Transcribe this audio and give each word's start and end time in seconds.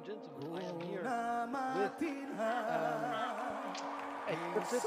and 0.00 0.06
gentlemen, 0.06 0.62
I 0.62 0.68
am 0.68 0.80
here 0.80 1.02
with 1.02 1.10
um, 1.10 1.54
a 4.28 4.34
cryptid 4.54 4.84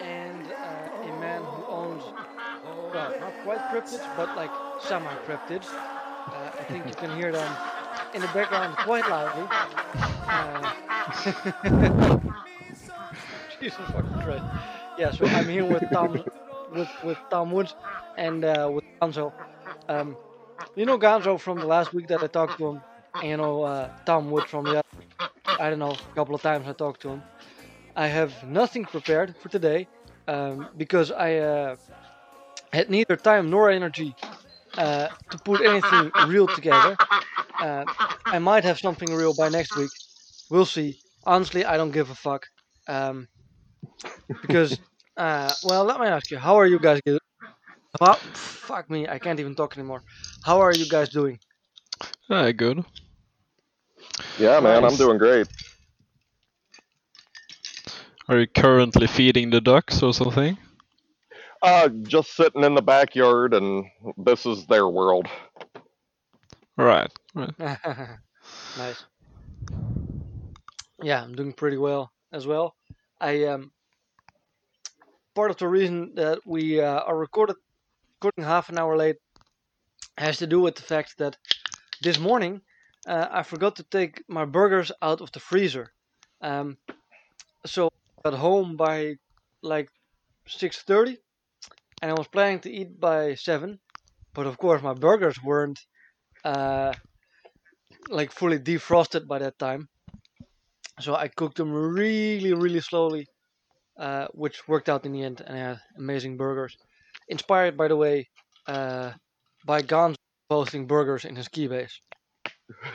and 0.00 0.52
uh, 0.52 1.02
a 1.02 1.20
man 1.20 1.42
who 1.42 1.64
owns, 1.66 2.02
well, 2.64 3.14
not 3.20 3.32
quite 3.44 3.60
cryptids, 3.70 4.16
but 4.16 4.34
like 4.36 4.50
semi-cryptids. 4.80 5.68
Uh, 5.68 6.50
I 6.58 6.64
think 6.68 6.86
you 6.86 6.94
can 6.94 7.16
hear 7.16 7.32
them 7.32 7.56
in 8.14 8.22
the 8.22 8.28
background 8.28 8.76
quite 8.78 9.08
loudly. 9.08 9.46
Uh, 10.28 10.72
Jesus 13.60 13.78
fucking 13.92 14.22
Christ. 14.22 14.44
Yeah, 14.98 15.10
so 15.10 15.26
I'm 15.26 15.48
here 15.48 15.64
with 15.64 15.84
Tom, 15.92 16.12
with, 16.72 16.88
with 17.02 17.18
Tom 17.30 17.50
Woods 17.50 17.74
and 18.16 18.44
uh, 18.44 18.70
with 18.72 18.84
Gonzo. 19.02 19.32
Um, 19.88 20.16
you 20.76 20.86
know 20.86 20.98
Gonzo 20.98 21.38
from 21.38 21.58
the 21.58 21.66
last 21.66 21.92
week 21.92 22.08
that 22.08 22.22
I 22.22 22.28
talked 22.28 22.58
to 22.58 22.68
him, 22.68 22.80
you 23.20 23.36
know 23.36 23.62
uh, 23.62 23.90
Tom 24.06 24.30
Wood 24.30 24.48
from 24.48 24.68
the 24.68 24.82
I 25.58 25.70
don't 25.70 25.78
know, 25.78 26.00
a 26.12 26.14
couple 26.14 26.34
of 26.34 26.42
times 26.42 26.66
I 26.68 26.72
talked 26.72 27.02
to 27.02 27.10
him. 27.10 27.24
I 27.96 28.06
have 28.08 28.42
nothing 28.44 28.86
prepared 28.86 29.36
for 29.38 29.48
today 29.48 29.88
um, 30.26 30.68
because 30.76 31.10
I 31.10 31.36
uh, 31.36 31.76
had 32.72 32.90
neither 32.90 33.16
time 33.16 33.50
nor 33.50 33.70
energy 33.70 34.16
uh, 34.76 35.08
to 35.30 35.38
put 35.38 35.60
anything 35.60 36.12
real 36.16 36.48
together. 36.48 36.98
Uh, 37.60 37.86
I 38.30 38.38
might 38.38 38.64
have 38.64 38.78
something 38.78 39.12
real 39.14 39.34
by 39.34 39.48
next 39.48 39.74
week. 39.76 39.92
We'll 40.50 40.66
see. 40.66 41.00
Honestly, 41.24 41.64
I 41.64 41.76
don't 41.76 41.90
give 41.92 42.10
a 42.10 42.14
fuck. 42.14 42.46
Um, 42.88 43.28
because, 44.40 44.78
uh, 45.16 45.54
well, 45.62 45.84
let 45.84 46.00
me 46.00 46.06
ask 46.06 46.30
you, 46.30 46.38
how 46.38 46.56
are 46.56 46.66
you 46.66 46.78
guys 46.78 47.00
doing? 47.04 47.18
Well, 48.00 48.20
fuck 48.34 48.90
me, 48.90 49.08
I 49.08 49.18
can't 49.18 49.40
even 49.40 49.54
talk 49.54 49.76
anymore. 49.76 50.02
How 50.42 50.60
are 50.60 50.72
you 50.74 50.86
guys 50.86 51.08
doing? 51.10 51.40
Uh, 52.28 52.52
good. 52.52 52.84
Yeah, 54.38 54.60
man, 54.60 54.84
I'm 54.84 54.96
doing 54.96 55.18
great. 55.18 55.48
Are 58.28 58.38
you 58.38 58.46
currently 58.46 59.06
feeding 59.06 59.50
the 59.50 59.60
ducks 59.60 60.02
or 60.02 60.14
something? 60.14 60.56
Uh, 61.62 61.88
just 62.06 62.34
sitting 62.34 62.64
in 62.64 62.74
the 62.74 62.82
backyard, 62.82 63.54
and 63.54 63.86
this 64.16 64.46
is 64.46 64.66
their 64.66 64.88
world. 64.88 65.28
Right. 66.76 67.10
Right. 67.34 67.54
nice. 67.58 69.04
Yeah, 71.02 71.22
I'm 71.22 71.34
doing 71.34 71.52
pretty 71.52 71.76
well 71.76 72.12
as 72.32 72.46
well. 72.46 72.74
I 73.20 73.44
um 73.44 73.70
part 75.34 75.50
of 75.50 75.56
the 75.56 75.68
reason 75.68 76.14
that 76.14 76.40
we 76.46 76.80
uh, 76.80 77.00
are 77.00 77.16
recorded 77.16 77.56
recording 78.20 78.44
half 78.44 78.68
an 78.68 78.78
hour 78.78 78.96
late 78.96 79.16
has 80.16 80.38
to 80.38 80.46
do 80.46 80.60
with 80.60 80.76
the 80.76 80.82
fact 80.82 81.18
that 81.18 81.36
this 82.02 82.18
morning 82.18 82.60
uh, 83.06 83.28
I 83.30 83.42
forgot 83.42 83.76
to 83.76 83.82
take 83.82 84.22
my 84.28 84.44
burgers 84.44 84.92
out 85.02 85.20
of 85.20 85.32
the 85.32 85.40
freezer. 85.40 85.92
Um, 86.40 86.76
so 87.66 87.88
I 88.18 88.30
got 88.30 88.38
home 88.38 88.76
by 88.76 89.16
like 89.62 89.88
6:30, 90.48 91.16
and 92.02 92.10
I 92.10 92.14
was 92.14 92.28
planning 92.28 92.60
to 92.60 92.70
eat 92.70 93.00
by 93.00 93.34
seven, 93.34 93.78
but 94.34 94.46
of 94.46 94.58
course 94.58 94.82
my 94.82 94.94
burgers 94.94 95.42
weren't 95.42 95.80
uh, 96.44 96.92
like 98.08 98.32
fully 98.32 98.58
defrosted 98.58 99.26
by 99.26 99.38
that 99.38 99.58
time. 99.58 99.88
So 101.00 101.14
I 101.14 101.28
cooked 101.28 101.56
them 101.56 101.72
really, 101.72 102.52
really 102.52 102.80
slowly, 102.80 103.26
uh, 103.98 104.28
which 104.32 104.68
worked 104.68 104.88
out 104.88 105.06
in 105.06 105.12
the 105.12 105.22
end, 105.22 105.40
and 105.40 105.56
I 105.56 105.60
had 105.60 105.80
amazing 105.96 106.36
burgers. 106.36 106.76
Inspired, 107.28 107.76
by 107.76 107.88
the 107.88 107.96
way, 107.96 108.28
uh, 108.66 109.12
by 109.66 109.82
Gonzo 109.82 110.16
posting 110.48 110.86
burgers 110.86 111.24
in 111.24 111.34
his 111.34 111.48
Keybase. 111.48 111.94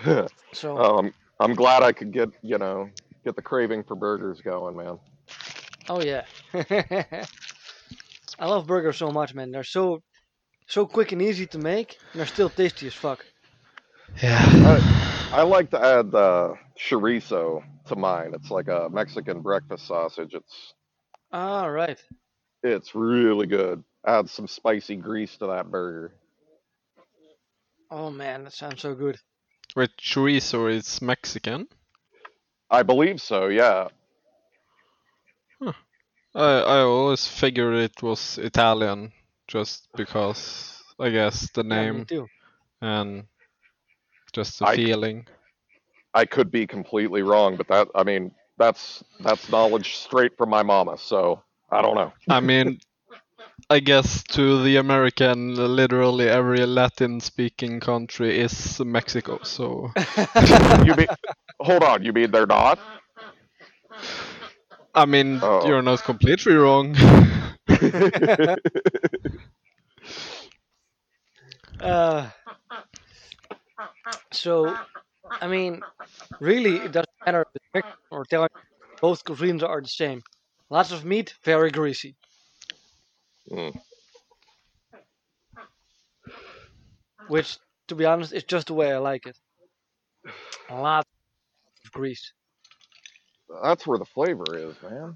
So 0.54 0.78
um, 0.78 1.14
I'm 1.40 1.54
glad 1.54 1.84
I 1.84 1.92
could 1.92 2.12
get 2.12 2.30
you 2.42 2.58
know 2.58 2.90
get 3.24 3.36
the 3.36 3.42
craving 3.42 3.84
for 3.84 3.96
burgers 3.96 4.42
going, 4.42 4.76
man. 4.76 5.00
Oh 5.88 6.02
yeah. 6.02 6.26
I 8.40 8.46
love 8.46 8.68
burgers 8.68 8.98
so 8.98 9.12
much, 9.12 9.34
man. 9.36 9.52
They're 9.52 9.64
so 9.64 10.02
so 10.68 10.86
quick 10.86 11.12
and 11.12 11.22
easy 11.22 11.46
to 11.48 11.60
make, 11.60 11.98
and 12.14 12.20
they're 12.20 12.28
still 12.28 12.50
tasty 12.50 12.88
as 12.88 12.94
fuck. 12.94 13.26
Yeah. 14.22 15.20
I 15.32 15.44
like 15.44 15.70
to 15.72 15.80
add 15.80 16.16
uh, 16.16 16.56
chorizo 16.78 17.64
to 17.88 17.96
mine. 17.96 18.32
It's 18.34 18.50
like 18.50 18.68
a 18.68 18.90
Mexican 18.92 19.42
breakfast 19.42 19.86
sausage. 19.86 20.34
It's 20.34 20.74
All 21.32 21.70
right. 21.70 22.00
it's 22.64 22.96
really 22.96 23.46
good. 23.46 23.84
Add 24.06 24.30
some 24.30 24.48
spicy 24.48 24.96
grease 24.96 25.38
to 25.38 25.48
that 25.48 25.70
burger. 25.70 26.14
Oh 27.92 28.10
man, 28.10 28.44
that 28.46 28.54
sounds 28.54 28.82
so 28.82 28.96
good. 28.96 29.18
Wait, 29.80 29.96
chorizo 29.96 30.70
is 30.70 31.02
Mexican? 31.02 31.66
I 32.70 32.84
believe 32.84 33.22
so. 33.22 33.48
Yeah. 33.48 33.88
I 36.36 36.60
I 36.76 36.80
always 36.82 37.26
figured 37.26 37.76
it 37.76 38.04
was 38.04 38.38
Italian 38.40 39.14
just 39.48 39.88
because 39.96 40.84
I 41.00 41.10
guess 41.12 41.50
the 41.52 41.64
name 41.64 42.04
too. 42.04 42.28
and 42.82 43.24
just 44.34 44.60
the 44.60 44.66
I- 44.68 44.76
feeling. 44.76 45.28
I 46.14 46.26
could 46.26 46.52
be 46.52 46.68
completely 46.68 47.22
wrong, 47.22 47.56
but 47.56 47.70
that 47.70 47.88
I 47.96 48.04
mean 48.04 48.32
that's 48.58 49.02
that's 49.22 49.50
knowledge 49.50 49.96
straight 49.96 50.36
from 50.38 50.50
my 50.50 50.62
mama. 50.62 50.98
So 50.98 51.42
I 51.72 51.82
don't 51.82 51.96
know. 51.96 52.12
I 52.28 52.42
mean, 52.42 52.82
I 53.70 53.80
guess 53.80 54.24
to 54.36 54.64
the 54.64 54.78
American, 54.78 55.56
literally 55.56 56.28
every 56.30 56.66
Latin-speaking 56.66 57.80
country 57.80 58.40
is 58.40 58.80
Mexico. 58.80 59.40
So 59.44 59.92
You 60.86 60.96
mean 60.96 61.08
hold 61.60 61.84
on? 61.84 62.04
You 62.04 62.14
mean 62.14 62.32
they're 62.32 62.46
not? 62.48 62.80
I 64.94 65.06
mean, 65.06 65.40
Oh. 65.42 65.66
you're 65.68 65.82
not 65.82 66.04
completely 66.04 66.54
wrong. 66.56 66.96
Uh, 71.80 72.30
so, 74.32 74.76
I 75.42 75.48
mean, 75.48 75.82
really, 76.40 76.78
it 76.78 76.92
doesn't 76.92 77.10
matter 77.26 77.46
if 77.54 77.62
it's 77.74 77.88
or 78.12 78.24
Italian. 78.24 78.50
Both 79.02 79.24
cuisines 79.24 79.64
are 79.64 79.82
the 79.82 79.88
same. 79.88 80.22
Lots 80.70 80.92
of 80.92 81.06
meat, 81.06 81.36
very 81.44 81.72
greasy. 81.72 82.16
Mm. 83.52 83.80
Which, 87.28 87.58
to 87.88 87.96
be 87.96 88.06
honest, 88.06 88.34
is 88.34 88.44
just 88.44 88.68
the 88.68 88.74
way 88.74 88.92
I 88.92 88.98
like 88.98 89.26
it. 89.26 89.38
A 90.70 90.76
lot 90.76 91.06
of 91.86 91.92
grease. 91.92 92.34
That's 93.64 93.86
where 93.86 93.98
the 93.98 94.06
flavor 94.06 94.46
is, 94.58 94.76
man. 94.84 95.16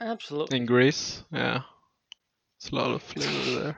Absolutely. 0.00 0.56
In 0.56 0.66
Greece, 0.66 1.22
yeah, 1.30 1.62
it's 2.56 2.70
a 2.70 2.74
lot 2.74 2.90
of 2.90 3.02
flavor 3.02 3.76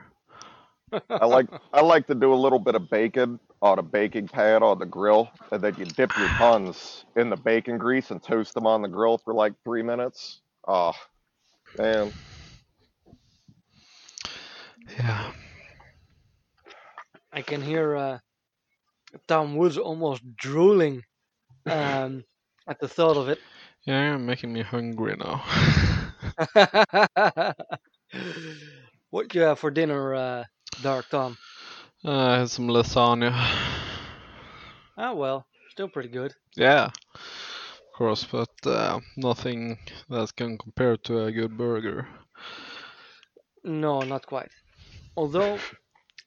there. 0.91 1.01
I 1.09 1.25
like 1.25 1.47
I 1.73 1.81
like 1.81 2.07
to 2.07 2.15
do 2.15 2.33
a 2.33 2.35
little 2.35 2.59
bit 2.59 2.75
of 2.75 2.89
bacon 2.89 3.39
on 3.61 3.79
a 3.79 3.83
baking 3.83 4.27
pad 4.27 4.63
on 4.63 4.79
the 4.79 4.85
grill, 4.85 5.29
and 5.51 5.61
then 5.61 5.75
you 5.77 5.85
dip 5.85 6.11
your 6.17 6.29
buns 6.39 7.05
in 7.15 7.29
the 7.29 7.35
bacon 7.35 7.77
grease 7.77 8.11
and 8.11 8.23
toast 8.23 8.53
them 8.53 8.65
on 8.65 8.81
the 8.81 8.87
grill 8.87 9.17
for 9.17 9.33
like 9.33 9.53
three 9.63 9.83
minutes. 9.83 10.41
Oh, 10.67 10.93
man, 11.77 12.13
Yeah. 14.97 15.31
I 17.31 17.41
can 17.41 17.61
hear 17.61 17.95
uh, 17.95 18.19
Tom 19.27 19.55
Woods 19.55 19.77
almost 19.77 20.21
drooling 20.35 21.03
um, 21.65 22.23
at 22.67 22.79
the 22.79 22.87
thought 22.87 23.17
of 23.17 23.29
it. 23.29 23.39
Yeah, 23.85 24.09
you're 24.09 24.19
making 24.19 24.53
me 24.53 24.61
hungry 24.61 25.15
now. 25.17 25.43
what 29.09 29.27
do 29.29 29.39
you 29.39 29.45
have 29.45 29.59
for 29.59 29.71
dinner, 29.71 30.13
uh, 30.15 30.43
Dark 30.81 31.09
Tom? 31.09 31.37
Uh, 32.05 32.11
I 32.11 32.37
had 32.39 32.49
some 32.49 32.67
lasagna. 32.67 33.31
Ah, 34.97 35.13
well, 35.13 35.45
still 35.71 35.89
pretty 35.89 36.09
good. 36.09 36.33
Yeah, 36.55 36.85
of 36.85 37.93
course, 37.97 38.23
but 38.23 38.49
uh, 38.65 38.99
nothing 39.17 39.77
that 40.09 40.35
can 40.35 40.57
compare 40.57 40.97
to 40.97 41.25
a 41.25 41.31
good 41.31 41.57
burger. 41.57 42.07
No, 43.63 44.01
not 44.01 44.25
quite. 44.25 44.51
Although 45.15 45.59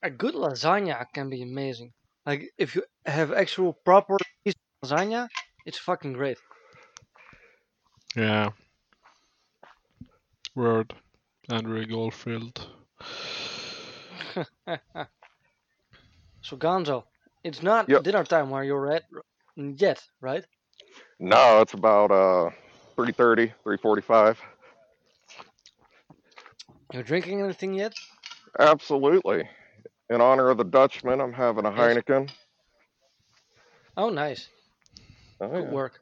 a 0.02 0.10
good 0.10 0.34
lasagna 0.34 1.06
can 1.12 1.30
be 1.30 1.42
amazing. 1.42 1.92
Like 2.26 2.52
if 2.58 2.74
you 2.76 2.84
have 3.06 3.32
actual 3.32 3.72
proper 3.72 4.18
lasagna, 4.84 5.28
it's 5.64 5.78
fucking 5.78 6.12
great. 6.14 6.38
Yeah. 8.16 8.50
Word. 10.54 10.94
Andrew 11.48 11.86
Goldfield. 11.86 12.66
So 16.42 16.56
Gonzo, 16.56 17.04
it's 17.44 17.62
not 17.62 17.88
Yep. 17.88 18.02
dinner 18.02 18.24
time 18.24 18.50
where 18.50 18.64
you're 18.64 18.90
at 18.92 19.04
yet, 19.56 20.02
right? 20.20 20.46
no, 21.20 21.60
it's 21.60 21.74
about 21.74 22.10
uh 22.10 22.50
3:30, 22.96 23.52
3:45. 23.64 24.38
You're 26.92 27.02
drinking 27.02 27.40
anything 27.42 27.74
yet? 27.74 27.94
Absolutely. 28.58 29.48
In 30.08 30.20
honor 30.20 30.50
of 30.50 30.58
the 30.58 30.64
Dutchman, 30.64 31.20
I'm 31.20 31.32
having 31.32 31.66
a 31.66 31.70
Yes. 31.70 31.78
Heineken. 31.78 32.30
Oh, 33.96 34.10
nice. 34.10 34.48
Oh, 35.40 35.48
Good 35.48 35.64
yeah. 35.64 35.70
work. 35.70 36.00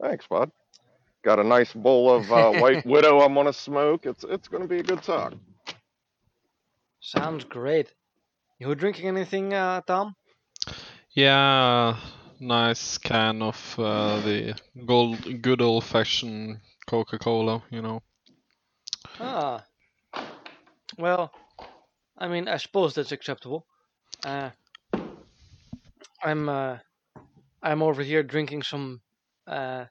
Thanks, 0.00 0.26
bud. 0.26 0.50
Got 1.24 1.38
a 1.40 1.44
nice 1.44 1.72
bowl 1.72 2.10
of 2.10 2.30
uh, 2.32 2.52
White 2.60 2.84
Widow 2.86 3.20
I'm 3.20 3.34
gonna 3.34 3.52
smoke. 3.52 4.06
It's 4.06 4.24
it's 4.24 4.48
gonna 4.48 4.68
be 4.68 4.78
a 4.78 4.82
good 4.82 5.02
talk. 5.02 5.34
Sounds 7.00 7.44
great. 7.44 7.92
You 8.58 8.74
drinking 8.74 9.08
anything, 9.08 9.54
uh, 9.54 9.80
Tom? 9.82 10.14
Yeah, 11.12 11.96
nice 12.40 12.98
can 12.98 13.42
of 13.42 13.74
uh, 13.78 14.20
the 14.20 14.54
gold, 14.86 15.42
good 15.42 15.60
old 15.62 15.84
fashioned 15.84 16.60
Coca 16.86 17.18
Cola, 17.18 17.62
you 17.70 17.82
know. 17.82 18.02
Ah. 19.20 19.64
Well, 20.98 21.32
I 22.18 22.28
mean, 22.28 22.48
I 22.48 22.58
suppose 22.58 22.94
that's 22.94 23.12
acceptable. 23.12 23.66
Uh, 24.24 24.50
I'm 26.22 26.48
uh, 26.48 26.78
I'm 27.62 27.82
over 27.82 28.02
here 28.02 28.22
drinking 28.22 28.62
some 28.64 29.02
uh, 29.46 29.86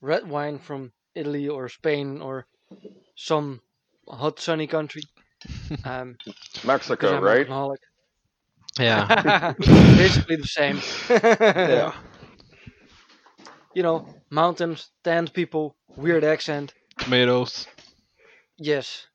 red 0.00 0.28
wine 0.28 0.58
from 0.58 0.92
Italy 1.14 1.48
or 1.48 1.68
Spain 1.68 2.22
or 2.22 2.46
some 3.16 3.62
hot 4.08 4.40
sunny 4.40 4.66
country. 4.68 5.02
Um, 5.84 6.18
'cause 6.18 6.64
Mexico, 6.64 7.12
I'm 7.12 7.24
right? 7.24 7.46
alcoholic. 7.46 7.80
Yeah. 8.78 9.54
Basically 9.96 10.36
the 10.36 10.46
same. 10.46 10.80
yeah. 11.64 11.92
You 13.74 13.82
know, 13.82 14.06
mountains, 14.30 14.90
tanned 15.02 15.34
people, 15.34 15.76
weird 15.96 16.24
accent. 16.24 16.74
Tomatoes. 16.98 17.66
Yes. 18.58 19.06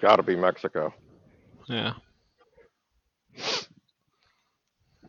Got 0.00 0.16
to 0.16 0.22
be 0.22 0.36
Mexico. 0.36 0.92
Yeah. 1.68 1.94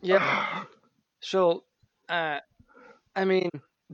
Yep. 0.02 0.22
So, 1.22 1.64
uh, 2.10 2.40
I 3.16 3.26
mean, 3.26 3.50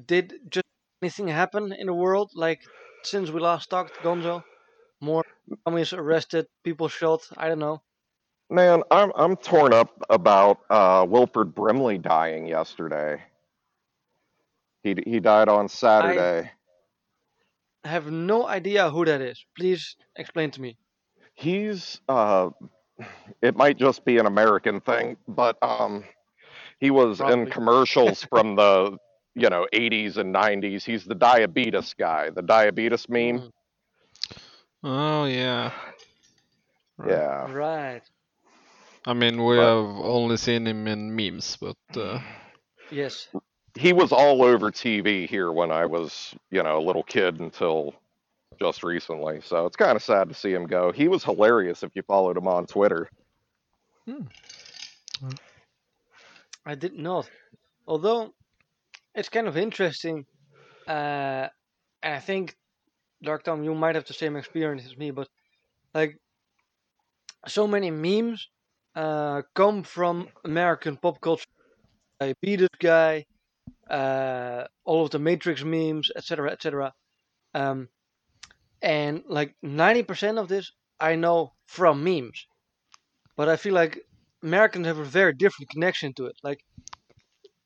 did 0.05 0.33
just 0.49 0.65
anything 1.01 1.27
happen 1.27 1.73
in 1.73 1.87
the 1.87 1.93
world 1.93 2.31
like 2.35 2.61
since 3.03 3.29
we 3.31 3.39
last 3.39 3.69
talked, 3.69 3.95
Gonzo? 4.03 4.43
More 5.01 5.23
commies 5.65 5.93
arrested, 5.93 6.47
people 6.63 6.87
shot. 6.87 7.21
I 7.37 7.49
don't 7.49 7.59
know. 7.59 7.81
Man, 8.49 8.83
I'm 8.91 9.11
I'm 9.15 9.35
torn 9.35 9.73
up 9.73 9.91
about 10.09 10.59
uh, 10.69 11.05
Wilford 11.09 11.55
Brimley 11.55 11.97
dying 11.97 12.45
yesterday. 12.47 13.23
He 14.83 14.95
he 15.05 15.19
died 15.19 15.49
on 15.49 15.69
Saturday. 15.69 16.51
I 17.83 17.87
have 17.87 18.11
no 18.11 18.47
idea 18.47 18.89
who 18.89 19.05
that 19.05 19.21
is. 19.21 19.45
Please 19.57 19.95
explain 20.15 20.51
to 20.51 20.61
me. 20.61 20.77
He's 21.35 22.01
uh, 22.07 22.49
it 23.41 23.55
might 23.55 23.77
just 23.77 24.05
be 24.05 24.17
an 24.17 24.25
American 24.25 24.79
thing, 24.81 25.17
but 25.27 25.57
um, 25.61 26.03
he 26.79 26.91
was 26.91 27.19
in 27.21 27.47
commercials 27.47 28.23
from 28.29 28.55
the 28.55 28.97
you 29.35 29.49
know 29.49 29.65
80s 29.73 30.17
and 30.17 30.33
90s. 30.33 30.83
He's 30.83 31.05
the 31.05 31.15
diabetes 31.15 31.93
guy, 31.97 32.29
the 32.29 32.41
diabetes 32.43 33.07
meme. 33.09 33.39
Mm, 33.39 33.51
Oh, 34.85 35.25
yeah. 35.25 35.71
Right. 36.97 37.09
Yeah. 37.11 37.51
right. 37.53 38.01
I 39.05 39.13
mean, 39.13 39.43
we 39.43 39.55
But- 39.55 39.63
have 39.63 39.95
only 40.05 40.37
seen 40.37 40.67
him 40.67 40.87
in 40.87 41.15
memes, 41.15 41.57
but 41.59 41.77
uh, 41.95 42.19
Yes. 42.91 43.27
he 43.75 43.93
was 43.93 44.11
all 44.11 44.43
over 44.43 44.71
TV 44.71 45.25
here 45.27 45.51
when 45.51 45.71
I 45.71 45.85
was, 45.85 46.35
you 46.51 46.61
know, 46.63 46.77
a 46.77 46.83
little 46.85 47.03
kid 47.03 47.39
until 47.39 47.95
just 48.59 48.83
recently. 48.83 49.41
So 49.43 49.65
it's 49.65 49.75
kind 49.75 49.95
of 49.95 50.03
sad 50.03 50.29
to 50.29 50.35
see 50.35 50.53
him 50.53 50.67
go. 50.67 50.91
He 50.91 51.07
was 51.07 51.23
hilarious 51.23 51.83
if 51.83 51.95
you 51.95 52.01
followed 52.03 52.37
him 52.37 52.47
on 52.47 52.65
Twitter. 52.65 53.09
I 56.65 56.75
did 56.75 56.97
not. 56.97 57.29
Although 57.87 58.33
it's 59.15 59.29
kind 59.29 59.47
of 59.47 59.57
interesting. 59.57 60.25
Uh, 60.87 61.47
and 62.01 62.13
I 62.13 62.19
think, 62.19 62.55
Dark 63.21 63.43
Tom, 63.43 63.63
you 63.63 63.73
might 63.73 63.95
have 63.95 64.05
the 64.05 64.13
same 64.13 64.35
experience 64.35 64.85
as 64.85 64.97
me, 64.97 65.11
but 65.11 65.27
like 65.93 66.17
so 67.47 67.67
many 67.67 67.91
memes 67.91 68.49
uh, 68.95 69.41
come 69.53 69.83
from 69.83 70.27
American 70.43 70.97
pop 70.97 71.21
culture. 71.21 71.45
Diabetes 72.19 72.69
guy, 72.79 73.25
uh, 73.89 74.65
all 74.85 75.03
of 75.03 75.11
the 75.11 75.19
Matrix 75.19 75.63
memes, 75.63 76.09
etc., 76.15 76.51
etc. 76.51 76.93
Um, 77.53 77.89
and 78.83 79.23
like 79.27 79.55
ninety 79.63 80.03
percent 80.03 80.37
of 80.37 80.49
this 80.49 80.71
I 80.99 81.15
know 81.15 81.53
from 81.65 82.03
memes, 82.03 82.45
but 83.37 83.49
I 83.49 83.55
feel 83.55 83.73
like 83.73 83.99
Americans 84.43 84.85
have 84.87 84.99
a 84.99 85.05
very 85.05 85.33
different 85.33 85.69
connection 85.71 86.13
to 86.15 86.25
it. 86.27 86.35
Like 86.43 86.59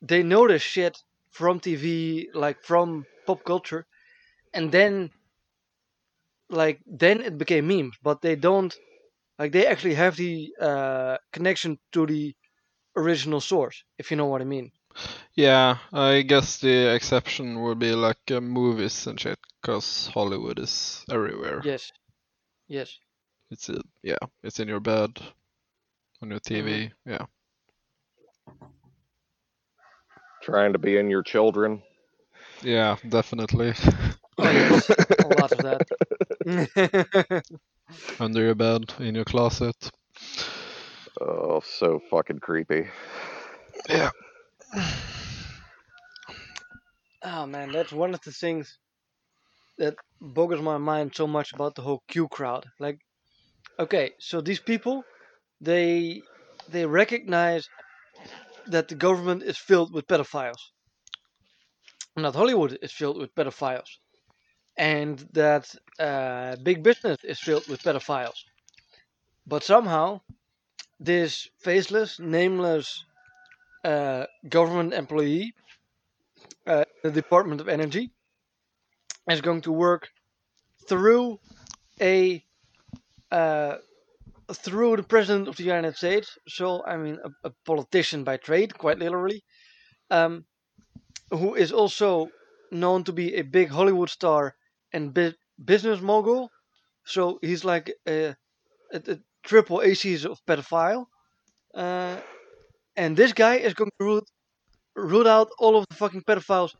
they 0.01 0.23
know 0.23 0.47
this 0.47 0.61
shit 0.61 0.97
from 1.31 1.59
TV, 1.59 2.29
like 2.33 2.63
from 2.63 3.05
pop 3.25 3.43
culture, 3.43 3.85
and 4.53 4.71
then 4.71 5.11
like 6.49 6.79
then 6.85 7.21
it 7.21 7.37
became 7.37 7.67
memes. 7.67 7.95
But 8.03 8.21
they 8.21 8.35
don't 8.35 8.73
like 9.39 9.51
they 9.51 9.65
actually 9.67 9.95
have 9.95 10.15
the 10.15 10.53
uh, 10.61 11.17
connection 11.33 11.79
to 11.93 12.05
the 12.05 12.35
original 12.95 13.41
source, 13.41 13.83
if 13.97 14.11
you 14.11 14.17
know 14.17 14.27
what 14.27 14.41
I 14.41 14.45
mean. 14.45 14.71
Yeah, 15.35 15.77
I 15.93 16.21
guess 16.21 16.59
the 16.59 16.93
exception 16.93 17.61
would 17.61 17.79
be 17.79 17.91
like 17.91 18.31
uh, 18.31 18.41
movies 18.41 19.07
and 19.07 19.19
shit, 19.19 19.39
because 19.61 20.09
Hollywood 20.13 20.59
is 20.59 21.05
everywhere. 21.11 21.61
Yes, 21.63 21.91
yes. 22.67 22.97
It's 23.51 23.69
uh, 23.69 23.81
yeah, 24.03 24.17
it's 24.43 24.59
in 24.59 24.67
your 24.67 24.79
bed, 24.79 25.19
on 26.21 26.29
your 26.29 26.39
TV. 26.39 26.91
Yeah. 27.05 27.25
Trying 30.41 30.73
to 30.73 30.79
be 30.79 30.97
in 30.97 31.09
your 31.09 31.23
children. 31.23 31.81
Yeah, 32.61 32.95
definitely. 33.07 33.73
Oh 34.39 34.51
yes, 34.51 34.87
a 35.17 35.27
lot 35.27 35.51
of 35.51 35.63
that. 36.45 37.43
Under 38.19 38.43
your 38.43 38.53
bed, 38.53 38.93
in 38.99 39.15
your 39.15 39.25
closet. 39.25 39.89
Oh, 41.19 41.59
so 41.65 41.99
fucking 42.11 42.37
creepy. 42.37 42.87
Yeah. 43.89 44.11
oh 47.23 47.45
man, 47.45 47.71
that's 47.71 47.91
one 47.91 48.13
of 48.13 48.21
the 48.21 48.31
things 48.31 48.77
that 49.77 49.95
boggles 50.21 50.61
my 50.61 50.77
mind 50.77 51.13
so 51.15 51.27
much 51.27 51.53
about 51.53 51.75
the 51.75 51.81
whole 51.81 52.03
Q 52.07 52.27
crowd. 52.27 52.65
Like, 52.79 52.99
okay, 53.79 54.11
so 54.19 54.41
these 54.41 54.59
people, 54.59 55.03
they 55.61 56.21
they 56.69 56.85
recognize 56.85 57.69
that 58.67 58.87
the 58.89 58.95
government 58.95 59.43
is 59.43 59.57
filled 59.57 59.93
with 59.93 60.07
pedophiles. 60.07 60.59
Not 62.15 62.35
Hollywood 62.35 62.77
is 62.81 62.91
filled 62.91 63.17
with 63.17 63.33
pedophiles, 63.35 63.99
and 64.77 65.19
that 65.33 65.73
uh, 65.99 66.55
big 66.63 66.83
business 66.83 67.17
is 67.23 67.39
filled 67.39 67.67
with 67.67 67.81
pedophiles. 67.83 68.43
But 69.45 69.63
somehow, 69.63 70.21
this 70.99 71.47
faceless, 71.59 72.19
nameless 72.19 73.05
uh, 73.83 74.25
government 74.49 74.93
employee, 74.93 75.53
uh, 76.65 76.85
the 77.03 77.11
Department 77.11 77.61
of 77.61 77.67
Energy, 77.67 78.11
is 79.29 79.41
going 79.41 79.61
to 79.61 79.71
work 79.71 80.09
through 80.87 81.39
a 82.01 82.43
uh, 83.31 83.77
through 84.53 84.95
the 84.95 85.03
president 85.03 85.47
of 85.47 85.57
the 85.57 85.63
United 85.63 85.95
States. 85.95 86.37
So 86.47 86.83
I 86.85 86.97
mean, 86.97 87.17
a, 87.23 87.49
a 87.49 87.51
politician 87.65 88.23
by 88.23 88.37
trade, 88.37 88.77
quite 88.77 88.99
literally, 88.99 89.43
um, 90.09 90.45
who 91.31 91.55
is 91.55 91.71
also 91.71 92.29
known 92.71 93.03
to 93.05 93.13
be 93.13 93.35
a 93.35 93.43
big 93.43 93.69
Hollywood 93.69 94.09
star 94.09 94.55
and 94.93 95.13
bu- 95.13 95.33
business 95.63 96.01
mogul. 96.01 96.49
So 97.05 97.39
he's 97.41 97.63
like 97.63 97.93
a, 98.07 98.35
a, 98.93 99.01
a 99.07 99.19
triple 99.43 99.81
aces 99.81 100.25
of 100.25 100.39
pedophile. 100.45 101.05
Uh, 101.73 102.19
and 102.97 103.17
this 103.17 103.33
guy 103.33 103.57
is 103.57 103.73
going 103.75 103.91
to 103.99 104.05
root, 104.05 104.25
root 104.95 105.27
out 105.27 105.49
all 105.59 105.77
of 105.77 105.85
the 105.89 105.95
fucking 105.95 106.23
pedophiles 106.23 106.73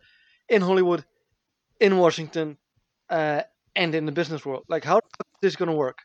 in 0.50 0.62
Hollywood, 0.62 1.06
in 1.80 1.98
Washington, 1.98 2.58
uh, 3.10 3.44
and 3.76 3.96
in 3.96 4.06
the 4.06 4.12
business 4.12 4.46
world. 4.46 4.66
Like, 4.70 4.86
how 4.86 4.96
the 4.98 5.10
fuck 5.18 5.28
is 5.34 5.40
this 5.42 5.58
going 5.58 5.70
to 5.70 5.76
work? 5.78 6.00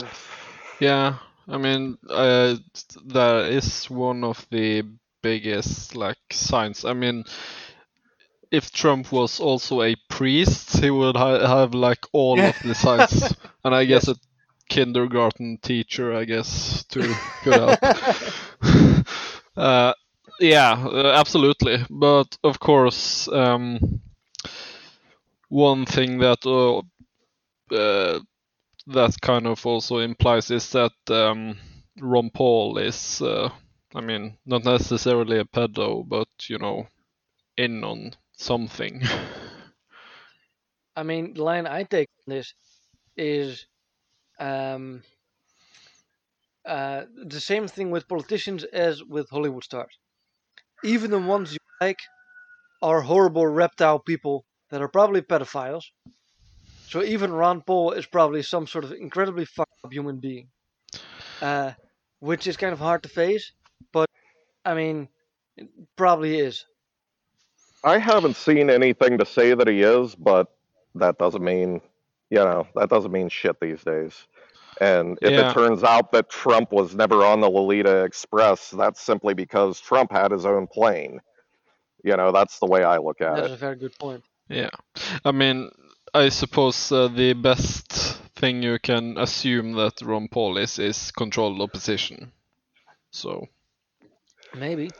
Yeah, 0.80 1.18
I 1.48 1.58
mean, 1.58 1.98
uh, 2.08 2.56
that 3.06 3.46
is 3.50 3.90
one 3.90 4.24
of 4.24 4.46
the 4.50 4.84
biggest 5.22 5.94
like 5.96 6.18
signs. 6.30 6.84
I 6.84 6.92
mean, 6.94 7.24
if 8.50 8.70
Trump 8.72 9.12
was 9.12 9.40
also 9.40 9.82
a 9.82 9.96
priest, 10.08 10.78
he 10.78 10.90
would 10.90 11.16
ha- 11.16 11.46
have 11.46 11.74
like 11.74 12.04
all 12.12 12.44
of 12.44 12.56
the 12.62 12.74
signs, 12.74 13.32
and 13.64 13.74
I 13.74 13.84
guess 13.84 14.08
Yes. 14.08 14.08
a 14.08 14.16
kindergarten 14.68 15.58
teacher, 15.58 16.14
I 16.14 16.24
guess, 16.24 16.84
to 16.90 17.18
put 17.42 17.56
out. 17.56 17.78
uh, 19.56 19.92
yeah, 20.40 20.72
uh, 20.72 21.12
absolutely. 21.16 21.78
But 21.90 22.36
of 22.44 22.60
course, 22.60 23.28
um, 23.28 24.00
one 25.48 25.84
thing 25.86 26.18
that 26.18 26.44
uh, 26.46 26.78
uh, 27.74 28.20
that 28.86 29.20
kind 29.20 29.46
of 29.46 29.64
also 29.66 29.98
implies 29.98 30.50
is 30.50 30.70
that 30.72 30.92
um, 31.10 31.58
Ron 32.00 32.30
Paul 32.30 32.78
is, 32.78 33.20
uh, 33.22 33.50
I 33.94 34.00
mean, 34.00 34.38
not 34.46 34.64
necessarily 34.64 35.38
a 35.38 35.44
pedo, 35.44 36.08
but 36.08 36.28
you 36.48 36.58
know, 36.58 36.86
in 37.56 37.84
on 37.84 38.12
something. 38.36 39.02
I 40.96 41.02
mean, 41.02 41.34
the 41.34 41.42
line 41.44 41.66
I 41.66 41.84
take 41.84 42.08
this 42.26 42.54
is 43.16 43.66
um, 44.38 45.02
uh, 46.68 47.04
the 47.24 47.40
same 47.40 47.66
thing 47.66 47.90
with 47.90 48.06
politicians 48.08 48.62
as 48.64 49.02
with 49.02 49.28
Hollywood 49.30 49.64
stars. 49.64 49.98
Even 50.84 51.10
the 51.10 51.18
ones 51.18 51.52
you 51.52 51.58
like 51.80 51.98
are 52.82 53.00
horrible 53.00 53.46
reptile 53.46 53.98
people 53.98 54.44
that 54.70 54.82
are 54.82 54.88
probably 54.88 55.22
pedophiles. 55.22 55.84
So 56.88 57.02
even 57.02 57.32
Ron 57.32 57.62
Paul 57.62 57.92
is 57.92 58.06
probably 58.06 58.42
some 58.42 58.66
sort 58.66 58.84
of 58.84 58.92
incredibly 58.92 59.44
fucked 59.44 59.72
up 59.84 59.92
human 59.92 60.20
being, 60.20 60.48
uh, 61.42 61.72
which 62.20 62.46
is 62.46 62.56
kind 62.56 62.72
of 62.72 62.78
hard 62.78 63.02
to 63.02 63.08
face. 63.08 63.52
But 63.92 64.08
I 64.64 64.74
mean, 64.74 65.08
it 65.56 65.68
probably 65.96 66.38
is. 66.38 66.64
I 67.82 67.98
haven't 67.98 68.36
seen 68.36 68.70
anything 68.70 69.18
to 69.18 69.26
say 69.26 69.54
that 69.54 69.68
he 69.68 69.82
is, 69.82 70.14
but 70.14 70.48
that 70.94 71.18
doesn't 71.18 71.42
mean, 71.42 71.80
you 72.30 72.38
know, 72.38 72.66
that 72.74 72.90
doesn't 72.90 73.12
mean 73.12 73.28
shit 73.28 73.60
these 73.60 73.82
days. 73.82 74.26
And 74.80 75.18
if 75.22 75.30
Yeah. 75.30 75.40
it 75.50 75.50
turns 75.50 75.82
out 75.82 76.12
that 76.12 76.28
Trump 76.28 76.72
was 76.72 76.94
never 76.94 77.24
on 77.24 77.40
the 77.40 77.48
Lolita 77.50 78.04
Express, 78.04 78.70
that's 78.70 79.00
simply 79.00 79.34
because 79.34 79.80
Trump 79.80 80.12
had 80.12 80.30
his 80.32 80.46
own 80.46 80.66
plane. 80.66 81.20
You 82.04 82.16
know, 82.16 82.32
that's 82.32 82.58
the 82.58 82.66
way 82.66 82.84
I 82.84 82.98
look 82.98 83.20
at 83.20 83.34
That's 83.34 83.38
it. 83.38 83.50
That's 83.50 83.52
a 83.52 83.56
very 83.56 83.76
good 83.76 83.98
point. 83.98 84.24
Yeah, 84.48 84.70
I 85.24 85.32
mean, 85.32 85.70
I 86.14 86.28
suppose 86.30 86.90
uh, 86.92 87.08
the 87.08 87.32
best 87.34 87.92
thing 88.36 88.62
you 88.62 88.78
can 88.78 89.16
assume 89.18 89.72
that 89.74 90.00
Ron 90.02 90.28
Paul 90.28 90.56
is 90.58 90.78
is 90.78 91.10
controlled 91.12 91.60
opposition. 91.60 92.32
So 93.10 93.46
Maybe. 94.54 94.90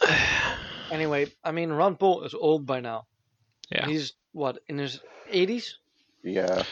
Anyway, 0.90 1.26
I 1.44 1.52
mean, 1.52 1.70
Ron 1.72 1.96
Paul 1.96 2.22
is 2.24 2.34
old 2.34 2.66
by 2.66 2.80
now. 2.80 3.06
yeah, 3.70 3.86
He's 3.86 4.12
what 4.32 4.58
in 4.68 4.78
his 4.78 5.00
80s? 5.30 5.78
Yeah. 6.24 6.62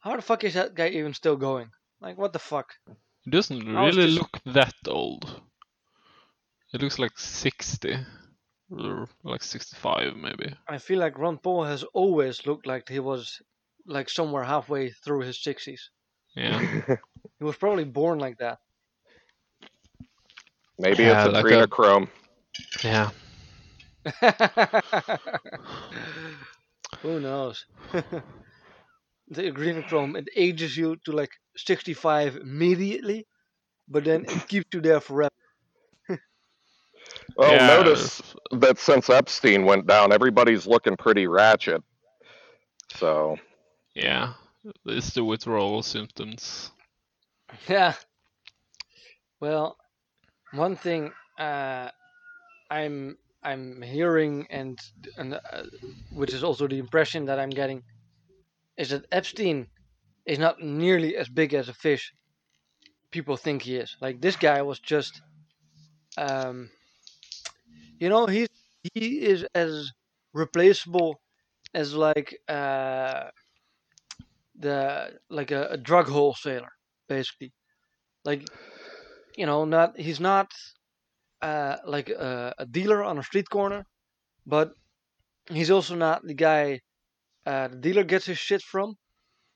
How 0.00 0.16
the 0.16 0.22
fuck 0.22 0.44
is 0.44 0.54
that 0.54 0.74
guy 0.74 0.88
even 0.88 1.14
still 1.14 1.36
going? 1.36 1.70
Like, 2.00 2.18
what 2.18 2.32
the 2.32 2.38
fuck? 2.38 2.74
he 3.24 3.30
doesn't 3.30 3.76
I 3.76 3.86
really 3.86 4.06
just- 4.06 4.18
look 4.18 4.38
that 4.54 4.74
old. 4.86 5.40
He 6.72 6.78
looks 6.78 6.98
like 6.98 7.18
sixty, 7.18 7.96
or 8.70 9.06
like 9.22 9.42
sixty-five 9.42 10.16
maybe. 10.16 10.54
I 10.68 10.78
feel 10.78 10.98
like 10.98 11.18
Ron 11.18 11.38
Paul 11.38 11.64
has 11.64 11.82
always 11.92 12.46
looked 12.46 12.66
like 12.66 12.88
he 12.88 12.98
was 12.98 13.40
like 13.86 14.08
somewhere 14.08 14.42
halfway 14.44 14.90
through 14.90 15.20
his 15.20 15.36
60s. 15.38 15.80
Yeah, 16.34 16.58
He 17.38 17.44
was 17.44 17.56
probably 17.56 17.84
born 17.84 18.18
like 18.18 18.38
that. 18.38 18.58
Maybe 20.78 21.02
Yeah, 21.04 21.26
it's 21.26 21.34
like 21.34 21.44
a 21.44 21.60
a- 21.62 21.66
adrenochrome. 21.68 22.08
yeah. 22.82 23.10
Who 27.02 27.20
knows? 27.20 27.66
the 27.92 28.22
adrenochrome 29.28 30.16
it 30.16 30.28
ages 30.36 30.76
you 30.76 30.96
to 31.04 31.12
like 31.12 31.30
65 31.56 32.36
immediately, 32.36 33.26
but 33.88 34.04
then 34.04 34.24
it 34.28 34.46
keeps 34.48 34.66
you 34.74 34.80
there 34.80 35.00
forever. 35.00 35.30
Well, 37.36 37.58
Yeah. 37.58 37.58
notice 37.58 38.22
that 38.52 38.78
since 38.78 39.08
Epstein 39.10 39.64
went 39.64 39.86
down, 39.86 40.12
everybody's 40.12 40.66
looking 40.66 40.96
pretty 40.96 41.26
ratchet. 41.26 41.82
So, 42.90 43.38
Yeah, 43.94 44.34
it's 44.86 45.14
the 45.14 45.24
withdrawal 45.24 45.82
symptoms. 45.82 46.70
Yeah. 47.68 47.94
Well, 49.40 49.76
one 50.52 50.76
thing 50.76 51.12
uh, 51.38 51.90
I'm 52.70 53.18
I'm 53.42 53.82
hearing 53.82 54.46
and 54.50 54.78
and 55.16 55.34
uh, 55.34 55.64
which 56.10 56.32
is 56.34 56.44
also 56.44 56.68
the 56.68 56.78
impression 56.78 57.26
that 57.26 57.38
I'm 57.38 57.50
getting 57.50 57.82
is 58.76 58.90
that 58.90 59.06
Epstein 59.12 59.68
is 60.26 60.38
not 60.38 60.60
nearly 60.60 61.16
as 61.16 61.28
big 61.28 61.54
as 61.54 61.68
a 61.68 61.74
fish 61.74 62.12
people 63.12 63.36
think 63.36 63.62
he 63.62 63.76
is. 63.76 63.96
Like 64.00 64.20
this 64.20 64.36
guy 64.36 64.62
was 64.62 64.80
just 64.80 65.20
um 66.18 66.70
you 67.98 68.08
know 68.08 68.26
he's 68.26 68.48
he 68.94 69.20
is 69.20 69.46
as 69.54 69.90
replaceable 70.34 71.20
as 71.74 71.94
like 71.94 72.36
uh 72.48 73.30
the 74.54 75.18
like 75.30 75.50
a, 75.50 75.68
a 75.70 75.76
drug 75.76 76.08
wholesaler 76.08 76.70
basically 77.08 77.52
like 78.24 78.46
you 79.36 79.46
know 79.46 79.64
not 79.64 79.98
he's 79.98 80.20
not 80.20 80.52
uh 81.42 81.76
like 81.86 82.08
a, 82.10 82.54
a 82.58 82.66
dealer 82.66 83.02
on 83.02 83.18
a 83.18 83.22
street 83.22 83.48
corner 83.50 83.84
but 84.46 84.72
he's 85.50 85.70
also 85.70 85.94
not 85.94 86.22
the 86.24 86.34
guy 86.34 86.80
uh 87.46 87.68
the 87.68 87.76
dealer 87.76 88.04
gets 88.04 88.26
his 88.26 88.38
shit 88.38 88.62
from 88.62 88.94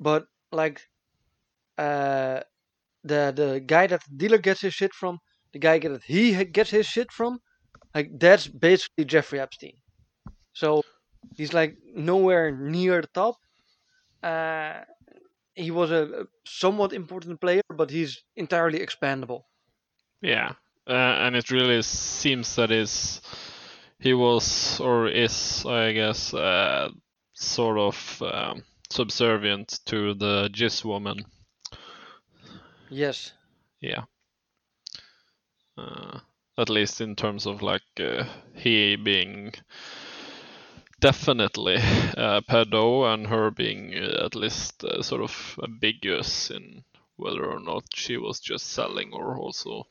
but 0.01 0.27
like 0.53 0.83
uh 1.79 2.41
the 3.05 3.33
the 3.37 3.61
guy 3.67 3.87
that 3.87 4.03
the 4.09 4.17
dealer 4.17 4.39
gets 4.39 4.61
his 4.63 4.75
shit 4.75 4.93
from 4.95 5.19
the 5.53 5.59
guy 5.59 5.79
that 5.79 6.03
he 6.05 6.45
gets 6.47 6.71
his 6.71 6.87
shit 6.87 7.13
from 7.13 7.39
like 7.95 8.11
that's 8.19 8.49
basically 8.49 9.05
jeffrey 9.05 9.41
epstein. 9.41 9.75
So 10.55 10.83
he's 11.37 11.55
like 11.55 11.77
nowhere 11.95 12.53
near 12.57 13.03
the 13.03 13.09
top. 13.15 13.37
Uh 14.23 14.83
he 15.55 15.71
was 15.71 15.91
a, 15.91 16.03
a 16.23 16.25
somewhat 16.47 16.93
important 16.93 17.41
player, 17.41 17.63
but 17.77 17.91
he's 17.91 18.23
entirely 18.37 18.81
expandable. 18.81 19.43
Yeah, 20.21 20.55
uh, 20.87 20.93
and 20.93 21.37
it 21.37 21.51
really 21.51 21.83
seems 21.83 22.57
that 22.57 22.71
is 22.71 23.21
he 23.99 24.15
was 24.15 24.81
or 24.81 25.09
is, 25.09 25.65
I 25.67 25.93
guess, 25.93 26.35
uh, 26.35 26.91
sort 27.33 27.79
of 27.79 28.23
um, 28.23 28.63
subservient 28.91 29.81
to 29.87 30.15
the 30.15 30.49
Jizz 30.53 30.85
woman. 30.85 31.25
Yes. 32.89 33.33
Yeah. 33.81 34.05
Uh, 35.77 36.21
at 36.59 36.71
least 36.71 37.01
in 37.01 37.17
terms 37.17 37.47
of 37.47 37.63
like 37.63 37.83
uh, 38.01 38.25
he 38.55 38.97
being 38.97 39.53
definitely 41.01 41.77
a 41.77 42.43
pedo 42.49 43.13
and 43.13 43.27
her 43.27 43.51
being 43.51 43.95
uh, 43.95 44.25
at 44.25 44.35
least 44.35 44.83
uh, 44.85 45.03
sort 45.03 45.23
of 45.23 45.59
ambiguous 45.63 46.51
in 46.51 46.83
whether 47.17 47.45
or 47.45 47.61
not 47.61 47.85
she 47.95 48.17
was 48.17 48.41
just 48.41 48.69
selling 48.69 49.13
or 49.13 49.37
also 49.37 49.87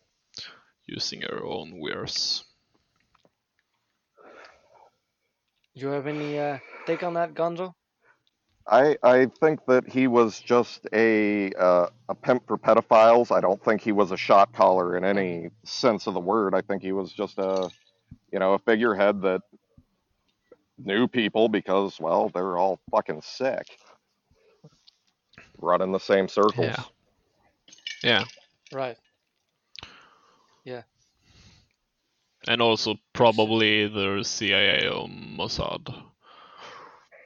using 0.87 1.21
her 1.21 1.43
own 1.43 1.79
wares. 1.79 2.43
You 5.73 5.87
have 5.89 6.07
any 6.07 6.39
uh, 6.39 6.59
take 6.85 7.03
on 7.03 7.13
that, 7.15 7.33
Gonzo? 7.33 7.73
I 8.67 8.97
I 9.03 9.27
think 9.41 9.59
that 9.67 9.87
he 9.87 10.07
was 10.07 10.39
just 10.39 10.87
a 10.93 11.51
uh, 11.53 11.87
a 12.09 12.15
pimp 12.15 12.47
for 12.47 12.57
pedophiles. 12.57 13.31
I 13.35 13.41
don't 13.41 13.63
think 13.63 13.81
he 13.81 13.91
was 13.91 14.11
a 14.11 14.17
shot 14.17 14.53
caller 14.53 14.97
in 14.97 15.03
any 15.03 15.49
sense 15.63 16.07
of 16.07 16.13
the 16.13 16.19
word. 16.19 16.55
I 16.55 16.61
think 16.61 16.81
he 16.81 16.91
was 16.91 17.11
just 17.11 17.37
a 17.37 17.69
you 18.31 18.39
know 18.39 18.53
a 18.53 18.59
figurehead 18.59 19.21
that 19.21 19.41
knew 20.77 21.07
people 21.07 21.47
because 21.49 21.99
well 21.99 22.29
they're 22.33 22.57
all 22.57 22.79
fucking 22.91 23.21
sick, 23.21 23.67
running 25.59 25.91
the 25.91 25.99
same 25.99 26.27
circles. 26.27 26.65
Yeah. 26.65 26.83
Yeah, 28.03 28.25
Right. 28.71 28.97
And 32.47 32.61
also 32.61 32.95
probably 33.13 33.87
the 33.87 34.23
CIA 34.23 34.87
or 34.87 35.07
Mossad. 35.07 35.93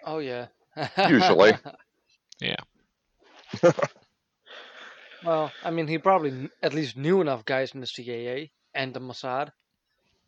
Oh 0.05 0.19
yeah. 0.19 0.48
Usually. 1.08 1.53
Yeah. 2.41 2.55
well, 5.25 5.51
I 5.62 5.72
mean, 5.72 5.89
he 5.89 5.98
probably 5.98 6.50
at 6.63 6.74
least 6.74 6.96
knew 6.96 7.19
enough 7.19 7.43
guys 7.43 7.74
in 7.74 7.81
the 7.81 7.86
CIA 7.86 8.50
and 8.74 8.93
the 8.93 9.01
Mossad. 9.01 9.50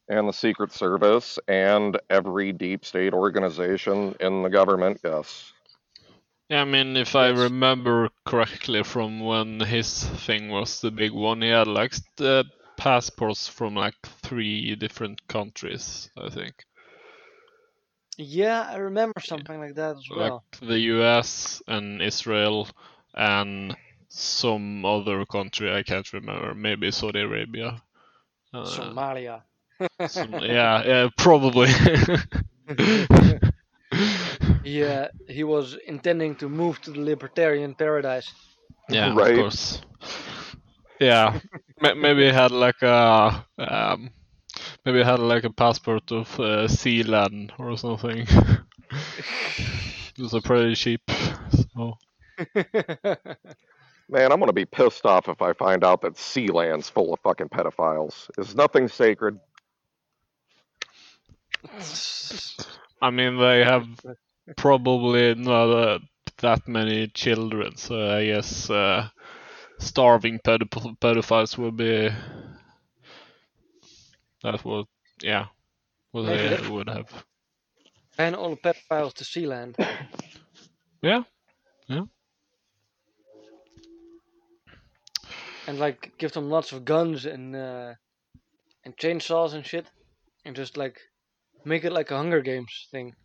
And 0.10 0.28
the 0.28 0.34
Secret 0.34 0.74
Service 0.74 1.40
and 1.48 1.98
every 2.10 2.52
deep 2.52 2.84
state 2.84 3.14
organization 3.14 4.14
in 4.20 4.44
the 4.44 4.50
government. 4.50 5.00
Yes. 5.06 5.54
Yeah, 6.50 6.64
I 6.64 6.66
mean, 6.66 6.98
if 6.98 7.16
I 7.16 7.30
remember 7.30 8.10
correctly 8.26 8.84
from 8.84 9.22
when 9.22 9.62
his 9.62 10.04
thing 10.04 10.50
was 10.50 10.82
the 10.82 10.92
big 10.92 11.14
one, 11.14 11.42
he 11.42 11.48
had 11.48 11.68
like 11.68 11.94
the 12.18 12.40
uh, 12.40 12.61
passports 12.82 13.48
from 13.48 13.76
like 13.76 13.94
three 14.24 14.76
different 14.76 15.28
countries, 15.28 16.10
I 16.18 16.30
think. 16.30 16.66
Yeah, 18.18 18.68
I 18.68 18.78
remember 18.78 19.20
something 19.22 19.60
like 19.60 19.76
that 19.76 19.98
as 19.98 20.08
well. 20.10 20.44
Like 20.60 20.68
the 20.68 20.80
US 20.98 21.62
and 21.68 22.02
Israel 22.02 22.68
and 23.14 23.78
some 24.10 24.84
other 24.84 25.26
country 25.26 25.72
I 25.72 25.84
can't 25.84 26.12
remember, 26.12 26.56
maybe 26.56 26.90
Saudi 26.90 27.22
Arabia. 27.22 27.84
Uh, 28.52 28.66
Somalia. 28.66 29.44
some- 30.08 30.34
yeah, 30.42 30.84
yeah, 30.84 31.10
probably. 31.18 31.70
Yeah, 34.64 35.08
he 35.28 35.44
was 35.44 35.76
intending 35.86 36.36
to 36.36 36.48
move 36.48 36.80
to 36.82 36.92
the 36.92 37.02
libertarian 37.02 37.74
paradise. 37.76 38.32
yeah, 38.90 39.14
Right. 39.14 39.34
of 39.34 39.40
course. 39.40 39.82
Yeah, 41.02 41.40
maybe 41.82 42.26
he 42.26 42.32
had 42.32 42.52
like 42.52 42.82
a 42.82 43.46
um, 43.58 44.12
maybe 44.86 45.00
he 45.00 45.04
had 45.06 45.20
like 45.20 45.44
a 45.46 45.52
passport 45.54 46.12
of 46.12 46.40
uh, 46.40 46.68
Sealand 46.68 47.52
or 47.60 47.78
something. 47.78 48.28
it 48.30 50.20
was 50.20 50.34
a 50.34 50.42
pretty 50.42 50.76
cheap. 50.76 51.02
So 51.74 51.98
Man, 54.10 54.32
I'm 54.32 54.40
gonna 54.40 54.54
be 54.54 54.66
pissed 54.66 55.06
off 55.06 55.30
if 55.30 55.42
I 55.42 55.54
find 55.54 55.84
out 55.84 56.02
that 56.02 56.16
Sealand's 56.16 56.90
full 56.90 57.14
of 57.14 57.20
fucking 57.22 57.50
pedophiles. 57.50 58.30
Is 58.38 58.56
nothing 58.56 58.88
sacred? 58.88 59.40
I 63.02 63.10
mean 63.12 63.38
they 63.38 63.64
have 63.64 63.88
probably 64.58 65.36
not 65.36 65.70
uh, 65.72 66.00
that 66.38 66.68
many 66.68 67.08
children, 67.10 67.78
so 67.78 67.96
I 68.18 68.26
guess 68.28 68.70
uh, 68.70 69.10
starving 69.82 70.40
pedo- 70.40 70.98
pedophiles 71.00 71.58
would 71.58 71.76
be 71.76 72.10
that 74.44 74.64
would 74.66 74.86
yeah 75.22 75.48
what 76.12 76.26
they 76.26 76.70
would 76.70 76.90
have. 76.90 77.26
and 78.18 78.36
all 78.36 78.50
the 78.52 78.58
pedophiles 78.58 79.14
to 79.14 79.24
Sealand. 79.24 79.76
Yeah, 81.04 81.24
yeah. 81.88 82.04
and 85.68 85.80
like 85.80 86.12
give 86.20 86.32
them 86.32 86.50
lots 86.50 86.72
of 86.72 86.86
guns 86.86 87.26
and 87.26 87.56
uh, 87.56 87.94
and 88.86 88.96
chainsaws 88.98 89.54
and 89.56 89.66
shit, 89.66 89.88
and 90.46 90.56
just 90.56 90.78
like 90.78 91.00
make 91.66 91.84
it 91.86 91.92
like 91.92 92.12
a 92.12 92.18
Hunger 92.18 92.42
Games 92.42 92.88
thing. 92.92 93.16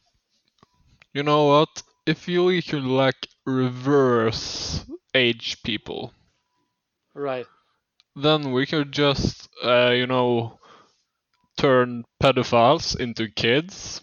You 1.14 1.22
know 1.22 1.46
what? 1.46 1.84
If 2.06 2.30
you 2.30 2.62
could 2.62 2.86
like 2.86 3.28
reverse 3.46 4.86
age 5.14 5.62
people, 5.64 6.14
Right. 7.16 7.48
then 8.16 8.52
we 8.52 8.66
could 8.66 8.92
just, 8.92 9.48
uh, 9.64 9.92
you 9.92 10.08
know, 10.08 10.60
turn 11.58 12.06
pedophiles 12.22 12.96
into 13.00 13.28
kids 13.30 14.02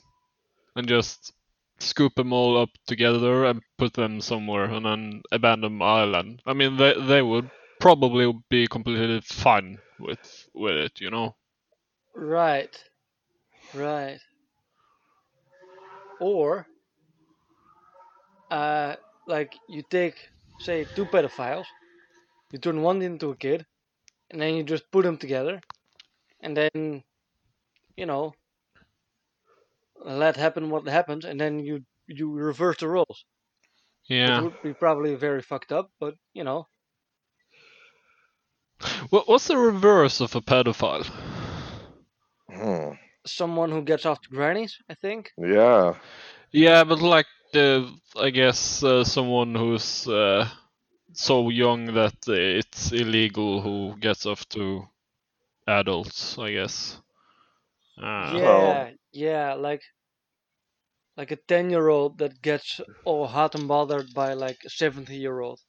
and 0.76 0.88
just 0.88 1.32
scoop 1.80 2.14
them 2.14 2.32
all 2.32 2.56
up 2.58 2.70
together 2.86 3.44
and 3.44 3.62
put 3.78 3.94
them 3.94 4.20
somewhere 4.20 4.70
on 4.70 4.86
an 4.86 5.22
abandoned 5.32 5.82
island. 5.82 6.42
I 6.46 6.52
mean, 6.54 6.76
they 6.76 6.94
they 7.00 7.22
would 7.22 7.50
probably 7.80 8.32
be 8.50 8.66
completely 8.68 9.20
fine 9.22 9.80
with 9.98 10.48
with 10.54 10.76
it, 10.76 11.00
you 11.00 11.10
know. 11.10 11.36
Right. 12.14 12.84
Right. 13.74 14.20
Or, 16.20 16.69
uh, 18.50 18.96
like 19.26 19.54
you 19.68 19.82
take, 19.90 20.30
say, 20.60 20.84
two 20.94 21.06
pedophiles, 21.06 21.66
you 22.52 22.58
turn 22.58 22.82
one 22.82 23.02
into 23.02 23.30
a 23.30 23.36
kid, 23.36 23.66
and 24.30 24.40
then 24.40 24.54
you 24.56 24.64
just 24.64 24.90
put 24.92 25.04
them 25.04 25.18
together, 25.18 25.60
and 26.42 26.56
then, 26.56 27.02
you 27.96 28.06
know, 28.06 28.34
let 30.04 30.36
happen 30.36 30.68
what 30.70 30.86
happens, 30.88 31.24
and 31.24 31.40
then 31.40 31.58
you 31.60 31.84
you 32.08 32.30
reverse 32.32 32.78
the 32.78 32.88
roles. 32.88 33.24
Yeah, 34.08 34.38
it 34.38 34.42
would 34.42 34.62
be 34.62 34.74
probably 34.74 35.14
very 35.14 35.42
fucked 35.42 35.72
up, 35.72 35.90
but 36.00 36.16
you 36.34 36.44
know, 36.44 36.68
What 39.10 39.28
what's 39.28 39.46
the 39.48 39.58
reverse 39.58 40.20
of 40.20 40.34
a 40.34 40.40
pedophile? 40.40 41.06
Hmm. 42.50 42.92
someone 43.26 43.70
who 43.70 43.82
gets 43.82 44.04
off 44.06 44.20
to 44.22 44.28
grannies, 44.28 44.78
I 44.88 44.94
think. 44.94 45.32
Yeah. 45.38 45.94
Yeah, 46.52 46.84
but 46.84 47.00
like 47.00 47.26
uh, 47.56 47.86
I 48.16 48.30
guess 48.30 48.82
uh, 48.82 49.04
someone 49.04 49.54
who's 49.54 50.06
uh, 50.08 50.48
so 51.12 51.50
young 51.50 51.94
that 51.94 52.16
it's 52.28 52.92
illegal 52.92 53.60
who 53.62 53.96
gets 53.98 54.26
off 54.26 54.48
to 54.50 54.88
adults, 55.66 56.38
I 56.38 56.52
guess. 56.52 57.00
Uh, 57.96 58.40
yeah, 58.42 58.90
Well- 58.92 58.94
yeah, 59.12 59.54
like 59.54 59.82
like 61.16 61.30
a 61.30 61.36
ten 61.36 61.70
year 61.70 61.86
old 61.88 62.18
that 62.18 62.42
gets 62.42 62.80
all 63.04 63.28
hot 63.28 63.54
and 63.54 63.68
bothered 63.68 64.12
by 64.12 64.32
like 64.32 64.64
a 64.64 64.70
seventy 64.70 65.16
year 65.16 65.38
old. 65.38 65.60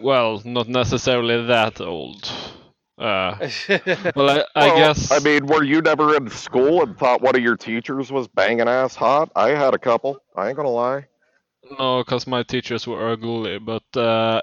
Well, 0.00 0.42
not 0.44 0.68
necessarily 0.68 1.46
that 1.46 1.80
old. 1.80 2.30
Uh, 3.00 3.38
well, 4.14 4.30
I, 4.30 4.44
I 4.66 4.70
Well, 4.70 4.72
guess. 4.72 5.10
I 5.10 5.20
mean, 5.20 5.46
were 5.46 5.64
you 5.64 5.82
never 5.82 6.16
in 6.16 6.30
school 6.30 6.82
and 6.82 6.98
thought 6.98 7.22
one 7.22 7.36
of 7.36 7.42
your 7.42 7.56
teachers 7.56 8.12
was 8.12 8.28
banging 8.28 8.68
ass 8.68 8.96
hot? 8.96 9.30
I 9.36 9.50
had 9.50 9.74
a 9.74 9.78
couple. 9.78 10.22
I 10.36 10.48
ain't 10.48 10.56
gonna 10.56 10.70
lie. 10.70 11.06
no, 11.78 12.02
because 12.04 12.26
my 12.26 12.42
teachers 12.42 12.86
were 12.86 13.10
ugly, 13.10 13.58
but 13.58 13.84
uh, 13.96 14.40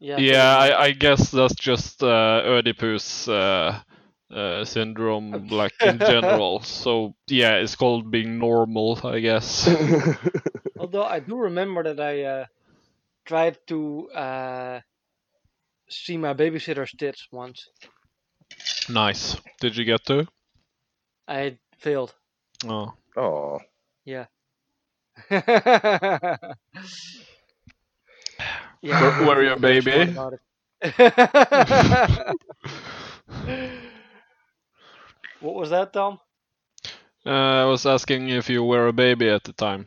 yeah, 0.00 0.22
yeah. 0.22 0.56
I, 0.56 0.84
I 0.86 0.92
guess 0.92 1.30
that's 1.30 1.54
just 1.54 2.02
uh, 2.02 2.42
Oedipus 2.44 3.28
uh, 3.28 3.80
uh, 4.32 4.64
syndrome, 4.64 5.48
like 5.48 5.74
in 5.84 6.02
general. 6.02 6.60
So 6.64 7.14
yeah, 7.28 7.56
it's 7.56 7.76
called 7.76 8.10
being 8.10 8.38
normal, 8.38 9.00
I 9.04 9.20
guess. 9.20 9.68
Although 10.78 11.04
I 11.04 11.20
do 11.20 11.36
remember 11.38 11.82
that 11.82 12.00
I 12.00 12.22
uh, 12.24 12.46
tried 13.24 13.58
to 13.68 14.10
uh, 14.10 14.80
see 15.92 16.16
my 16.16 16.34
babysitter's 16.34 16.92
tits 16.92 17.28
once. 17.30 17.68
nice. 18.88 19.36
Did 19.60 19.76
you 19.76 19.84
get 19.84 20.04
to? 20.06 20.26
I 21.28 21.58
failed. 21.78 22.14
Oh. 22.66 22.92
oh, 23.16 23.58
Yeah. 24.04 24.26
Were- 28.82 29.26
were 29.26 29.42
you 29.42 29.52
a 29.52 29.56
very 29.56 29.80
baby? 29.80 30.12
what 35.40 35.54
was 35.54 35.70
that, 35.70 35.92
Tom? 35.92 36.18
Uh, 37.24 37.30
I 37.30 37.64
was 37.66 37.86
asking 37.86 38.28
if 38.30 38.48
you 38.50 38.64
were 38.64 38.88
a 38.88 38.92
baby 38.92 39.28
at 39.28 39.44
the 39.44 39.52
time. 39.52 39.86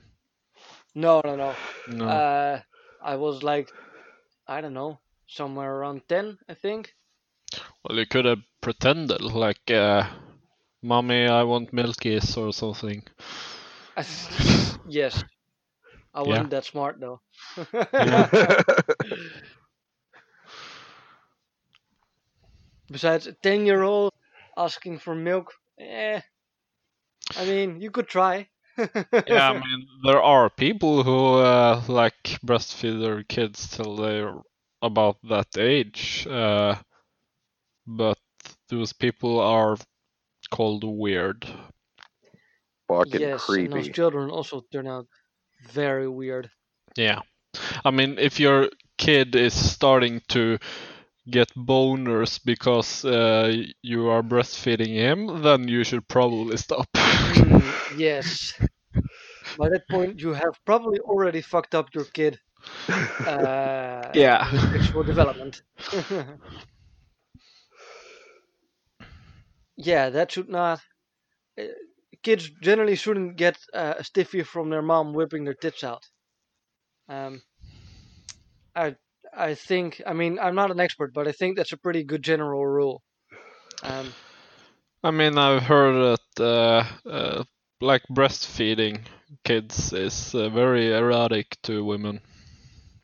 No, 0.93 1.21
no, 1.25 1.35
no. 1.35 1.53
No. 1.89 2.05
Uh, 2.05 2.61
I 3.03 3.15
was 3.17 3.43
like, 3.43 3.69
I 4.47 4.61
don't 4.61 4.73
know, 4.73 4.99
somewhere 5.27 5.75
around 5.75 6.07
10, 6.07 6.39
I 6.49 6.53
think. 6.55 6.95
well, 7.83 7.97
you 7.97 8.05
could 8.05 8.25
have 8.25 8.39
pretended, 8.61 9.21
like, 9.21 9.69
uh, 9.71 10.07
"Mommy, 10.81 11.27
I 11.27 11.43
want 11.43 11.71
milkies" 11.73 12.37
or 12.37 12.51
something. 12.53 13.03
yes. 14.87 15.23
I 16.13 16.21
wasn't 16.23 16.51
that 16.51 16.65
smart 16.65 16.99
though. 16.99 17.21
Besides, 22.91 23.27
a 23.27 23.33
10 23.33 23.65
year 23.65 23.83
old 23.83 24.11
asking 24.57 24.99
for 24.99 25.15
milk, 25.15 25.53
eh. 25.79 26.21
I 27.35 27.45
mean, 27.45 27.81
you 27.81 27.91
could 27.91 28.07
try. 28.07 28.49
yeah, 29.27 29.49
I 29.49 29.53
mean, 29.53 29.87
there 30.05 30.21
are 30.21 30.49
people 30.49 31.03
who 31.03 31.35
uh, 31.39 31.81
like 31.87 32.23
breastfeed 32.45 32.99
their 33.01 33.23
kids 33.23 33.67
till 33.75 33.95
they're 33.95 34.33
about 34.85 35.17
that 35.23 35.57
age, 35.57 36.27
uh, 36.29 36.75
but 37.87 38.19
those 38.69 38.93
people 38.93 39.39
are 39.39 39.77
called 40.51 40.83
weird. 40.83 41.47
fucking 42.87 43.21
yes, 43.21 43.57
and 43.57 43.71
those 43.71 43.89
children 43.89 44.29
also 44.29 44.61
turn 44.71 44.87
out 44.87 45.07
very 45.61 46.07
weird. 46.07 46.49
Yeah, 46.97 47.21
I 47.85 47.91
mean, 47.91 48.17
if 48.19 48.39
your 48.39 48.69
kid 48.97 49.35
is 49.35 49.53
starting 49.53 50.21
to 50.29 50.57
get 51.29 51.49
boners 51.55 52.39
because 52.43 53.05
uh, 53.05 53.53
you 53.81 54.07
are 54.09 54.23
breastfeeding 54.23 54.93
him, 54.93 55.41
then 55.43 55.67
you 55.67 55.83
should 55.83 56.07
probably 56.07 56.57
stop. 56.57 56.87
Mm, 56.95 57.75
yes. 57.89 58.53
By 59.57 59.69
that 59.69 59.89
point, 59.89 60.19
you 60.21 60.33
have 60.33 60.63
probably 60.65 60.99
already 60.99 61.41
fucked 61.41 61.75
up 61.75 61.93
your 61.93 62.05
kid. 62.05 62.39
Uh, 63.25 64.11
Yeah. 64.13 64.49
Sexual 64.71 65.03
development. 65.03 65.61
yeah, 69.77 70.09
that 70.09 70.31
should 70.31 70.49
not. 70.49 70.79
Uh, 71.59 71.63
kids 72.23 72.49
generally 72.61 72.95
shouldn't 72.95 73.37
get 73.37 73.57
uh, 73.73 73.95
a 73.97 74.03
stiffy 74.03 74.43
from 74.43 74.69
their 74.69 74.81
mom 74.81 75.13
whipping 75.13 75.43
their 75.43 75.53
tits 75.53 75.83
out. 75.83 76.03
Um, 77.09 77.41
I 78.75 78.95
I 79.33 79.53
think 79.55 80.01
I 80.05 80.13
mean 80.13 80.39
I'm 80.39 80.55
not 80.55 80.71
an 80.71 80.79
expert, 80.79 81.13
but 81.13 81.27
I 81.27 81.31
think 81.31 81.57
that's 81.57 81.73
a 81.73 81.77
pretty 81.77 82.03
good 82.03 82.23
general 82.23 82.65
rule. 82.65 83.01
Um, 83.83 84.13
I 85.03 85.11
mean, 85.11 85.37
I've 85.37 85.63
heard 85.63 86.17
that 86.37 86.43
uh, 86.43 87.09
uh, 87.09 87.43
like 87.81 88.03
breastfeeding 88.09 89.01
kids 89.43 89.93
is 89.93 90.33
uh, 90.33 90.49
very 90.49 90.93
erotic 90.93 91.57
to 91.63 91.83
women. 91.85 92.21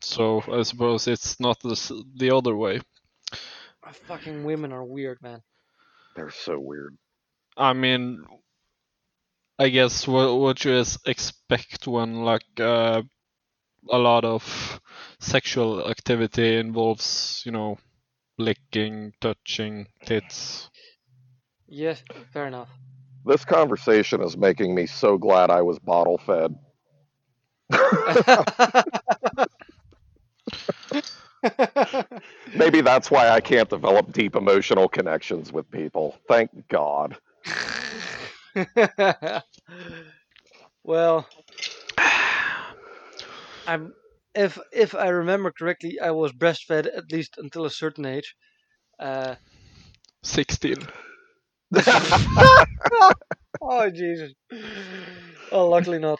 So 0.02 0.42
I 0.52 0.64
suppose 0.64 1.08
it's 1.08 1.40
not 1.40 1.60
the 1.60 2.06
the 2.16 2.36
other 2.36 2.56
way. 2.56 2.82
fucking 4.08 4.44
women 4.44 4.72
are 4.72 4.84
weird, 4.84 5.22
man. 5.22 5.42
They're 6.16 6.32
so 6.32 6.60
weird. 6.60 6.98
I 7.58 7.74
mean, 7.74 8.26
I 9.60 9.70
guess 9.70 10.08
what 10.08 10.40
what 10.40 10.66
you 10.66 10.84
expect 11.06 11.88
when 11.88 12.24
like 12.24 12.60
uh, 12.60 13.04
a 13.90 13.98
lot 13.98 14.26
of 14.26 14.82
sexual 15.20 15.90
activity 15.90 16.58
involves, 16.58 17.44
you 17.46 17.52
know, 17.52 17.78
licking, 18.38 19.14
touching, 19.22 19.88
tits. 20.06 20.70
Yes, 21.68 22.04
fair 22.34 22.48
enough. 22.48 22.70
This 23.26 23.46
conversation 23.46 24.22
is 24.24 24.36
making 24.36 24.74
me 24.74 24.88
so 24.88 25.18
glad 25.18 25.52
I 25.52 25.62
was 25.62 25.80
bottle 25.80 26.18
fed. 26.18 26.56
Maybe 32.54 32.82
that's 32.82 33.10
why 33.12 33.30
I 33.30 33.42
can't 33.42 33.70
develop 33.70 34.12
deep 34.12 34.36
emotional 34.36 34.88
connections 34.88 35.52
with 35.52 35.70
people. 35.72 36.18
Thank 36.28 36.68
God. 36.68 37.18
well, 40.84 41.28
I'm 43.68 43.94
if 44.36 44.58
if 44.72 44.96
I 44.96 45.10
remember 45.10 45.52
correctly, 45.52 46.00
I 46.02 46.12
was 46.12 46.32
breastfed 46.34 46.88
at 46.88 47.12
least 47.12 47.36
until 47.38 47.66
a 47.66 47.70
certain 47.72 48.06
age. 48.06 48.36
Uh, 49.00 49.36
16. 50.24 50.88
oh 53.62 53.90
Jesus! 53.92 54.34
Oh, 55.52 55.70
luckily 55.70 56.00
not. 56.00 56.20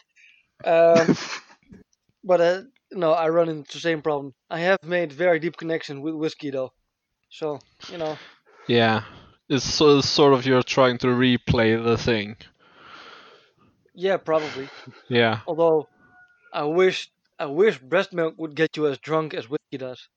Um, 0.64 1.16
but 2.24 2.40
uh, 2.40 2.62
no, 2.94 3.12
I 3.12 3.28
run 3.28 3.48
into 3.48 3.72
the 3.72 3.80
same 3.80 4.02
problem. 4.02 4.34
I 4.50 4.60
have 4.60 4.78
made 4.84 5.12
very 5.12 5.38
deep 5.38 5.56
connection 5.56 6.02
with 6.02 6.14
whiskey 6.14 6.50
though, 6.50 6.72
so 7.30 7.58
you 7.90 7.98
know. 7.98 8.16
Yeah. 8.68 9.02
It's 9.48 9.64
so, 9.64 10.00
sort 10.00 10.32
of 10.32 10.46
you're 10.46 10.62
trying 10.62 10.98
to 10.98 11.08
replay 11.08 11.82
the 11.82 11.98
thing. 11.98 12.36
Yeah, 13.94 14.16
probably. 14.16 14.68
Yeah. 15.08 15.40
Although, 15.46 15.88
I 16.52 16.64
wish 16.64 17.10
I 17.38 17.46
wish 17.46 17.78
breast 17.78 18.12
milk 18.12 18.34
would 18.38 18.54
get 18.54 18.76
you 18.76 18.86
as 18.86 18.98
drunk 18.98 19.34
as 19.34 19.50
whiskey 19.50 19.78
does. 19.78 20.08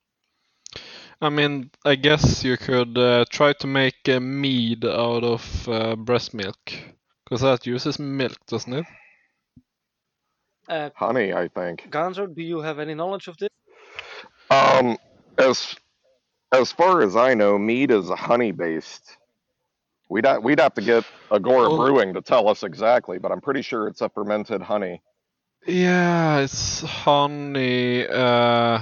I 1.22 1.30
mean, 1.30 1.72
I 1.84 1.96
guess 1.96 2.44
you 2.44 2.58
could 2.58 2.98
uh, 2.98 3.26
try 3.30 3.54
to 3.54 3.68
make 3.68 4.08
a 4.08 4.20
mead 4.20 4.86
out 4.86 5.24
of 5.24 5.68
uh, 5.68 5.96
breast 5.96 6.34
milk. 6.34 6.74
Because 7.24 7.42
that 7.42 7.66
uses 7.66 7.98
milk, 7.98 8.38
doesn't 8.48 8.74
it? 8.74 8.86
Uh, 10.68 10.90
Honey, 10.96 11.34
I 11.34 11.48
think. 11.48 11.88
Gonzo, 11.92 12.34
do 12.34 12.42
you 12.42 12.62
have 12.62 12.80
any 12.80 12.94
knowledge 12.96 13.28
of 13.28 13.38
this? 13.38 13.50
Um, 14.50 14.98
as 15.38 15.76
as 16.52 16.72
far 16.72 17.02
as 17.02 17.16
I 17.16 17.34
know, 17.34 17.58
mead 17.58 17.92
is 17.92 18.10
a 18.10 18.16
honey 18.16 18.52
based. 18.52 19.18
We'd 20.10 20.26
ha- 20.26 20.38
we'd 20.40 20.60
have 20.60 20.74
to 20.76 20.82
get 20.82 21.04
Agora 21.32 21.70
Oh. 21.72 21.78
Brewing 21.78 22.14
to 22.14 22.22
tell 22.22 22.48
us 22.48 22.64
exactly, 22.64 23.18
but 23.18 23.32
I'm 23.32 23.42
pretty 23.42 23.62
sure 23.64 23.88
it's 23.88 24.02
a 24.02 24.10
fermented 24.10 24.62
honey. 24.62 25.02
Yeah, 25.66 26.40
it's 26.40 26.82
honey, 26.82 28.08
uh, 28.08 28.82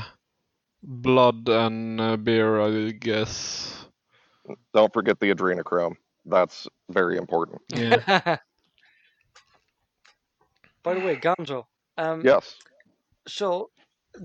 blood, 0.83 1.47
and 1.47 2.01
uh, 2.01 2.17
beer, 2.17 2.59
I 2.59 2.91
guess. 2.91 3.85
Don't 4.73 4.91
forget 4.91 5.19
the 5.21 5.33
adrenochrome. 5.33 5.95
That's 6.25 6.67
very 6.89 7.17
important. 7.17 7.61
Yeah. 7.73 8.37
By 10.83 10.93
the 10.95 10.99
way, 10.99 11.15
Gonzo. 11.15 11.65
Um, 11.97 12.21
Yes. 12.23 12.55
So, 13.27 13.69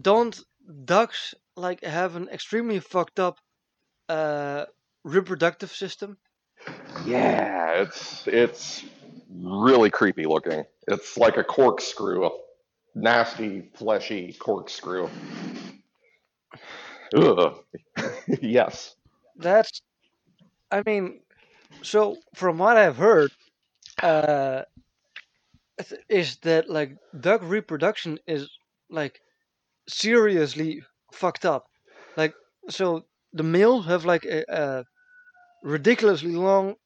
don't 0.01 0.39
ducks 0.85 1.35
like 1.57 1.83
have 1.85 2.17
an 2.17 2.29
extremely 2.29 2.81
fucked 2.81 3.21
up 3.21 3.39
uh, 4.09 4.67
reproductive 5.05 5.73
system? 5.73 6.19
Yeah, 7.05 7.83
it's 7.83 8.27
it's 8.27 8.85
really 9.31 9.91
creepy 9.91 10.25
looking. 10.27 10.65
It's 10.89 11.17
like 11.17 11.37
a 11.37 11.45
corkscrew, 11.45 12.27
a 12.27 12.31
nasty, 12.95 13.71
fleshy 13.75 14.33
corkscrew. 14.33 15.09
Ugh. 17.17 17.65
yes. 18.43 18.97
That's, 19.37 19.81
I 20.71 20.83
mean, 20.85 21.21
so 21.83 22.17
from 22.35 22.59
what 22.59 22.77
I've 22.77 22.97
heard, 22.97 23.31
uh, 24.03 24.63
is 26.09 26.37
that 26.38 26.69
like 26.69 26.97
duck 27.21 27.41
reproduction 27.43 28.19
is 28.27 28.49
like 28.91 29.21
seriously 29.88 30.83
fucked 31.12 31.45
up. 31.45 31.67
Like, 32.17 32.35
so 32.71 33.07
the 33.33 33.45
males 33.45 33.87
have 33.87 34.05
like 34.05 34.25
a, 34.25 34.45
a 34.49 34.85
ridiculously 35.62 36.33
long 36.33 36.77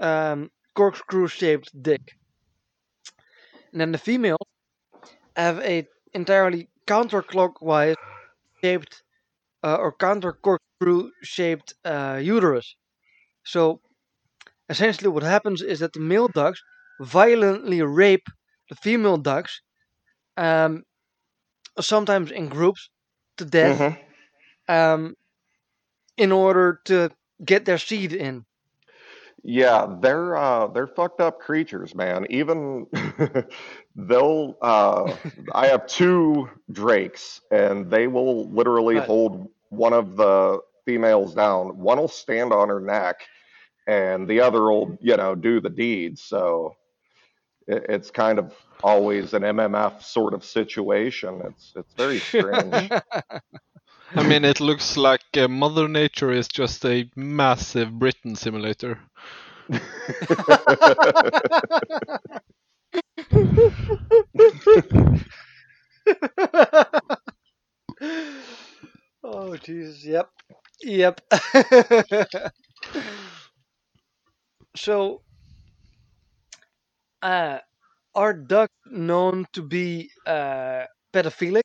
um, 0.00 0.50
corkscrew 0.74 1.28
shaped 1.28 1.70
dick, 1.82 2.02
and 3.72 3.80
then 3.80 3.92
the 3.92 3.98
females 3.98 4.38
have 5.36 5.58
a 5.60 5.86
entirely 6.14 6.68
counterclockwise 6.86 7.96
shaped 8.62 9.02
uh, 9.64 9.76
or 9.76 9.92
counter 9.92 10.32
corkscrew 10.32 11.10
shaped 11.22 11.74
uh, 11.84 12.20
uterus. 12.22 12.76
So 13.44 13.80
essentially, 14.68 15.10
what 15.10 15.22
happens 15.24 15.62
is 15.62 15.80
that 15.80 15.92
the 15.94 16.00
male 16.00 16.28
ducks 16.28 16.62
violently 17.00 17.82
rape 17.82 18.26
the 18.68 18.76
female 18.76 19.16
ducks, 19.18 19.60
um, 20.36 20.84
sometimes 21.80 22.30
in 22.30 22.48
groups, 22.48 22.90
to 23.36 23.44
death, 23.44 23.78
Mhm. 23.78 23.96
um, 24.68 25.14
in 26.16 26.32
order 26.32 26.80
to 26.84 27.10
get 27.44 27.64
their 27.64 27.78
seed 27.78 28.12
in. 28.12 28.44
Yeah, 29.42 29.86
they're 30.00 30.36
uh 30.36 30.68
they're 30.68 30.86
fucked 30.86 31.20
up 31.20 31.40
creatures, 31.40 31.94
man. 31.94 32.26
Even 32.30 32.86
they'll 33.96 34.56
uh 34.60 35.16
I 35.52 35.66
have 35.66 35.86
two 35.86 36.48
drakes 36.72 37.40
and 37.50 37.90
they 37.90 38.06
will 38.06 38.50
literally 38.50 38.98
Right. 38.98 39.10
hold 39.10 39.48
one 39.70 39.92
of 39.92 40.16
the 40.16 40.60
females 40.84 41.34
down. 41.34 41.78
One 41.78 41.98
will 41.98 42.08
stand 42.08 42.52
on 42.52 42.68
her 42.68 42.80
neck 42.80 43.16
and 43.86 44.28
the 44.28 44.40
other 44.40 44.62
will, 44.62 44.96
you 45.00 45.16
know, 45.16 45.34
do 45.34 45.60
the 45.60 45.70
deed. 45.70 46.18
So 46.18 46.74
it, 47.66 47.86
it's 47.88 48.10
kind 48.10 48.38
of 48.38 48.54
always 48.82 49.34
an 49.34 49.42
MMF 49.42 50.02
sort 50.02 50.34
of 50.34 50.44
situation. 50.44 51.42
It's 51.44 51.72
it's 51.76 51.94
very 51.94 52.18
strange. 52.20 52.90
I 54.14 54.22
mean, 54.22 54.44
it 54.44 54.60
looks 54.60 54.96
like 54.96 55.22
uh, 55.36 55.48
Mother 55.48 55.88
Nature 55.88 56.30
is 56.32 56.48
just 56.48 56.84
a 56.84 57.10
massive 57.16 57.92
Britain 57.98 58.36
simulator. 58.36 59.00
oh 69.24 69.56
Jesus! 69.56 70.04
Yep, 70.04 70.30
yep. 70.82 71.20
so, 74.76 75.22
uh, 77.26 77.58
are 78.14 78.32
ducks 78.32 78.74
known 78.86 79.46
to 79.52 79.62
be 79.62 80.10
uh, 80.26 80.84
pedophilic? 81.12 81.62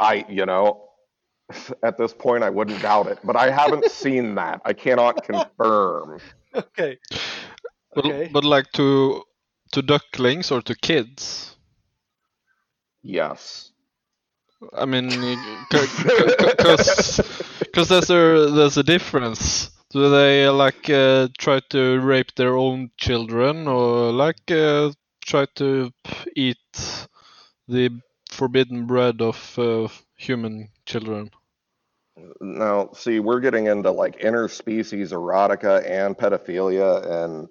I, 0.00 0.24
you 0.28 0.46
know, 0.46 0.88
at 1.82 1.96
this 1.98 2.12
point, 2.12 2.42
I 2.44 2.50
wouldn't 2.50 2.82
doubt 2.82 3.06
it, 3.08 3.18
but 3.24 3.36
I 3.36 3.50
haven't 3.50 3.86
seen 4.02 4.34
that. 4.34 4.60
I 4.64 4.72
cannot 4.72 5.22
confirm. 5.30 6.20
Okay. 6.54 6.98
But, 7.94 8.04
Okay. 8.06 8.28
but 8.32 8.44
like 8.44 8.72
to 8.72 9.22
to 9.72 9.82
ducklings 9.82 10.50
or 10.50 10.62
to 10.62 10.74
kids. 10.74 11.56
Yes. 13.02 13.72
I 14.76 14.86
mean, 14.86 15.08
because 15.70 17.20
because 17.60 17.88
there's 17.88 18.10
a 18.10 18.50
there's 18.50 18.76
a 18.76 18.82
difference. 18.82 19.70
Do 19.90 20.10
they 20.10 20.48
like 20.50 20.90
uh, 20.90 21.28
try 21.38 21.60
to 21.70 22.00
rape 22.00 22.34
their 22.34 22.56
own 22.56 22.90
children 22.98 23.66
or 23.66 24.12
like 24.12 24.50
uh, 24.50 24.92
try 25.24 25.46
to 25.56 25.90
eat 26.36 26.58
the 27.66 28.00
forbidden 28.30 28.86
bread 28.86 29.22
of 29.22 29.58
uh, 29.58 29.88
human 30.16 30.68
children? 30.84 31.30
Now, 32.40 32.90
see, 32.92 33.20
we're 33.20 33.40
getting 33.40 33.66
into 33.66 33.90
like 33.90 34.18
interspecies 34.20 35.12
erotica 35.12 35.88
and 35.88 36.16
pedophilia, 36.16 37.24
and 37.24 37.48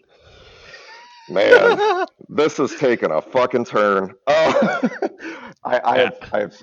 man, 1.29 2.05
this 2.29 2.57
has 2.57 2.75
taken 2.75 3.11
a 3.11 3.21
fucking 3.21 3.65
turn. 3.65 4.13
Oh, 4.27 4.81
I, 5.63 5.81
I 5.83 5.97
have, 5.99 6.17
I 6.31 6.39
have, 6.41 6.55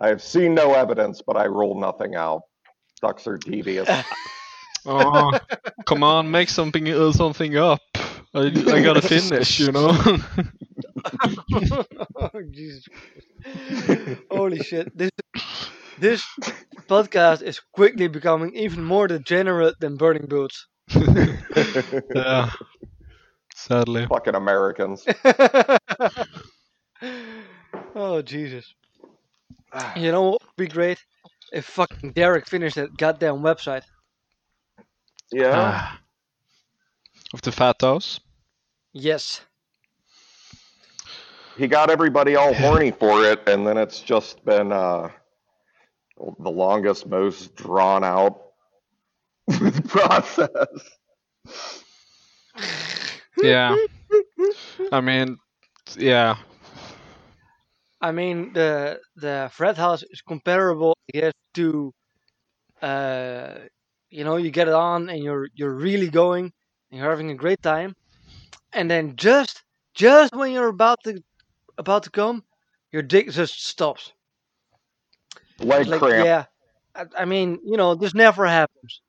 I 0.00 0.08
have 0.08 0.22
seen 0.22 0.54
no 0.54 0.74
evidence, 0.74 1.22
but 1.24 1.36
I 1.36 1.44
rule 1.44 1.78
nothing 1.78 2.14
out. 2.14 2.42
Ducks 3.00 3.26
are 3.26 3.38
devious. 3.38 3.88
Oh, 4.86 5.32
come 5.86 6.02
on, 6.02 6.30
make 6.30 6.48
something 6.48 6.88
uh, 6.88 7.12
something 7.12 7.56
up. 7.56 7.80
I, 8.34 8.46
I 8.46 8.82
gotta 8.82 9.02
finish, 9.02 9.60
you 9.60 9.72
know. 9.72 9.90
oh, 12.16 12.30
Jesus. 12.50 12.86
Holy 14.30 14.58
shit! 14.58 14.96
This 14.96 15.10
this 15.98 16.24
podcast 16.88 17.42
is 17.42 17.60
quickly 17.72 18.08
becoming 18.08 18.54
even 18.54 18.84
more 18.84 19.06
degenerate 19.08 19.78
than 19.80 19.96
Burning 19.96 20.26
Boots. 20.26 20.66
yeah, 22.14 22.50
sadly. 23.54 24.06
Fucking 24.06 24.34
Americans. 24.34 25.04
oh 27.94 28.20
Jesus! 28.22 28.74
You 29.96 30.12
know 30.12 30.30
what 30.30 30.42
would 30.42 30.56
be 30.56 30.66
great? 30.68 30.98
If 31.52 31.66
fucking 31.66 32.12
Derek 32.12 32.46
finished 32.48 32.76
that 32.76 32.96
goddamn 32.96 33.36
website. 33.36 33.82
Yeah. 35.34 35.52
Ah. 35.56 36.00
of 37.34 37.42
the 37.42 37.50
frat 37.52 37.76
house. 37.80 38.20
Yes. 38.92 39.40
he 41.56 41.66
got 41.66 41.90
everybody 41.90 42.36
all 42.36 42.54
horny 42.54 42.90
for 42.92 43.24
it, 43.24 43.48
and 43.48 43.66
then 43.66 43.76
it's 43.76 44.00
just 44.00 44.44
been 44.44 44.72
uh, 44.72 45.08
the 46.38 46.50
longest, 46.50 47.06
most 47.06 47.54
drawn 47.56 48.04
out 48.04 48.40
process. 49.88 50.48
Yeah. 53.42 53.76
I 54.92 55.00
mean, 55.00 55.38
yeah. 55.96 56.36
I 58.00 58.12
mean 58.12 58.52
the 58.52 59.00
the 59.16 59.50
Frat 59.52 59.76
House 59.76 60.02
is 60.04 60.20
comparable, 60.22 60.96
I 61.08 61.18
guess, 61.18 61.32
to 61.54 61.92
uh, 62.82 63.54
you 64.14 64.24
know, 64.24 64.36
you 64.36 64.50
get 64.50 64.68
it 64.68 64.74
on 64.74 65.08
and 65.10 65.22
you're 65.22 65.48
you're 65.54 65.74
really 65.74 66.08
going 66.10 66.52
and 66.90 67.00
you're 67.00 67.10
having 67.10 67.30
a 67.30 67.34
great 67.44 67.62
time, 67.62 67.94
and 68.72 68.90
then 68.90 69.16
just 69.16 69.62
just 69.94 70.34
when 70.36 70.52
you're 70.52 70.68
about 70.68 70.98
to 71.04 71.22
about 71.78 72.02
to 72.04 72.10
come, 72.10 72.44
your 72.92 73.02
dick 73.02 73.30
just 73.30 73.66
stops. 73.66 74.12
Leg 75.58 75.86
like 75.88 76.00
cramp. 76.00 76.26
yeah, 76.26 76.44
I, 76.94 77.22
I 77.22 77.24
mean, 77.24 77.58
you 77.64 77.76
know, 77.76 77.94
this 77.94 78.14
never 78.14 78.46
happens, 78.46 79.00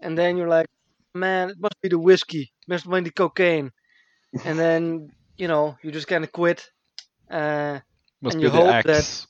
and 0.00 0.16
then 0.18 0.36
you're 0.36 0.48
like, 0.48 0.66
man, 1.14 1.50
it 1.50 1.56
must 1.58 1.80
be 1.82 1.88
the 1.88 1.98
whiskey, 1.98 2.52
must 2.68 2.88
be 2.90 3.00
the 3.00 3.10
cocaine, 3.12 3.70
and 4.44 4.58
then 4.58 5.10
you 5.38 5.48
know 5.48 5.76
you 5.82 5.90
just 5.92 6.06
kind 6.08 6.24
of 6.24 6.32
quit. 6.32 6.68
Uh, 7.30 7.80
Must 8.22 8.34
And 8.34 8.42
be 8.42 8.46
you 8.48 8.52
the 8.52 8.58
hope 8.60 8.84
that- 8.84 9.26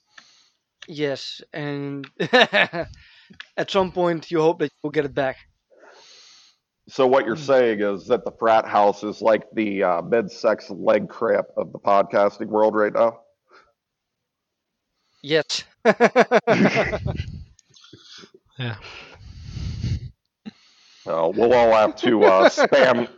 Yes, 0.88 1.40
and 1.52 2.08
at 3.56 3.70
some 3.70 3.92
point 3.92 4.30
you 4.30 4.40
hope 4.40 4.58
that 4.60 4.70
you'll 4.82 4.90
get 4.90 5.04
it 5.04 5.14
back. 5.14 5.36
So 6.88 7.06
what 7.06 7.24
you're 7.24 7.36
saying 7.36 7.80
is 7.80 8.06
that 8.08 8.24
the 8.24 8.32
frat 8.32 8.66
house 8.66 9.02
is 9.04 9.20
like 9.22 9.44
the 9.52 9.82
uh, 9.84 10.02
mid-sex 10.02 10.70
leg 10.70 11.08
cramp 11.08 11.46
of 11.56 11.72
the 11.72 11.78
podcasting 11.78 12.46
world 12.48 12.74
right 12.74 12.92
now. 12.92 13.20
Yes. 15.22 15.64
Yeah. 18.58 18.76
Uh, 21.06 21.32
we'll 21.34 21.54
all 21.54 21.72
have 21.72 21.96
to 21.96 22.24
uh, 22.24 22.48
spam. 22.50 23.08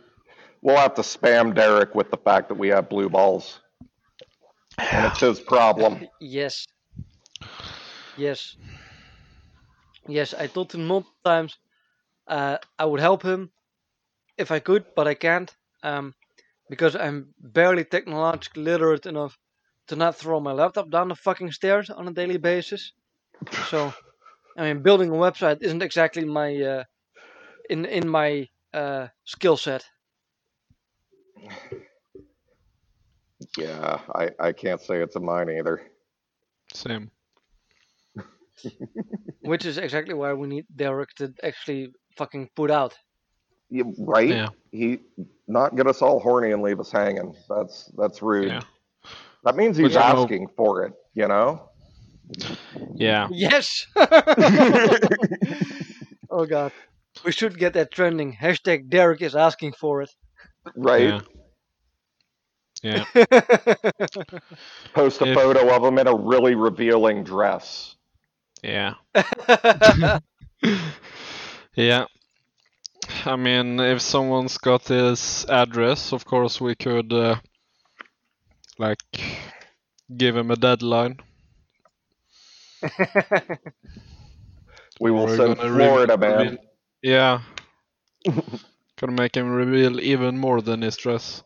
We'll 0.61 0.77
have 0.77 0.95
to 0.95 1.01
spam 1.01 1.53
Derek 1.53 1.93
with 1.93 2.09
the 2.11 2.17
fact 2.17 2.47
that 2.47 2.55
we 2.55 2.69
have 2.69 2.87
blue 2.89 3.09
balls, 3.09 3.59
and 4.77 5.05
it's 5.05 5.19
his 5.19 5.39
problem. 5.41 6.07
yes. 6.21 6.65
Yes. 8.15 8.55
Yes, 10.07 10.33
I 10.33 10.47
told 10.47 10.73
him 10.73 10.85
multiple 10.87 11.15
times 11.25 11.57
uh, 12.27 12.57
I 12.79 12.85
would 12.85 12.99
help 12.99 13.23
him 13.23 13.51
if 14.37 14.51
I 14.51 14.59
could, 14.59 14.85
but 14.95 15.07
I 15.07 15.13
can't 15.15 15.53
um, 15.83 16.13
because 16.69 16.95
I'm 16.95 17.33
barely 17.39 17.85
technologically 17.85 18.63
literate 18.63 19.05
enough 19.05 19.37
to 19.87 19.95
not 19.95 20.15
throw 20.15 20.39
my 20.39 20.53
laptop 20.53 20.89
down 20.89 21.09
the 21.09 21.15
fucking 21.15 21.51
stairs 21.51 21.89
on 21.89 22.07
a 22.07 22.13
daily 22.13 22.37
basis. 22.37 22.93
So, 23.69 23.93
I 24.57 24.63
mean, 24.63 24.83
building 24.83 25.09
a 25.09 25.13
website 25.13 25.61
isn't 25.61 25.83
exactly 25.83 26.25
my 26.25 26.61
uh, 26.61 26.83
in 27.69 27.85
in 27.85 28.07
my 28.07 28.49
uh, 28.73 29.07
skill 29.25 29.57
set. 29.57 29.85
Yeah, 33.57 33.99
I, 34.15 34.29
I 34.39 34.51
can't 34.53 34.81
say 34.81 35.01
it's 35.01 35.15
a 35.15 35.19
mine 35.19 35.49
either. 35.49 35.81
Same. 36.73 37.11
Which 39.41 39.65
is 39.65 39.77
exactly 39.77 40.13
why 40.13 40.33
we 40.33 40.47
need 40.47 40.65
Derek 40.75 41.09
to 41.15 41.33
actually 41.43 41.91
fucking 42.17 42.49
put 42.55 42.71
out. 42.71 42.93
Yeah, 43.69 43.83
right? 43.97 44.29
Yeah. 44.29 44.49
He 44.71 44.99
not 45.47 45.75
get 45.75 45.87
us 45.87 46.01
all 46.01 46.19
horny 46.19 46.51
and 46.51 46.61
leave 46.61 46.79
us 46.79 46.91
hanging. 46.91 47.35
That's 47.49 47.91
that's 47.97 48.21
rude. 48.21 48.47
Yeah. 48.49 48.61
That 49.43 49.55
means 49.55 49.75
he's 49.77 49.93
But 49.93 49.93
you 49.93 49.99
know- 50.13 50.21
asking 50.23 50.47
for 50.55 50.83
it. 50.85 50.93
You 51.13 51.27
know. 51.27 51.69
Yeah. 52.95 53.27
Yes! 53.31 53.85
oh 56.29 56.45
god. 56.45 56.71
We 57.25 57.31
should 57.31 57.57
get 57.59 57.73
that 57.73 57.91
trending. 57.91 58.33
Hashtag 58.33 58.89
Derek 58.89 59.21
is 59.21 59.35
asking 59.35 59.73
for 59.73 60.01
it. 60.01 60.09
right? 60.75 61.21
Yeah. 62.81 63.03
Yeah. 63.15 63.25
Post 64.93 65.21
a 65.21 65.27
If- 65.27 65.35
photo 65.35 65.75
of 65.75 65.83
him 65.83 65.97
in 65.99 66.07
a 66.07 66.15
really 66.15 66.55
revealing 66.55 67.23
dress. 67.23 67.95
Yeah. 68.63 68.95
Yeah. 71.75 72.05
I 73.25 73.35
mean, 73.35 73.79
if 73.79 74.01
someone's 74.01 74.57
got 74.57 74.87
his 74.87 75.45
address, 75.49 76.13
of 76.13 76.25
course 76.25 76.61
we 76.61 76.75
could, 76.75 77.11
uh, 77.13 77.37
like, 78.79 79.01
give 80.17 80.37
him 80.37 80.51
a 80.51 80.55
deadline. 80.57 81.19
We 84.99 85.11
will 85.11 85.27
We're 85.27 85.37
send 85.37 85.57
gonna 85.57 85.71
re- 85.71 85.89
Florida 85.89 86.17
man. 86.17 86.51
reveal- 86.51 86.57
Yeah. 87.01 87.41
Gonna 88.97 89.13
make 89.13 89.35
him 89.37 89.49
reveal 89.51 89.99
even 90.01 90.37
more 90.37 90.61
than 90.61 90.81
his 90.81 90.97
dress. 90.97 91.43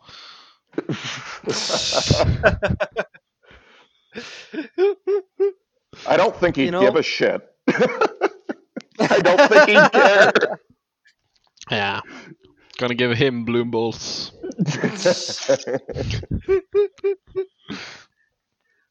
I 6.05 6.17
don't 6.17 6.35
think 6.35 6.55
he'd 6.57 6.65
You 6.65 6.71
know- 6.71 6.81
give 6.81 6.95
a 6.95 7.03
shit. 7.03 7.41
I 8.99 9.19
don't 9.19 9.49
think 9.49 9.69
he'd 9.69 9.91
care. 9.91 10.31
Yeah. 11.69 12.01
Gonna 12.77 12.95
give 12.95 13.17
him 13.17 13.43
bloom 13.45 13.71
balls. 13.71 14.31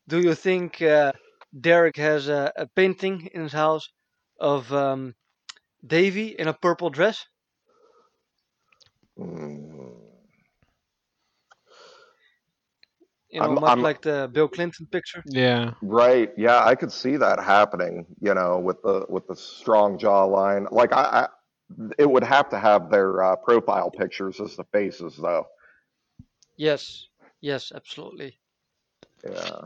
Do 0.09 0.21
you 0.21 0.35
think 0.35 0.81
uh, 0.83 1.13
Derek 1.59 1.97
has 1.97 2.29
a, 2.29 2.53
a 2.57 2.67
painting 2.67 3.29
in 3.33 3.43
his 3.43 3.53
house 3.53 3.89
of 4.39 4.73
um, 4.73 5.15
Davy 5.85 6.29
in 6.39 6.47
a 6.49 6.53
purple 6.55 6.91
dress? 6.91 7.27
Mm, 9.19 9.96
You 13.37 13.43
know, 13.43 13.49
I'm- 13.49 13.55
much 13.57 13.69
I'm- 13.69 13.83
like 13.83 14.01
the 14.01 14.31
Bill 14.33 14.49
Clinton 14.49 14.87
picture. 14.87 15.23
Yeah. 15.27 15.75
right? 15.83 16.33
Yeah, 16.39 16.65
I 16.65 16.75
could 16.75 16.91
see 16.91 17.17
that 17.19 17.39
happening. 17.39 18.07
You 18.21 18.33
know, 18.33 18.59
with 18.59 18.81
the 18.83 19.05
with 19.11 19.27
the 19.27 19.37
strong 19.37 19.99
jawline. 19.99 20.71
Like 20.73 20.93
I, 20.95 21.03
I 21.03 21.29
it 21.99 22.09
would 22.11 22.25
have 22.25 22.49
to 22.51 22.59
have 22.59 22.91
their 22.91 23.23
uh, 23.23 23.37
profile 23.37 23.91
pictures 23.91 24.41
as 24.41 24.57
the 24.57 24.65
faces, 24.73 25.17
though. 25.21 25.47
Yes, 26.57 27.09
yes, 27.43 27.73
absolutely. 27.75 28.39
Yeah. 29.23 29.61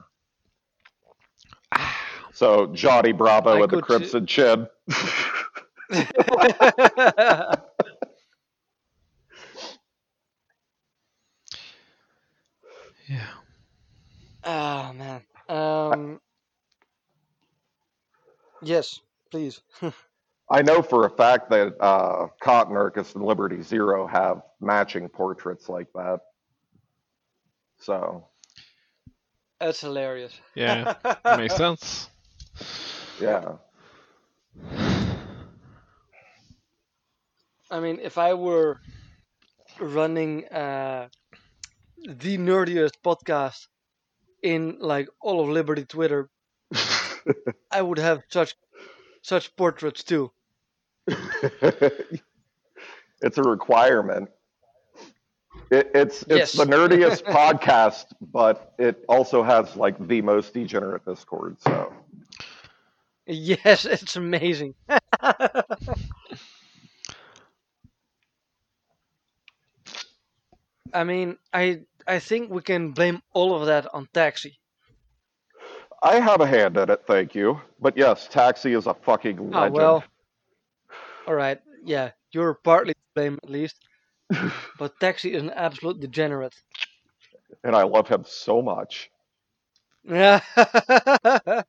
So 2.32 2.66
Johnny 2.74 3.12
Bravo 3.12 3.50
I 3.56 3.60
with 3.60 3.70
the 3.70 3.82
could 3.82 4.02
see- 4.10 4.10
crimson 4.10 4.26
chin. 4.26 4.66
Yeah. 13.08 13.26
oh 14.44 14.92
man. 14.92 15.22
Um, 15.48 16.20
yes, 18.62 19.00
please. 19.30 19.60
I 20.50 20.62
know 20.62 20.82
for 20.82 21.06
a 21.06 21.10
fact 21.10 21.50
that 21.50 21.80
uh, 21.80 22.26
Cotton 22.42 22.76
Urcus 22.76 23.14
and 23.14 23.24
Liberty 23.24 23.62
Zero 23.62 24.06
have 24.06 24.42
matching 24.60 25.08
portraits 25.08 25.68
like 25.68 25.86
that. 25.94 26.20
So 27.78 28.26
That's 29.60 29.80
hilarious. 29.80 30.32
Yeah. 30.54 30.94
Makes 31.36 31.56
sense. 31.56 32.10
yeah, 33.20 33.52
I 37.70 37.78
mean, 37.78 38.00
if 38.02 38.18
I 38.18 38.34
were 38.34 38.80
running 39.78 40.46
uh, 40.48 41.08
the 42.04 42.36
nerdiest 42.36 42.94
podcast 43.04 43.68
in 44.42 44.78
like 44.80 45.08
all 45.20 45.40
of 45.40 45.48
Liberty 45.48 45.84
Twitter, 45.84 46.28
I 47.70 47.80
would 47.80 47.98
have 47.98 48.22
such 48.28 48.54
such 49.22 49.56
portraits 49.56 50.02
too. 50.04 50.32
it's 53.20 53.38
a 53.38 53.42
requirement. 53.42 54.30
It, 55.70 55.90
it's 55.94 56.24
it's 56.30 56.52
Yes. 56.52 56.52
the 56.52 56.64
nerdiest 56.66 57.24
podcast, 57.30 58.06
but 58.20 58.74
it 58.78 59.04
also 59.08 59.42
has 59.42 59.76
like 59.76 59.96
the 60.06 60.22
most 60.22 60.54
degenerate 60.54 61.04
Discord. 61.06 61.60
So 61.60 61.92
Yes, 63.26 63.84
it's 63.86 64.16
amazing. 64.16 64.74
I 70.94 71.02
mean, 71.04 71.38
I 71.52 71.84
I 72.06 72.20
think 72.20 72.50
we 72.50 72.62
can 72.62 72.92
blame 72.92 73.22
all 73.32 73.54
of 73.60 73.66
that 73.66 73.92
on 73.94 74.08
Taxi. 74.14 74.59
I 76.02 76.20
have 76.20 76.40
a 76.40 76.46
hand 76.46 76.76
in 76.76 76.90
it, 76.90 77.02
thank 77.06 77.34
you. 77.34 77.60
But 77.80 77.96
yes, 77.96 78.28
Taxi 78.28 78.72
is 78.74 78.86
a 78.86 78.94
fucking 78.94 79.36
legend. 79.38 79.54
Oh 79.54 79.66
legend. 79.68 79.68
well. 79.68 80.04
All 81.26 81.34
right. 81.34 81.60
Yeah, 81.84 82.12
you're 82.32 82.54
partly 82.54 82.94
to 82.94 83.00
blame 83.14 83.38
at 83.42 83.50
least. 83.50 83.84
but 84.78 84.98
Taxi 85.00 85.32
is 85.34 85.42
an 85.42 85.50
absolute 85.50 86.00
degenerate. 86.00 86.54
And 87.64 87.74
I 87.74 87.82
love 87.84 88.08
him 88.08 88.24
so 88.24 88.62
much. 88.62 89.10
Yeah. 90.04 90.40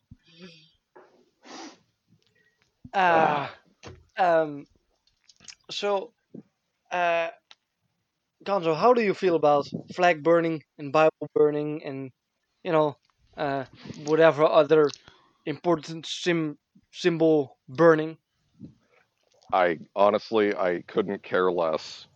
Ah. 2.93 3.51
um. 4.17 4.65
So, 5.69 6.13
uh, 6.91 7.29
Gonzo, 8.45 8.75
how 8.75 8.93
do 8.93 9.01
you 9.01 9.13
feel 9.13 9.35
about 9.35 9.67
flag 9.93 10.23
burning 10.23 10.63
and 10.77 10.91
Bible 10.91 11.29
burning 11.33 11.83
and 11.83 12.11
you 12.63 12.71
know, 12.71 12.97
uh, 13.41 13.65
whatever 14.05 14.45
other 14.45 14.89
important 15.45 16.05
sim 16.05 16.57
symbol 16.91 17.57
burning? 17.67 18.17
I 19.51 19.79
honestly 19.95 20.55
I 20.55 20.83
couldn't 20.87 21.23
care 21.23 21.51
less. 21.51 22.07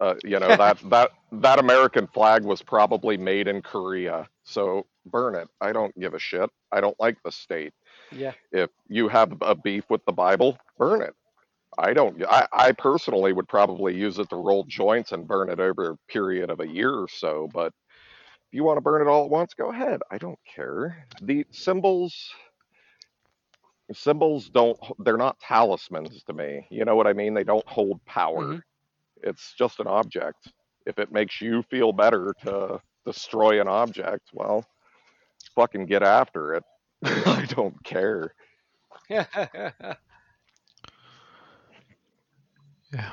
Uh, 0.00 0.14
you 0.24 0.40
know 0.40 0.56
that 0.56 0.78
that 0.90 1.10
that 1.30 1.58
American 1.58 2.06
flag 2.06 2.44
was 2.44 2.62
probably 2.62 3.16
made 3.16 3.48
in 3.48 3.60
Korea, 3.60 4.26
so 4.44 4.86
burn 5.04 5.34
it. 5.34 5.48
I 5.60 5.72
don't 5.72 5.98
give 6.00 6.14
a 6.14 6.18
shit. 6.18 6.50
I 6.72 6.80
don't 6.80 6.98
like 6.98 7.18
the 7.22 7.32
state. 7.32 7.74
Yeah. 8.10 8.32
If 8.50 8.70
you 8.88 9.08
have 9.08 9.32
a 9.42 9.54
beef 9.54 9.84
with 9.90 10.04
the 10.06 10.12
Bible, 10.12 10.58
burn 10.78 11.02
it. 11.02 11.14
I 11.78 11.92
don't. 11.92 12.24
I, 12.26 12.46
I 12.52 12.72
personally 12.72 13.34
would 13.34 13.48
probably 13.48 13.94
use 13.94 14.18
it 14.18 14.30
to 14.30 14.36
roll 14.36 14.64
joints 14.64 15.12
and 15.12 15.28
burn 15.28 15.50
it 15.50 15.60
over 15.60 15.90
a 15.90 16.12
period 16.12 16.48
of 16.48 16.60
a 16.60 16.66
year 16.66 16.90
or 16.90 17.08
so. 17.08 17.48
But 17.52 17.74
you 18.56 18.64
want 18.64 18.78
to 18.78 18.82
burn 18.82 19.02
it 19.02 19.08
all 19.08 19.24
at 19.24 19.30
once, 19.30 19.54
go 19.54 19.70
ahead. 19.70 20.00
I 20.10 20.18
don't 20.18 20.38
care. 20.54 21.06
The 21.22 21.46
symbols 21.52 22.30
symbols 23.92 24.48
don't 24.50 24.78
they're 25.00 25.16
not 25.16 25.38
talismans 25.40 26.22
to 26.24 26.32
me 26.32 26.66
you 26.70 26.84
know 26.84 26.96
what 26.96 27.06
i 27.06 27.12
mean 27.12 27.34
they 27.34 27.44
don't 27.44 27.66
hold 27.68 28.04
power 28.04 28.56
Mhm. 28.56 28.62
it's 29.22 29.54
just 29.56 29.80
an 29.80 29.86
object 29.86 30.52
if 30.86 30.98
it 30.98 31.12
makes 31.12 31.40
you 31.40 31.62
feel 31.62 31.92
better 31.92 32.34
to 32.44 32.80
destroy 33.04 33.60
an 33.60 33.68
object 33.68 34.30
well 34.32 34.64
fucking 35.54 35.86
get 35.86 36.02
after 36.02 36.54
it 36.54 36.64
i 37.04 37.44
don't 37.48 37.82
care 37.84 38.34
Yeah. 42.92 43.12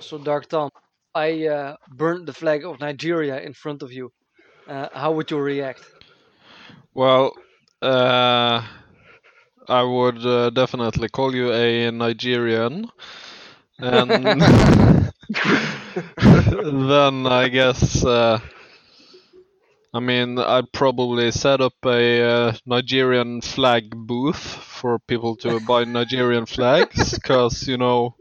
So, 0.00 0.18
Dark 0.18 0.48
Tom, 0.48 0.70
I 1.14 1.46
uh, 1.46 1.76
burned 1.88 2.26
the 2.26 2.32
flag 2.32 2.64
of 2.64 2.80
Nigeria 2.80 3.40
in 3.40 3.54
front 3.54 3.82
of 3.82 3.92
you. 3.92 4.12
Uh, 4.66 4.88
how 4.92 5.12
would 5.12 5.30
you 5.30 5.38
react? 5.38 5.82
Well, 6.94 7.32
uh, 7.82 8.62
I 9.68 9.82
would 9.82 10.24
uh, 10.24 10.50
definitely 10.50 11.08
call 11.08 11.34
you 11.34 11.52
a 11.52 11.90
Nigerian, 11.90 12.90
and 13.78 14.24
then 16.88 17.26
I 17.26 17.48
guess. 17.48 18.04
Uh, 18.04 18.40
I 19.94 20.00
mean, 20.00 20.38
I'd 20.38 20.72
probably 20.72 21.30
set 21.32 21.60
up 21.60 21.74
a 21.84 22.22
uh, 22.22 22.52
Nigerian 22.66 23.40
flag 23.42 23.90
booth 23.94 24.36
for 24.38 24.98
people 24.98 25.36
to 25.36 25.60
buy 25.60 25.84
Nigerian 25.84 26.46
flags, 26.46 27.12
because 27.18 27.68
you 27.68 27.76
know, 27.76 28.14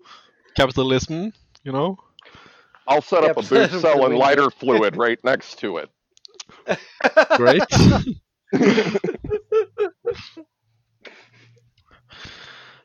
capitalism. 0.55 1.33
You 1.63 1.71
know. 1.71 1.97
I'll 2.87 3.01
set 3.01 3.23
up 3.23 3.37
a 3.37 3.41
booth 3.41 3.71
selling 3.79 4.13
lighter 4.13 4.49
fluid 4.49 4.95
right 4.95 5.23
next 5.23 5.59
to 5.59 5.77
it 5.77 5.89
Great. 7.33 7.63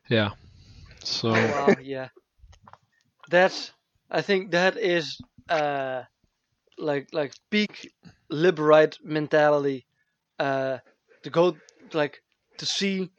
yeah. 0.08 0.30
So. 1.02 1.30
Oh, 1.30 1.46
wow, 1.46 1.76
yeah. 1.78 2.08
That's 3.28 3.72
I 4.10 4.22
think 4.22 4.50
that 4.52 4.76
is 4.76 5.22
uh 5.48 6.02
like 6.78 7.08
like 7.12 7.32
peak 7.50 7.92
liberate 8.30 8.98
mentality 9.04 9.86
uh 10.38 10.78
to 11.22 11.30
go 11.30 11.56
like 11.92 12.22
to 12.58 12.66
see 12.66 13.10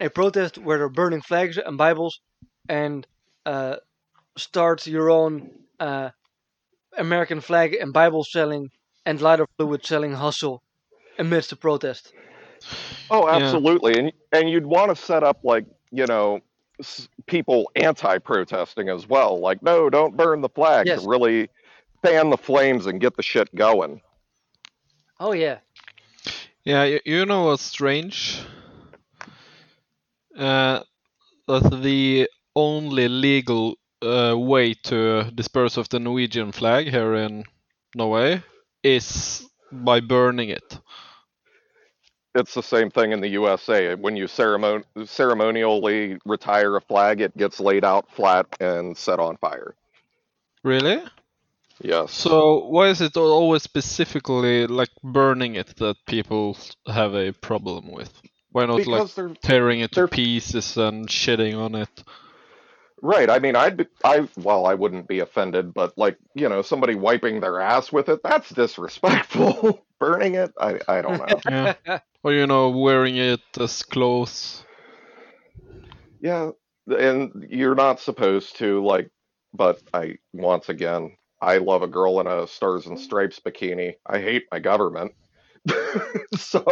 a 0.00 0.08
protest 0.10 0.58
where 0.58 0.78
they're 0.78 0.88
burning 0.88 1.22
flags 1.22 1.58
and 1.58 1.76
Bibles 1.78 2.20
and 2.68 3.06
uh 3.46 3.76
start 4.36 4.86
your 4.86 5.10
own 5.10 5.50
uh 5.80 6.10
American 6.98 7.40
flag 7.40 7.74
and 7.74 7.92
Bible 7.92 8.24
selling 8.24 8.70
and 9.04 9.20
lighter 9.20 9.46
fluid 9.56 9.84
selling 9.84 10.12
hustle 10.14 10.62
amidst 11.18 11.50
the 11.50 11.56
protest. 11.56 12.14
Oh, 13.10 13.28
Yeah. 13.30 13.36
absolutely. 13.36 13.98
And 13.98 14.12
and 14.32 14.50
you'd 14.50 14.66
want 14.66 14.90
to 14.90 14.96
set 14.96 15.22
up 15.22 15.38
like, 15.44 15.66
you 15.92 16.06
know, 16.06 16.40
people 17.26 17.70
anti-protesting 17.76 18.88
as 18.88 19.06
well. 19.06 19.38
Like, 19.40 19.62
no, 19.62 19.88
don't 19.90 20.16
burn 20.16 20.40
the 20.40 20.48
flag 20.48 20.86
Yes. 20.86 21.06
really 21.06 21.48
fan 22.04 22.30
the 22.30 22.36
flames 22.36 22.86
and 22.86 23.00
get 23.00 23.16
the 23.16 23.22
shit 23.22 23.54
going. 23.54 24.00
Oh 25.20 25.32
yeah. 25.32 25.60
Yeah, 26.64 26.84
you, 26.84 27.00
you 27.04 27.26
know 27.26 27.44
what's 27.44 27.62
strange? 27.62 28.40
Uh, 30.36 30.82
that 31.48 31.80
the 31.82 32.28
only 32.56 33.08
legal 33.08 33.76
uh, 34.02 34.34
way 34.36 34.74
to 34.74 35.30
disperse 35.34 35.76
of 35.76 35.88
the 35.88 35.98
Norwegian 35.98 36.52
flag 36.52 36.88
here 36.88 37.14
in 37.14 37.44
Norway 37.94 38.42
is 38.82 39.46
by 39.72 40.00
burning 40.00 40.50
it. 40.50 40.78
It's 42.34 42.52
the 42.52 42.62
same 42.62 42.90
thing 42.90 43.12
in 43.12 43.20
the 43.20 43.28
USA. 43.28 43.94
When 43.94 44.14
you 44.14 44.26
ceremon- 44.26 44.84
ceremonially 45.06 46.18
retire 46.26 46.76
a 46.76 46.80
flag, 46.82 47.22
it 47.22 47.36
gets 47.36 47.60
laid 47.60 47.84
out 47.84 48.10
flat 48.12 48.46
and 48.60 48.96
set 48.96 49.18
on 49.18 49.38
fire. 49.38 49.74
Really? 50.62 51.02
Yes. 51.82 52.12
So 52.12 52.66
why 52.66 52.88
is 52.88 53.00
it 53.00 53.16
always 53.16 53.62
specifically 53.62 54.66
like 54.66 54.90
burning 55.02 55.56
it 55.56 55.76
that 55.76 55.96
people 56.06 56.56
have 56.86 57.14
a 57.14 57.32
problem 57.32 57.90
with? 57.90 58.12
Why 58.52 58.66
not 58.66 58.76
like 58.76 58.84
because 58.86 59.14
they're 59.14 59.34
tearing 59.42 59.80
it 59.80 59.92
to 59.92 60.08
pieces 60.08 60.76
and 60.76 61.08
shitting 61.08 61.58
on 61.58 61.74
it? 61.74 62.04
Right. 63.02 63.28
I 63.30 63.38
mean, 63.38 63.56
I'd 63.56 63.76
be, 63.76 63.86
I 64.04 64.28
well, 64.36 64.66
I 64.66 64.74
wouldn't 64.74 65.08
be 65.08 65.20
offended, 65.20 65.74
but 65.74 65.96
like, 65.96 66.18
you 66.34 66.48
know, 66.48 66.62
somebody 66.62 66.94
wiping 66.94 67.40
their 67.40 67.60
ass 67.60 67.92
with 67.92 68.08
it, 68.08 68.20
that's 68.22 68.50
disrespectful. 68.50 69.84
Burning 69.98 70.34
it, 70.34 70.52
I 70.60 70.78
I 70.88 71.02
don't 71.02 71.18
know. 71.18 71.40
Yeah. 71.86 72.00
Or 72.22 72.32
you 72.32 72.46
know, 72.46 72.70
wearing 72.70 73.16
it 73.16 73.40
as 73.60 73.82
clothes. 73.82 74.64
Yeah, 76.20 76.50
and 76.86 77.46
you're 77.48 77.74
not 77.74 78.00
supposed 78.00 78.56
to 78.56 78.84
like, 78.84 79.10
but 79.54 79.80
I 79.94 80.18
once 80.32 80.68
again, 80.68 81.16
I 81.40 81.58
love 81.58 81.82
a 81.82 81.86
girl 81.86 82.20
in 82.20 82.26
a 82.26 82.46
stars 82.46 82.86
and 82.86 82.98
stripes 82.98 83.40
bikini. 83.40 83.94
I 84.06 84.18
hate 84.18 84.44
my 84.50 84.58
government. 84.58 85.12
so 86.36 86.62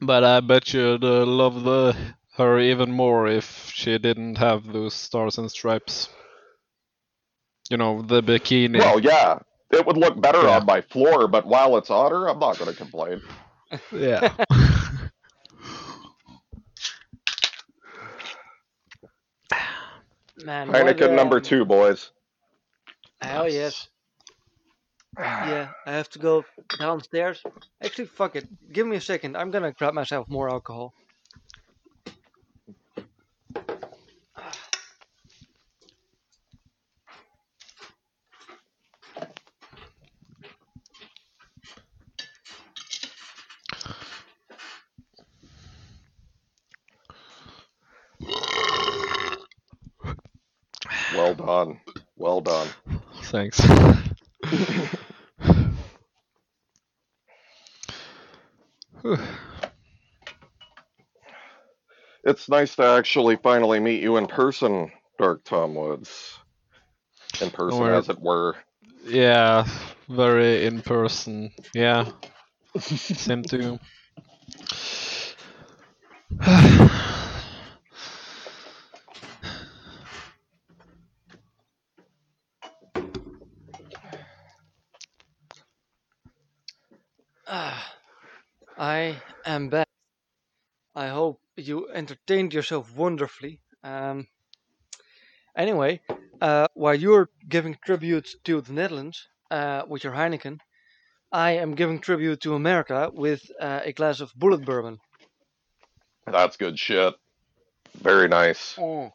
But 0.00 0.24
I 0.24 0.40
bet 0.40 0.72
you'd 0.74 1.04
uh, 1.04 1.24
love 1.24 1.62
the 1.62 1.96
her 2.36 2.58
even 2.58 2.90
more 2.90 3.26
if 3.28 3.70
she 3.72 3.96
didn't 3.98 4.36
have 4.38 4.66
those 4.72 4.94
stars 4.94 5.38
and 5.38 5.50
stripes. 5.50 6.08
You 7.70 7.76
know, 7.76 8.02
the 8.02 8.22
bikini. 8.22 8.78
well, 8.78 9.00
yeah, 9.00 9.38
it 9.72 9.86
would 9.86 9.96
look 9.96 10.20
better 10.20 10.42
Yeah. 10.42 10.58
on 10.58 10.66
my 10.66 10.80
floor, 10.82 11.28
but 11.28 11.46
while 11.46 11.76
it's 11.76 11.90
on 11.90 12.10
her, 12.10 12.28
I'm 12.28 12.38
not 12.38 12.58
going 12.58 12.70
to 12.70 12.76
complain. 12.76 13.22
yeah. 13.92 14.34
Man, 20.44 20.68
what, 20.68 20.76
Heineken 20.76 21.14
number 21.14 21.36
um, 21.36 21.42
two, 21.42 21.64
boys. 21.64 22.10
Hell 23.20 23.48
yes. 23.48 23.88
Yeah, 25.16 25.68
I 25.86 25.92
have 25.92 26.10
to 26.10 26.18
go 26.18 26.44
downstairs. 26.78 27.40
Actually, 27.82 28.06
fuck 28.06 28.34
it. 28.34 28.46
Give 28.72 28.86
me 28.86 28.96
a 28.96 29.00
second. 29.00 29.36
I'm 29.36 29.52
gonna 29.52 29.72
grab 29.72 29.94
myself 29.94 30.28
more 30.28 30.50
alcohol. 30.50 30.92
Well 51.14 51.34
done, 51.34 51.80
well 52.16 52.40
done. 52.40 52.68
Thanks. 53.22 53.60
It's 62.24 62.48
nice 62.48 62.76
to 62.76 62.84
actually 62.84 63.36
finally 63.36 63.80
meet 63.80 64.02
you 64.02 64.16
in 64.16 64.26
person, 64.26 64.90
Dark 65.18 65.44
Tom 65.44 65.74
Woods. 65.74 66.38
In 67.40 67.50
person, 67.50 67.86
as 67.86 68.08
it 68.08 68.20
were. 68.20 68.56
yeah, 69.06 69.66
very 70.08 70.66
in 70.66 70.82
person. 70.82 71.50
Yeah, 71.74 72.10
same 72.78 73.44
too. 73.44 73.78
Ah, 87.46 87.94
I 88.78 89.20
am 89.44 89.68
back. 89.68 89.88
I 90.94 91.08
hope 91.08 91.40
you 91.56 91.83
entertained 91.94 92.52
yourself 92.52 92.94
wonderfully. 92.94 93.60
Um, 93.82 94.26
anyway, 95.56 96.00
uh, 96.40 96.66
while 96.74 96.94
you're 96.94 97.30
giving 97.48 97.76
tribute 97.84 98.28
to 98.44 98.60
the 98.60 98.72
Netherlands 98.72 99.28
uh, 99.50 99.82
with 99.88 100.04
your 100.04 100.12
Heineken, 100.12 100.58
I 101.32 101.52
am 101.52 101.74
giving 101.74 102.00
tribute 102.00 102.40
to 102.42 102.54
America 102.54 103.10
with 103.12 103.42
uh, 103.60 103.80
a 103.84 103.92
glass 103.92 104.20
of 104.20 104.32
Bulleit 104.34 104.64
Bourbon. 104.64 104.98
That's 106.26 106.56
good 106.56 106.78
shit. 106.78 107.14
Very 108.00 108.28
nice. 108.28 108.76
Oh. 108.78 109.12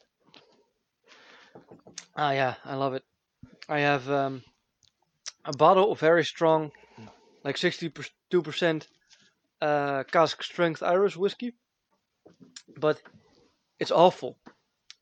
Ah, 2.15 2.31
yeah, 2.31 2.55
I 2.65 2.75
love 2.75 2.93
it. 2.93 3.03
I 3.67 3.79
have 3.79 4.09
um, 4.09 4.43
a 5.45 5.55
bottle 5.55 5.91
of 5.91 5.99
very 5.99 6.25
strong, 6.25 6.71
like 7.43 7.55
62% 7.55 8.87
uh, 9.61 10.03
cask 10.03 10.43
strength 10.43 10.83
Irish 10.83 11.15
whiskey, 11.15 11.53
but 12.77 13.01
it's 13.79 13.91
awful. 13.91 14.37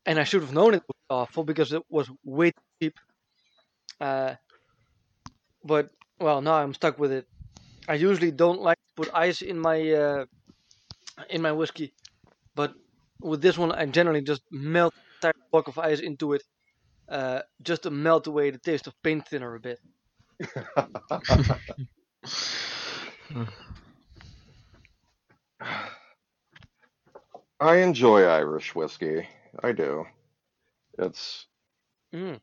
And 0.05 0.20
I 0.20 0.24
should 0.24 0.41
have 0.41 0.53
known 0.53 0.74
it 0.76 0.84
was 0.88 0.95
awful 1.09 1.43
because 1.43 1.74
it 1.74 1.84
was 1.89 2.09
way 2.24 2.51
too 2.51 2.63
cheap. 2.82 2.99
Uh, 3.99 4.36
but, 5.63 5.91
well, 6.20 6.41
now 6.41 6.55
I'm 6.55 6.74
stuck 6.74 6.97
with 6.99 7.11
it. 7.11 7.28
I 7.88 7.95
usually 7.95 8.32
don't 8.32 8.61
like 8.61 8.78
to 8.78 8.93
put 8.95 9.09
ice 9.13 9.41
in 9.41 9.59
my 9.59 9.91
uh, 9.91 10.26
in 11.30 11.41
my 11.41 11.51
whiskey, 11.51 11.93
but 12.55 12.74
with 13.22 13.41
this 13.41 13.57
one, 13.57 13.72
I 13.72 13.86
generally 13.88 14.22
just 14.22 14.43
melt 14.51 14.93
a 14.97 15.01
entire 15.18 15.41
block 15.51 15.68
of 15.68 15.78
ice 15.80 15.99
into 15.99 16.34
it, 16.34 16.43
uh, 17.09 17.41
just 17.61 17.84
to 17.84 17.91
melt 17.91 18.28
away 18.28 18.51
the 18.51 18.59
taste 18.59 18.88
of 18.88 18.93
paint 19.03 19.28
thinner 19.28 19.55
a 19.55 19.59
bit. 19.59 19.80
I 27.59 27.77
enjoy 27.77 28.23
Irish 28.23 28.75
whiskey. 28.75 29.27
I 29.63 29.71
do. 29.71 30.05
It's 30.97 31.47
Mm, 32.13 32.37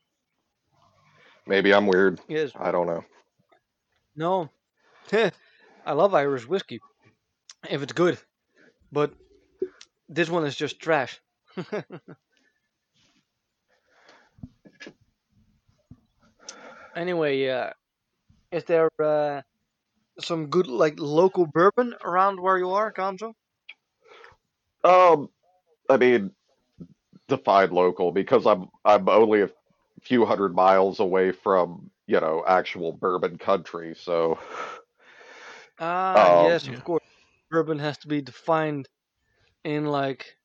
maybe 1.46 1.72
I'm 1.74 1.86
weird. 1.86 2.20
yes. 2.28 2.52
I 2.54 2.70
don't 2.70 2.86
know. 2.86 3.04
No. 4.16 4.50
I 5.12 5.92
love 5.92 6.14
Irish 6.14 6.46
whiskey 6.46 6.80
if 7.68 7.82
it's 7.82 7.92
good, 7.92 8.18
but 8.92 9.14
this 10.08 10.28
one 10.30 10.44
is 10.46 10.56
just 10.56 10.80
trash. 10.80 11.20
anyway, 16.96 17.48
uh, 17.48 17.70
is 18.52 18.64
there 18.64 18.88
uh, 19.02 19.42
some 20.20 20.46
good 20.48 20.66
like 20.66 20.94
local 20.98 21.46
bourbon 21.46 21.94
around 22.04 22.40
where 22.40 22.58
you 22.58 22.70
are, 22.70 22.92
Gonzo? 22.92 23.34
Um, 24.85 25.30
I 25.91 25.97
mean, 25.99 26.35
define 27.28 27.70
local 27.70 28.12
because 28.12 28.47
I'm 28.47 28.68
I'm 28.85 29.09
only 29.09 29.43
a 29.43 29.51
few 30.03 30.26
hundred 30.26 30.55
miles 30.55 31.01
away 31.01 31.32
from 31.32 31.91
you 32.07 32.20
know 32.20 32.45
actual 32.47 32.93
bourbon 32.93 33.39
country. 33.39 33.95
So 33.97 34.39
Ah, 35.78 36.26
Um, 36.26 36.28
yes, 36.28 36.68
Yeah. 36.68 36.68
of 36.68 36.82
course. 36.82 37.01
Bourbon 37.51 37.78
has 37.78 37.99
to 37.99 38.09
be 38.09 38.20
defined 38.22 38.89
in 39.64 39.87
like, 39.87 40.39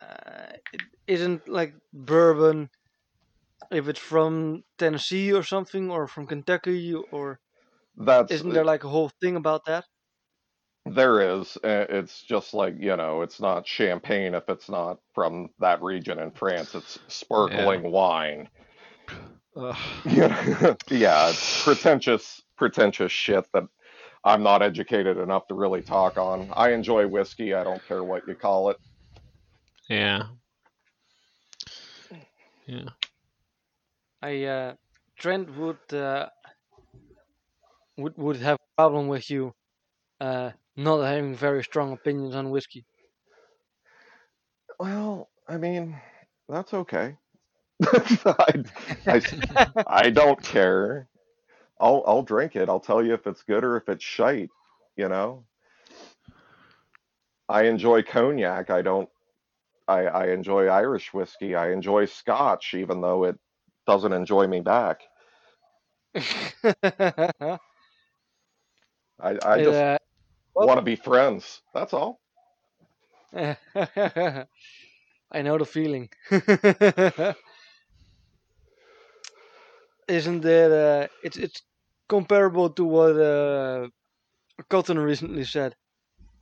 uh, 0.00 0.52
it 0.72 0.82
isn't 1.06 1.48
like 1.48 1.74
bourbon 1.92 2.70
if 3.70 3.88
it's 3.88 3.98
from 3.98 4.62
Tennessee 4.78 5.32
or 5.32 5.42
something, 5.42 5.90
or 5.90 6.06
from 6.06 6.26
Kentucky, 6.26 6.94
or 6.94 7.40
that's 7.96 8.42
isn't 8.42 8.52
there 8.52 8.64
like 8.64 8.84
a 8.84 8.88
whole 8.88 9.10
thing 9.20 9.36
about 9.36 9.64
that? 9.66 9.86
There 10.94 11.40
is. 11.40 11.56
uh, 11.58 11.86
It's 11.90 12.22
just 12.22 12.54
like 12.54 12.76
you 12.80 12.96
know, 12.96 13.22
it's 13.22 13.40
not 13.40 13.66
champagne 13.68 14.34
if 14.34 14.48
it's 14.48 14.68
not 14.70 14.98
from 15.14 15.50
that 15.60 15.82
region 15.82 16.18
in 16.20 16.32
France. 16.32 16.74
It's 16.74 16.98
sparkling 17.08 17.90
wine. 17.92 18.50
Ugh. 19.56 19.76
Yeah, 20.04 20.74
yeah, 20.90 21.30
it's 21.30 21.50
pretentious, 21.62 22.42
pretentious 22.56 23.12
shit 23.12 23.46
that 23.54 23.64
I'm 24.24 24.42
not 24.42 24.62
educated 24.62 25.18
enough 25.18 25.48
to 25.48 25.54
really 25.54 25.82
talk 25.82 26.18
on. 26.18 26.50
I 26.54 26.70
enjoy 26.72 27.06
whiskey. 27.08 27.54
I 27.54 27.64
don't 27.64 27.86
care 27.86 28.04
what 28.04 28.26
you 28.28 28.34
call 28.34 28.70
it. 28.70 28.78
yeah. 29.88 30.24
Yeah. 32.66 32.90
I 34.22 34.44
uh, 34.44 34.74
Trent 35.18 35.54
would 35.56 35.94
uh, 35.94 36.28
would 37.98 38.16
would 38.18 38.36
have 38.38 38.56
a 38.56 38.76
problem 38.82 39.08
with 39.08 39.30
you 39.30 39.54
uh, 40.20 40.52
not 40.78 41.02
having 41.02 41.34
very 41.34 41.62
strong 41.64 41.92
opinions 41.92 42.34
on 42.34 42.50
whiskey. 42.50 42.84
Well, 44.78 45.28
I 45.48 45.58
mean, 45.58 45.96
that's 46.48 46.72
okay. 46.74 47.16
I, 47.84 48.64
I, 49.08 49.22
I 49.86 50.10
don't 50.10 50.42
care. 50.42 51.08
I'll 51.80 52.02
I'll 52.06 52.22
drink 52.22 52.56
it. 52.56 52.68
I'll 52.68 52.80
tell 52.80 53.04
you 53.04 53.14
if 53.14 53.26
it's 53.26 53.42
good 53.42 53.64
or 53.64 53.76
if 53.76 53.88
it's 53.88 54.04
shite, 54.04 54.50
you 54.96 55.08
know. 55.08 55.44
I 57.48 57.64
enjoy 57.64 58.02
cognac. 58.02 58.70
I 58.70 58.82
don't 58.82 59.08
I 59.88 60.06
I 60.06 60.26
enjoy 60.28 60.66
Irish 60.68 61.14
whiskey. 61.14 61.54
I 61.54 61.72
enjoy 61.72 62.06
scotch 62.06 62.74
even 62.74 63.00
though 63.00 63.24
it 63.24 63.38
doesn't 63.86 64.12
enjoy 64.12 64.46
me 64.46 64.60
back. 64.60 65.02
I 66.14 67.58
I 69.20 69.58
just 69.60 69.84
well- 69.84 69.98
want 70.58 70.78
to 70.78 70.82
be 70.82 70.96
friends. 70.96 71.62
That's 71.74 71.94
all. 71.94 72.20
I 73.34 74.46
know 75.42 75.58
the 75.58 75.66
feeling. 75.66 76.10
Isn't 80.08 80.44
it? 80.44 80.72
Uh, 80.72 81.08
it's 81.22 81.36
it's 81.36 81.62
comparable 82.08 82.70
to 82.70 82.84
what 82.84 83.16
uh, 83.18 83.88
Cotton 84.70 84.98
recently 84.98 85.44
said. 85.44 85.74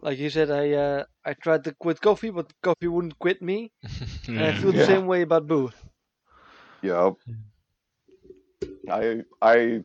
Like 0.00 0.18
he 0.18 0.28
said, 0.30 0.50
I 0.50 0.72
uh, 0.72 1.04
I 1.24 1.34
tried 1.34 1.64
to 1.64 1.74
quit 1.74 2.00
coffee, 2.00 2.30
but 2.30 2.52
coffee 2.62 2.88
wouldn't 2.88 3.18
quit 3.18 3.42
me. 3.42 3.72
And 4.36 4.46
I 4.46 4.52
feel 4.52 4.72
the 4.72 4.80
Yeah. 4.80 4.86
same 4.92 5.06
way 5.06 5.22
about 5.22 5.46
booze. 5.46 5.74
Yep. 6.82 7.16
I 8.88 9.24
I 9.42 9.84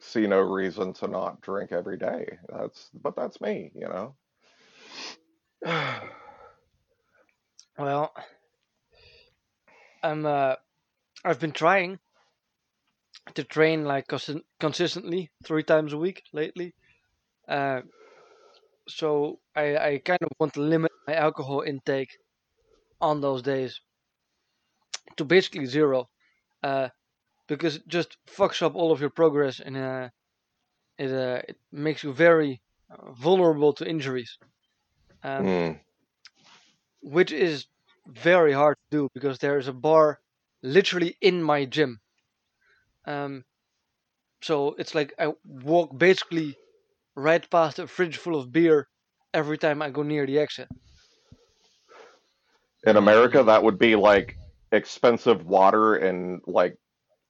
see 0.00 0.26
no 0.26 0.40
reason 0.40 0.92
to 0.94 1.06
not 1.08 1.40
drink 1.40 1.72
every 1.72 1.98
day. 1.98 2.38
That's 2.48 2.90
but 2.94 3.16
that's 3.16 3.40
me, 3.40 3.72
you 3.74 3.88
know. 3.88 4.14
Well, 7.78 8.12
I'm 10.02 10.26
uh, 10.26 10.56
I've 11.24 11.40
been 11.40 11.52
trying 11.52 11.98
to 13.34 13.44
train 13.44 13.84
like 13.84 14.06
consi- 14.08 14.42
consistently 14.58 15.30
three 15.44 15.62
times 15.62 15.92
a 15.92 15.98
week 15.98 16.22
lately. 16.34 16.74
Uh, 17.48 17.80
so 18.88 19.40
I 19.54 19.76
I 19.76 19.98
kind 20.04 20.22
of 20.22 20.30
want 20.38 20.54
to 20.54 20.60
limit 20.60 20.92
my 21.06 21.14
alcohol 21.14 21.62
intake 21.62 22.18
on 23.00 23.20
those 23.20 23.42
days 23.42 23.80
to 25.16 25.24
basically 25.24 25.66
zero, 25.66 26.08
uh, 26.62 26.88
because 27.50 27.76
it 27.78 27.88
just 27.88 28.18
fucks 28.28 28.62
up 28.62 28.76
all 28.76 28.92
of 28.92 29.02
your 29.02 29.10
progress 29.10 29.60
and 29.60 29.76
uh, 29.76 30.10
it 30.98 31.10
uh, 31.12 31.42
it 31.48 31.58
makes 31.72 32.04
you 32.04 32.12
very 32.14 32.62
uh, 32.90 33.12
vulnerable 33.12 33.72
to 33.74 33.88
injuries. 33.88 34.38
Um, 35.24 35.46
Mm, 35.46 35.80
which 37.02 37.30
is 37.32 37.66
very 38.06 38.52
hard 38.54 38.76
to 38.78 38.96
do 38.96 39.08
because 39.12 39.38
there 39.38 39.58
is 39.58 39.68
a 39.68 39.72
bar 39.72 40.20
literally 40.62 41.16
in 41.20 41.42
my 41.42 41.64
gym. 41.66 42.00
Um, 43.06 43.44
so 44.42 44.74
it's 44.74 44.94
like 44.94 45.14
I 45.18 45.34
walk 45.44 45.96
basically 45.98 46.58
right 47.16 47.48
past 47.50 47.78
a 47.80 47.86
fridge 47.88 48.18
full 48.18 48.36
of 48.38 48.52
beer 48.52 48.88
every 49.34 49.58
time 49.58 49.82
I 49.82 49.90
go 49.90 50.02
near 50.02 50.26
the 50.26 50.38
exit. 50.40 50.70
In 52.86 52.96
America, 52.96 53.42
that 53.42 53.62
would 53.62 53.78
be 53.78 53.96
like 53.96 54.38
expensive 54.72 55.44
water 55.46 55.94
and 55.96 56.42
like, 56.46 56.78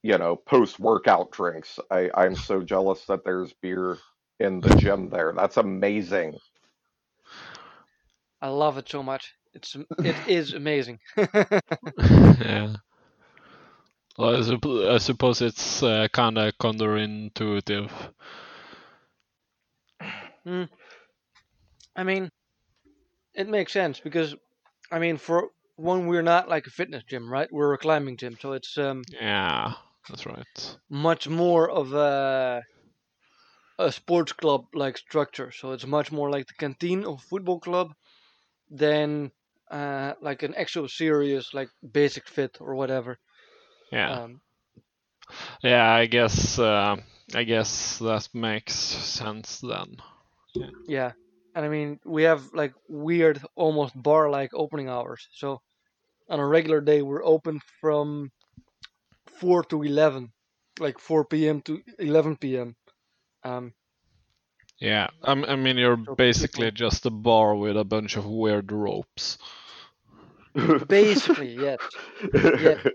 you 0.03 0.19
know, 0.19 0.37
post-workout 0.37 1.31
drinks. 1.33 1.79
I 1.91 2.11
I'm 2.15 2.37
so 2.37 2.63
jealous 2.63 3.05
that 3.07 3.25
there's 3.25 3.53
beer 3.55 3.99
in 4.39 4.61
the 4.61 4.75
gym 4.77 5.09
there. 5.11 5.33
That's 5.35 5.57
amazing. 5.57 6.39
I 8.41 8.49
love 8.49 8.77
it 8.79 8.89
so 8.89 9.03
much. 9.03 9.35
It's 9.55 9.77
it 10.03 10.21
is 10.27 10.53
amazing. 10.53 10.99
yeah. 11.99 12.75
Well, 14.19 14.37
I, 14.37 14.41
supp- 14.41 14.89
I 14.95 14.99
suppose 14.99 15.41
it's 15.41 15.83
uh, 15.83 16.09
kind 16.13 16.39
of 16.39 16.57
counterintuitive. 16.59 17.91
I 21.97 22.03
mean, 22.05 22.31
it 23.35 23.49
makes 23.49 23.73
sense 23.73 24.01
because, 24.01 24.35
I 24.91 24.99
mean, 24.99 25.17
for 25.17 25.51
one, 25.77 26.07
we're 26.07 26.23
not 26.23 26.49
like 26.49 26.67
a 26.67 26.71
fitness 26.71 27.03
gym, 27.05 27.31
right? 27.31 27.49
We're 27.53 27.73
a 27.75 27.79
climbing 27.79 28.17
gym, 28.17 28.37
so 28.41 28.53
it's 28.53 28.77
um 28.79 29.03
Yeah, 29.11 29.75
that's 30.11 30.27
right. 30.27 30.77
much 30.91 31.29
more 31.29 31.71
of 31.71 31.95
a 31.95 32.63
a 33.79 33.91
sports 33.93 34.33
club 34.33 34.67
like 34.75 34.97
structure. 34.99 35.51
So 35.53 35.73
it's 35.73 35.87
much 35.87 36.13
more 36.13 36.31
like 36.31 36.47
the 36.47 36.55
canteen 36.55 37.05
of 37.05 37.15
a 37.15 37.23
football 37.31 37.61
club 37.61 37.93
than 38.71 39.33
uh, 39.71 40.15
like 40.21 40.43
an 40.43 40.55
actual 40.55 40.89
serious 40.89 41.55
like 41.55 41.71
Basic-Fit 41.93 42.59
or 42.61 42.75
whatever. 42.77 43.19
Yeah, 43.93 44.21
Um, 44.21 44.41
yeah. 45.63 45.93
I 45.93 46.07
guess 46.07 46.59
uh, 46.59 46.97
I 47.35 47.45
guess 47.45 47.99
that 47.99 48.29
makes 48.35 48.75
sense 48.75 49.61
then. 49.61 49.97
yeah, 50.87 51.13
and 51.55 51.65
I 51.65 51.69
mean 51.69 52.01
we 52.05 52.25
have 52.25 52.43
like 52.53 52.73
weird, 52.89 53.41
almost 53.55 54.01
bar-like 54.01 54.51
opening 54.55 54.89
hours. 54.89 55.29
So 55.33 55.61
on 56.29 56.41
a 56.41 56.47
regular 56.47 56.81
day 56.81 57.03
we're 57.03 57.25
open 57.25 57.61
from 57.81 58.31
four 59.41 59.65
to 59.65 59.83
eleven, 59.83 60.33
like 60.79 60.99
four 60.99 61.25
p.m. 61.25 61.63
to 61.63 61.81
eleven 61.99 62.37
p.m. 62.37 62.77
Um, 63.45 63.73
Yeah, 64.81 65.09
I 65.25 65.57
mean 65.57 65.77
you're 65.79 65.99
So 66.07 66.15
basically 66.17 66.71
just 66.73 67.07
a 67.07 67.11
bar 67.11 67.55
with 67.57 67.77
a 67.77 67.85
bunch 67.85 68.17
of 68.17 68.27
weird 68.27 68.73
ropes. 68.73 69.39
basically, 70.89 71.55
yes. 71.61 71.79
Yeah. 72.35 72.79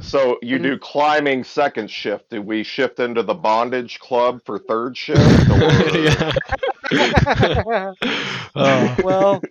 So 0.00 0.38
you 0.42 0.56
And- 0.56 0.64
do 0.64 0.78
climbing 0.78 1.44
second 1.44 1.90
shift. 1.90 2.30
Do 2.30 2.40
we 2.42 2.62
shift 2.64 3.00
into 3.00 3.22
the 3.22 3.34
bondage 3.34 3.98
club 4.00 4.40
for 4.44 4.58
third 4.58 4.96
shift? 4.96 5.20
Or... 5.50 5.70
Oh. 8.54 8.96
well, 9.04 9.42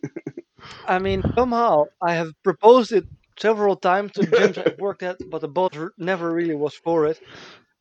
I 0.87 0.99
mean, 0.99 1.23
somehow 1.35 1.85
I 2.01 2.13
have 2.15 2.31
proposed 2.43 2.91
it 2.91 3.05
several 3.39 3.75
times 3.75 4.11
to 4.13 4.25
gyms 4.27 4.57
I've 4.57 4.77
worked 4.77 5.03
at, 5.03 5.19
but 5.25 5.41
the 5.41 5.47
boss 5.49 5.71
never 5.97 6.31
really 6.33 6.55
was 6.55 6.75
for 6.75 7.05
it. 7.05 7.19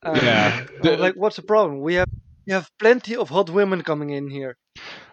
Um, 0.02 0.22
Yeah. 0.22 0.66
The- 0.82 0.96
like, 0.96 1.14
what's 1.16 1.36
the 1.36 1.42
problem? 1.42 1.80
We 1.80 1.94
have 1.94 2.06
we 2.46 2.52
have 2.54 2.70
plenty 2.78 3.16
of 3.16 3.28
hot 3.30 3.50
women 3.50 3.82
coming 3.82 4.10
in 4.10 4.28
here. 4.30 4.56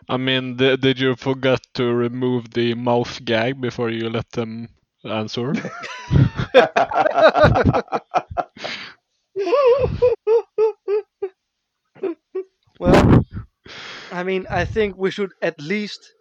I 0.10 0.18
mean, 0.18 0.58
th- 0.58 0.80
did 0.82 1.00
you 1.00 1.16
forget 1.16 1.62
to 1.76 1.86
remove 1.94 2.52
the 2.52 2.74
mouth 2.76 3.24
gag 3.26 3.60
before 3.62 3.90
you 3.90 4.10
let 4.10 4.30
them 4.32 4.70
answer? 5.04 5.54
Well, 12.80 13.10
I 14.12 14.24
mean, 14.24 14.48
I 14.50 14.66
think 14.66 14.96
we 14.98 15.12
should 15.12 15.34
at 15.42 15.60
least 15.60 16.16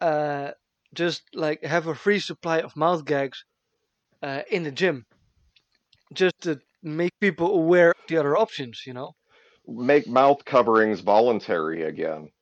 uh, 0.00 0.52
just 0.94 1.22
like 1.34 1.62
have 1.64 1.86
a 1.86 1.94
free 1.94 2.20
supply 2.20 2.60
of 2.60 2.76
mouth 2.76 3.04
gags 3.04 3.44
uh, 4.22 4.42
in 4.50 4.62
the 4.64 4.72
gym, 4.72 5.06
just 6.12 6.34
to 6.42 6.60
make 6.82 7.12
people 7.20 7.54
aware 7.54 7.90
of 7.90 7.94
the 8.08 8.16
other 8.16 8.36
options. 8.36 8.82
You 8.86 8.94
know. 8.94 9.12
Make 9.68 10.06
mouth 10.08 10.44
coverings 10.44 11.00
voluntary 11.00 11.82
again. 11.82 12.32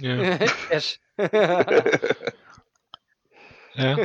Yeah. 0.00 0.24
yes. 0.70 0.98
Yeah. 3.74 3.98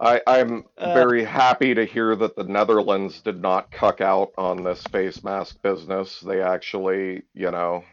I, 0.00 0.20
I'm 0.26 0.66
Uh, 0.78 1.04
very 1.04 1.24
happy 1.24 1.74
to 1.74 1.84
hear 1.84 2.14
that 2.16 2.36
the 2.36 2.44
Netherlands 2.44 3.20
did 3.22 3.40
not 3.40 3.70
cuck 3.70 4.00
out 4.00 4.32
on 4.36 4.62
this 4.62 4.84
face 4.86 5.22
mask 5.24 5.60
business. 5.62 6.20
They 6.20 6.40
actually, 6.42 7.22
you 7.34 7.50
know, 7.50 7.84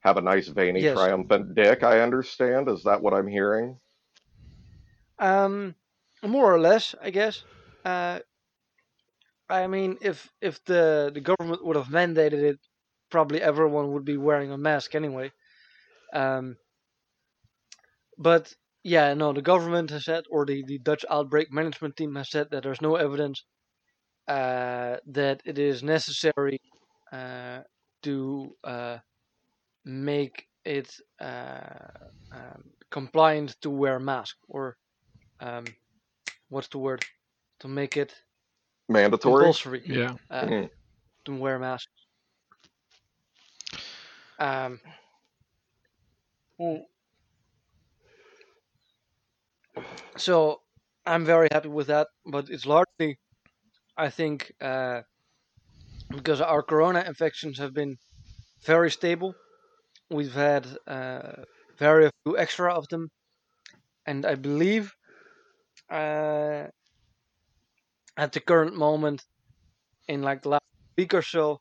have 0.00 0.16
a 0.16 0.22
nice 0.22 0.48
veiny 0.48 0.84
Yes. 0.84 0.84
triumphant 0.84 1.54
dick, 1.54 1.82
I 1.82 2.00
understand. 2.00 2.68
Is 2.68 2.84
that 2.84 3.02
what 3.02 3.14
I'm 3.14 3.26
hearing? 3.28 3.78
Um, 5.20 5.74
more 6.22 6.52
or 6.52 6.58
less, 6.60 6.94
I 7.00 7.10
guess. 7.10 7.44
Uh, 7.84 8.20
I 9.50 9.66
mean, 9.66 9.98
if 10.00 10.30
if 10.40 10.62
the 10.64 11.10
the 11.12 11.20
government 11.20 11.64
would 11.64 11.76
have 11.76 11.88
mandated 11.88 12.42
it, 12.50 12.60
probably 13.10 13.40
everyone 13.42 13.92
would 13.92 14.04
be 14.04 14.16
wearing 14.16 14.50
a 14.52 14.58
mask 14.58 14.94
anyway. 14.94 15.32
Um, 16.14 16.58
but 18.16 18.54
yeah, 18.84 19.14
no, 19.14 19.32
the 19.32 19.42
government 19.42 19.90
has 19.90 20.04
said, 20.04 20.24
or 20.30 20.46
the, 20.46 20.64
the 20.66 20.78
Dutch 20.78 21.04
outbreak 21.10 21.52
management 21.52 21.96
team 21.96 22.14
has 22.16 22.30
said 22.30 22.48
that 22.50 22.62
there's 22.62 22.80
no 22.80 22.96
evidence 22.96 23.44
uh, 24.28 24.96
that 25.06 25.42
it 25.44 25.58
is 25.58 25.82
necessary 25.82 26.60
uh, 27.12 27.60
to 28.02 28.56
uh, 28.64 28.98
make 29.84 30.46
it 30.64 30.94
uh, 31.20 31.88
um, 32.32 32.64
compliant 32.90 33.56
to 33.62 33.70
wear 33.70 33.96
a 33.96 34.00
mask, 34.00 34.36
or 34.48 34.76
um, 35.40 35.64
what's 36.48 36.68
the 36.68 36.78
word? 36.78 37.04
To 37.60 37.68
make 37.68 37.96
it 37.96 38.14
Mandatory? 38.88 39.42
compulsory 39.42 39.82
Yeah. 39.86 40.16
uh, 40.30 40.46
Mhm. 40.46 40.70
to 41.24 41.36
wear 41.36 41.58
masks. 41.58 41.92
Um, 44.38 44.80
mm. 46.58 46.86
so 50.16 50.60
I'm 51.06 51.24
very 51.24 51.48
happy 51.52 51.68
with 51.68 51.86
that, 51.88 52.08
but 52.26 52.50
it's 52.50 52.66
largely, 52.66 53.18
I 53.96 54.10
think, 54.10 54.52
uh, 54.60 55.02
because 56.10 56.40
our 56.40 56.62
corona 56.62 57.02
infections 57.06 57.58
have 57.58 57.72
been 57.74 57.96
very 58.66 58.90
stable. 58.90 59.34
We've 60.10 60.34
had 60.34 60.66
uh, 60.86 61.44
very 61.78 62.10
few 62.24 62.38
extra 62.38 62.72
of 62.74 62.88
them, 62.88 63.08
and 64.06 64.26
I 64.26 64.34
believe 64.36 64.92
uh, 65.90 66.68
at 68.16 68.32
the 68.32 68.40
current 68.40 68.76
moment, 68.76 69.24
in 70.08 70.22
like 70.22 70.42
the 70.42 70.50
last 70.50 70.64
week 70.96 71.14
or 71.14 71.22
so, 71.22 71.60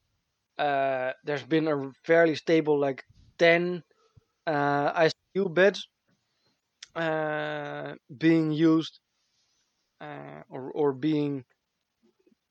uh, 0.57 1.13
there's 1.23 1.43
been 1.45 1.67
a 1.67 1.91
fairly 2.05 2.35
stable 2.35 2.79
like 2.79 3.03
10 3.39 3.83
uh, 4.47 4.91
ICU 4.95 5.49
beds 5.49 5.87
uh, 6.95 7.95
being 8.17 8.51
used 8.51 8.99
uh, 10.01 10.43
or, 10.49 10.71
or 10.71 10.93
being 10.93 11.45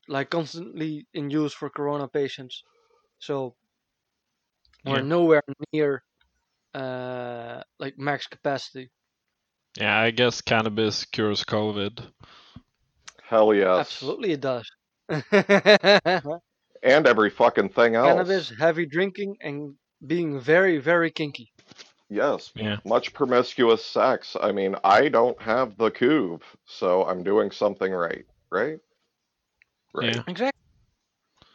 like 0.07 0.29
constantly 0.29 1.07
in 1.13 1.29
use 1.29 1.53
for 1.53 1.69
corona 1.69 2.07
patients. 2.07 2.63
So 3.19 3.55
we're 4.85 5.01
Yeah. 5.01 5.03
nowhere 5.03 5.41
near 5.73 6.03
uh, 6.73 7.61
like 7.79 7.97
max 7.97 8.27
capacity. 8.27 8.91
Yeah, 9.77 9.99
I 9.99 10.11
guess 10.11 10.41
cannabis 10.41 11.05
cures 11.05 11.43
COVID. 11.43 12.03
Hell 13.23 13.53
yes. 13.53 13.79
Absolutely, 13.79 14.31
it 14.31 14.41
does. 14.41 14.69
And 16.83 17.07
every 17.07 17.29
fucking 17.29 17.69
thing 17.69 17.95
else. 17.95 18.07
Cannabis, 18.07 18.53
heavy 18.57 18.85
drinking, 18.85 19.37
and 19.41 19.73
being 20.05 20.39
very, 20.39 20.77
very 20.77 21.11
kinky. 21.11 21.51
Yes. 22.09 22.51
Yeah. 22.55 22.77
Much 22.85 23.13
promiscuous 23.13 23.83
sex. 23.83 24.35
I 24.39 24.51
mean, 24.51 24.75
I 24.83 25.09
don't 25.09 25.41
have 25.41 25.75
the 25.77 25.91
couve, 25.91 26.43
so 26.65 27.03
I'm 27.05 27.23
doing 27.23 27.51
something 27.51 27.91
right, 27.91 28.25
right? 28.51 28.79
Right. 29.93 30.15
Yeah. 30.15 30.23
Exactly. 30.27 30.61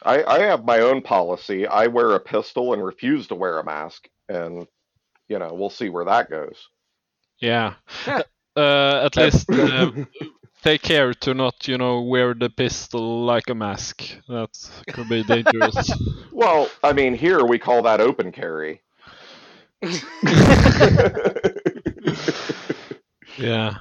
I, 0.02 0.24
I 0.24 0.38
have 0.40 0.64
my 0.64 0.80
own 0.80 1.00
policy. 1.00 1.66
I 1.66 1.86
wear 1.86 2.14
a 2.14 2.20
pistol 2.20 2.72
and 2.72 2.84
refuse 2.84 3.28
to 3.28 3.36
wear 3.36 3.58
a 3.58 3.64
mask, 3.64 4.08
and 4.28 4.66
you 5.28 5.38
know 5.38 5.54
we'll 5.54 5.70
see 5.70 5.88
where 5.88 6.04
that 6.04 6.28
goes. 6.28 6.68
Yeah. 7.42 7.74
Yeah. 8.06 8.22
Uh, 8.56 9.02
at 9.04 9.16
least 9.16 9.50
uh, 9.50 9.92
take 10.62 10.82
care 10.82 11.14
to 11.14 11.34
not, 11.34 11.68
you 11.68 11.78
know, 11.78 12.02
wear 12.02 12.34
the 12.34 12.50
pistol 12.50 13.24
like 13.24 13.50
a 13.50 13.54
mask. 13.54 14.02
That 14.28 14.50
could 14.92 15.08
be 15.08 15.24
dangerous. 15.24 15.90
Well, 16.32 16.70
I 16.82 16.92
mean, 16.92 17.14
here 17.14 17.44
we 17.44 17.58
call 17.58 17.82
that 17.82 18.00
open 18.00 18.32
carry. 18.32 18.82
yeah. 23.38 23.78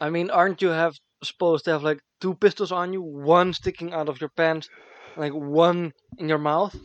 I 0.00 0.10
mean, 0.10 0.30
aren't 0.30 0.62
you 0.62 0.68
have 0.70 0.96
supposed 1.22 1.64
to 1.66 1.72
have 1.72 1.82
like 1.82 2.00
two 2.20 2.34
pistols 2.34 2.72
on 2.72 2.92
you, 2.92 3.02
one 3.02 3.52
sticking 3.54 3.92
out 3.92 4.08
of 4.08 4.20
your 4.20 4.30
pants, 4.30 4.68
like 5.16 5.32
one 5.32 5.92
in 6.18 6.28
your 6.28 6.38
mouth? 6.38 6.76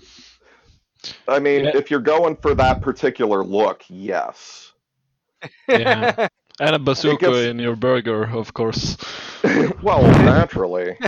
I 1.27 1.39
mean, 1.39 1.65
Yeah. 1.65 1.71
if 1.75 1.89
you're 1.91 1.99
going 1.99 2.35
for 2.37 2.55
that 2.55 2.81
particular 2.81 3.43
look, 3.43 3.83
yes. 3.89 4.70
Yeah. 5.67 6.27
And 6.59 6.75
a 6.75 6.79
bazooka 6.79 7.25
gets- 7.25 7.37
in 7.47 7.57
your 7.59 7.75
burger, 7.75 8.23
of 8.23 8.53
course. 8.53 8.95
well, 9.81 10.03
naturally. 10.03 10.95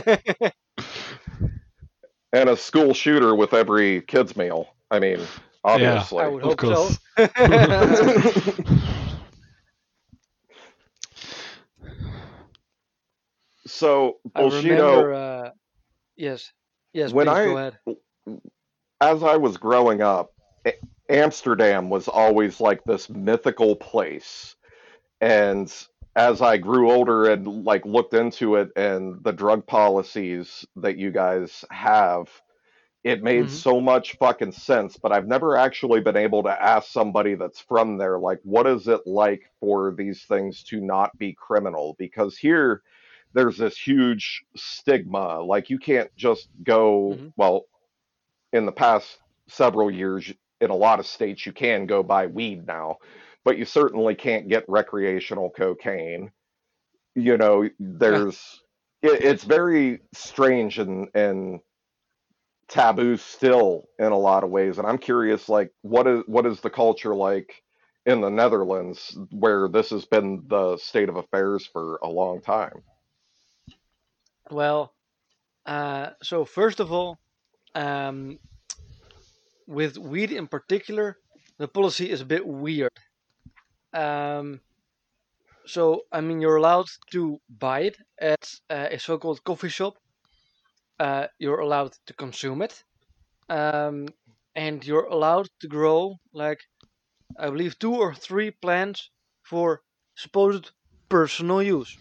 and 2.34 2.50
a 2.50 2.58
school 2.58 2.94
shooter 2.94 3.36
with 3.36 3.54
every 3.54 4.02
kid's 4.02 4.36
meal. 4.36 4.70
I 4.90 5.00
mean, 5.00 5.20
obviously. 5.64 6.24
I 6.24 6.28
would 6.28 6.44
Of 6.44 6.60
hope 6.60 6.62
so. 6.62 6.76
course. 6.76 7.00
So 13.66 14.18
I 14.36 14.42
Bushido, 14.44 15.04
remember. 15.04 15.14
Uh, 15.14 15.50
yes, 16.16 16.52
yes. 16.94 17.14
when 17.14 17.28
please 17.28 17.34
I 17.34 17.46
go 17.46 17.58
ahead. 17.58 17.78
as 19.02 19.24
I 19.24 19.38
was 19.38 19.58
growing 19.58 20.02
up, 20.02 20.32
A- 20.66 20.74
Amsterdam 21.10 21.90
was 21.90 22.08
always 22.08 22.60
like 22.60 22.84
this 22.86 23.10
mythical 23.10 23.76
place. 23.76 24.56
And 25.22 25.74
as 26.16 26.42
I 26.42 26.58
grew 26.58 26.92
older 26.92 27.26
and 27.32 27.64
like 27.66 27.86
looked 27.86 28.14
into 28.14 28.56
it 28.56 28.72
and 28.76 29.24
the 29.24 29.34
drug 29.34 29.66
policies 29.68 30.66
that 30.78 30.98
you 30.98 31.12
guys 31.12 31.66
have, 31.72 32.30
it 33.04 33.24
made 33.24 33.50
hmm 33.50 33.52
so 33.52 33.82
much 33.82 34.18
fucking 34.18 34.52
sense. 34.54 34.98
But 34.98 35.12
I've 35.12 35.28
never 35.28 35.58
actually 35.58 36.02
been 36.02 36.18
able 36.18 36.44
to 36.44 36.64
ask 36.64 36.90
somebody 36.92 37.36
that's 37.36 37.60
from 37.60 37.98
there, 37.98 38.20
like, 38.20 38.40
what 38.44 38.68
is 38.68 38.88
it 38.88 39.02
like 39.06 39.44
for 39.60 39.94
these 39.96 40.24
things 40.26 40.64
to 40.66 40.80
not 40.82 41.18
be 41.18 41.34
criminal? 41.34 41.96
Because 42.00 42.38
here, 42.38 42.82
there's 43.34 43.58
this 43.58 43.78
huge 43.78 44.44
stigma. 44.56 45.42
Like, 45.42 45.70
you 45.70 45.80
can't 45.80 46.14
just 46.16 46.50
go, 46.64 47.20
hmm 47.20 47.30
well, 47.36 47.66
in 48.54 48.66
the 48.66 48.72
past 48.72 49.20
several 49.48 49.92
years, 49.92 50.32
in 50.64 50.70
a 50.70 50.76
lot 50.76 51.00
of 51.00 51.06
states, 51.06 51.46
you 51.46 51.52
can 51.52 51.86
go 51.86 52.02
buy 52.02 52.28
weed 52.28 52.66
now, 52.66 52.98
but 53.44 53.58
you 53.58 53.66
certainly 53.66 54.16
can't 54.16 54.48
get 54.48 54.64
recreational 54.68 55.50
cocaine. 55.50 56.32
You 57.16 57.38
know, 57.38 57.70
there's 57.80 58.62
it, 59.02 59.24
it's 59.24 59.44
very 59.44 60.00
strange 60.14 60.80
and 60.80 61.10
and 61.14 61.60
taboo 62.70 63.18
still 63.18 63.90
in 64.00 64.12
a 64.12 64.18
lot 64.18 64.44
of 64.44 64.50
ways. 64.50 64.78
And 64.78 64.88
I'm 64.88 64.98
curious, 64.98 65.50
like, 65.50 65.72
what 65.82 66.08
is 66.08 66.24
what 66.26 66.46
is 66.46 66.62
the 66.62 66.70
culture 66.70 67.14
like 67.14 67.62
in 68.06 68.22
the 68.22 68.30
Netherlands 68.30 69.18
where 69.32 69.68
this 69.68 69.90
has 69.90 70.06
been 70.06 70.44
the 70.48 70.78
state 70.78 71.10
of 71.10 71.18
affairs 71.18 71.66
for 71.72 72.00
a 72.02 72.10
long 72.10 72.42
time? 72.42 72.82
Well, 74.50 74.94
uh, 75.66 76.12
so 76.22 76.46
first 76.46 76.80
of 76.80 76.92
all, 76.92 77.20
um, 77.76 78.40
with 79.68 79.98
weed 79.98 80.32
in 80.32 80.48
particular, 80.48 81.18
the 81.58 81.68
policy 81.68 82.10
is 82.10 82.22
a 82.22 82.26
bit 82.26 82.46
weird. 82.46 82.98
Um, 83.94 84.62
so, 85.66 86.02
I 86.12 86.22
mean, 86.22 86.42
you're 86.42 86.58
allowed 86.58 86.88
to 87.12 87.40
buy 87.50 87.82
it 87.82 87.98
at 88.20 88.50
uh, 88.70 88.88
a 88.92 89.00
so 89.00 89.18
called 89.18 89.44
coffee 89.44 89.70
shop, 89.70 89.96
uh, 91.00 91.28
you're 91.40 91.60
allowed 91.60 91.94
to 92.08 92.14
consume 92.14 92.62
it, 92.62 92.84
um, 93.50 94.08
and 94.56 94.86
you're 94.86 95.06
allowed 95.06 95.48
to 95.62 95.68
grow, 95.68 96.18
like, 96.34 96.60
I 97.38 97.50
believe, 97.50 97.80
two 97.80 97.96
or 97.96 98.14
three 98.14 98.52
plants 98.52 99.10
for 99.44 99.82
supposed 100.16 100.72
personal 101.10 101.62
use. 101.64 101.98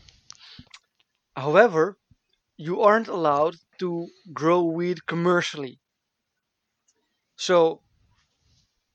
However, 1.36 1.98
you 2.56 2.80
aren't 2.80 3.08
allowed 3.08 3.56
to 3.78 4.08
grow 4.32 4.62
weed 4.62 5.06
commercially. 5.06 5.81
So, 7.46 7.82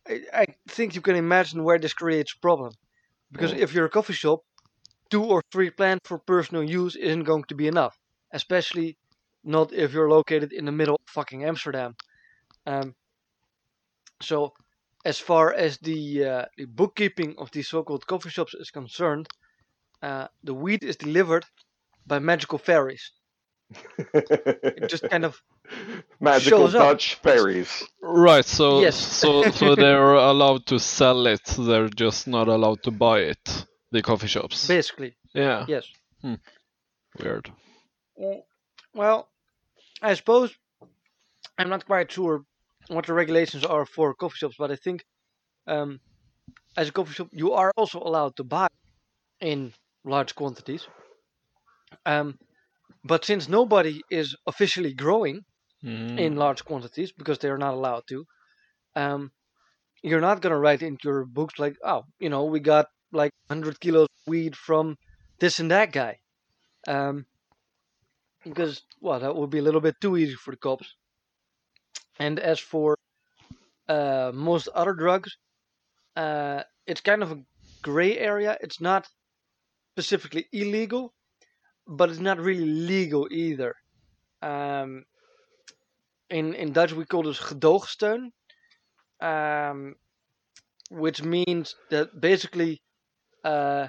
I, 0.08 0.22
I 0.34 0.45
think 0.70 0.95
you 0.95 1.02
can 1.02 1.16
imagine 1.16 1.64
where 1.64 1.80
this 1.80 1.93
creates 1.93 2.34
a 2.34 2.39
problem. 2.39 2.72
Because 3.32 3.54
Mm. 3.54 3.60
if 3.60 3.74
you're 3.74 3.86
a 3.88 3.89
coffee 3.98 4.14
shop, 4.24 4.39
two 5.12 5.24
or 5.24 5.41
three 5.52 5.72
plants 5.72 6.08
for 6.08 6.20
personal 6.20 6.64
use 6.64 6.95
isn't 6.95 7.24
going 7.32 7.45
to 7.50 7.56
be 7.56 7.68
enough. 7.68 7.95
Especially 8.34 8.98
not 9.43 9.74
if 9.74 9.93
you're 9.93 10.10
located 10.10 10.54
in 10.54 10.66
the 10.66 10.72
middle 10.72 10.95
of 10.95 11.10
fucking 11.18 11.43
Amsterdam. 11.45 11.95
Um, 12.66 12.95
so, 14.22 14.54
as 15.06 15.20
far 15.20 15.54
as 15.54 15.78
the, 15.80 16.26
uh, 16.26 16.45
the 16.58 16.66
bookkeeping 16.66 17.36
of 17.38 17.52
these 17.52 17.70
so-called 17.70 18.06
coffee 18.08 18.30
shops 18.30 18.54
is 18.54 18.70
concerned, 18.72 19.28
uh, 20.02 20.28
the 20.43 20.54
weed 20.54 20.84
is 20.84 20.98
delivered 20.98 21.45
by 22.08 22.20
magical 22.20 22.60
fairies. 22.60 23.12
It 24.13 24.89
just 24.89 25.09
kind 25.09 25.26
of 25.26 25.41
Magical 26.20 26.59
shows 26.68 26.76
up. 26.76 26.82
Dutch 26.91 27.15
fairies. 27.15 27.84
Right, 28.01 28.45
so 28.45 28.82
Yes. 28.82 28.95
so 28.95 29.43
so 29.51 29.76
they're 29.82 30.13
allowed 30.13 30.65
to 30.68 30.80
sell 30.80 31.28
it, 31.28 31.43
they're 31.57 31.89
just 31.89 32.28
not 32.28 32.47
allowed 32.47 32.84
to 32.84 32.91
buy 32.91 33.20
it. 33.20 33.65
The 33.91 34.01
coffee 34.01 34.28
shops. 34.28 34.68
basically 34.68 35.15
Yeah, 35.34 35.65
yes. 35.68 35.86
weird. 37.20 37.51
Mm, 38.20 38.41
Well, 38.93 39.30
I 40.01 40.13
suppose 40.15 40.53
I'm 41.57 41.70
not 41.70 41.86
quite 41.86 42.11
sure 42.11 42.43
what 42.89 43.05
the 43.05 43.13
regulations 43.13 43.63
are 43.65 43.86
for 43.86 44.13
coffee 44.13 44.38
shops, 44.38 44.55
but 44.59 44.72
I 44.72 44.76
think 44.76 45.05
um, 45.68 45.99
as 46.76 46.89
a 46.89 46.91
coffee 46.91 47.13
shop 47.13 47.30
you 47.32 47.53
are 47.53 47.72
also 47.78 47.99
allowed 47.99 48.36
to 48.38 48.43
buy 48.43 48.68
in 49.39 49.74
large 50.03 50.36
quantities. 50.36 50.88
Um, 52.05 52.38
but 53.08 53.26
since 53.26 53.47
nobody 53.49 54.01
is 54.10 54.36
officially 54.47 54.93
growing 54.93 55.41
Mm. 55.84 56.20
in 56.20 56.36
large 56.36 56.66
quantities 56.66 57.12
because 57.20 57.38
they 57.39 57.49
are 57.49 57.58
not 57.66 57.74
allowed 57.76 58.03
to, 58.10 58.26
um, 58.95 59.32
you're 60.03 60.22
not 60.30 60.41
gonna 60.41 60.58
write 60.60 60.82
into 60.82 61.08
your 61.10 61.26
books 61.26 61.60
like, 61.60 61.78
oh, 61.84 62.03
you 62.20 62.30
know, 62.30 62.45
we 62.45 62.60
got 62.60 62.88
like 63.12 63.32
100 63.47 63.80
kilos 63.80 64.05
of 64.05 64.28
weed 64.32 64.55
from 64.55 64.97
this 65.39 65.60
and 65.60 65.72
that 65.72 65.91
guy, 65.91 66.18
um, 66.88 67.26
because 68.43 68.82
well, 69.01 69.20
that 69.20 69.36
would 69.36 69.49
be 69.51 69.60
a 69.60 69.62
little 69.62 69.82
bit 69.82 69.95
too 70.01 70.18
easy 70.18 70.36
for 70.36 70.51
the 70.51 70.58
cops. 70.58 70.95
And 72.20 72.39
as 72.39 72.60
for 72.60 72.95
uh, 73.89 74.32
most 74.34 74.68
other 74.70 74.93
drugs, 74.93 75.38
uh, 76.16 76.64
it's 76.88 77.01
kind 77.01 77.24
of 77.24 77.32
a 77.32 77.43
gray 77.84 78.18
area. 78.18 78.58
It's 78.62 78.82
not 78.82 79.08
specifically 79.95 80.47
illegal, 80.53 81.14
but 81.88 82.10
it's 82.10 82.20
not 82.20 82.40
really 82.40 82.66
legal 82.66 83.28
either. 83.32 83.76
Um, 84.42 85.06
in 86.30 86.54
in 86.54 86.74
Dutch 86.74 86.94
we 86.94 87.06
call 87.06 87.24
this 87.24 87.40
gedoogsteun, 87.40 88.32
um, 89.22 89.96
which 90.90 91.24
means 91.24 91.76
that 91.90 92.20
basically 92.20 92.82
uh, 93.44 93.88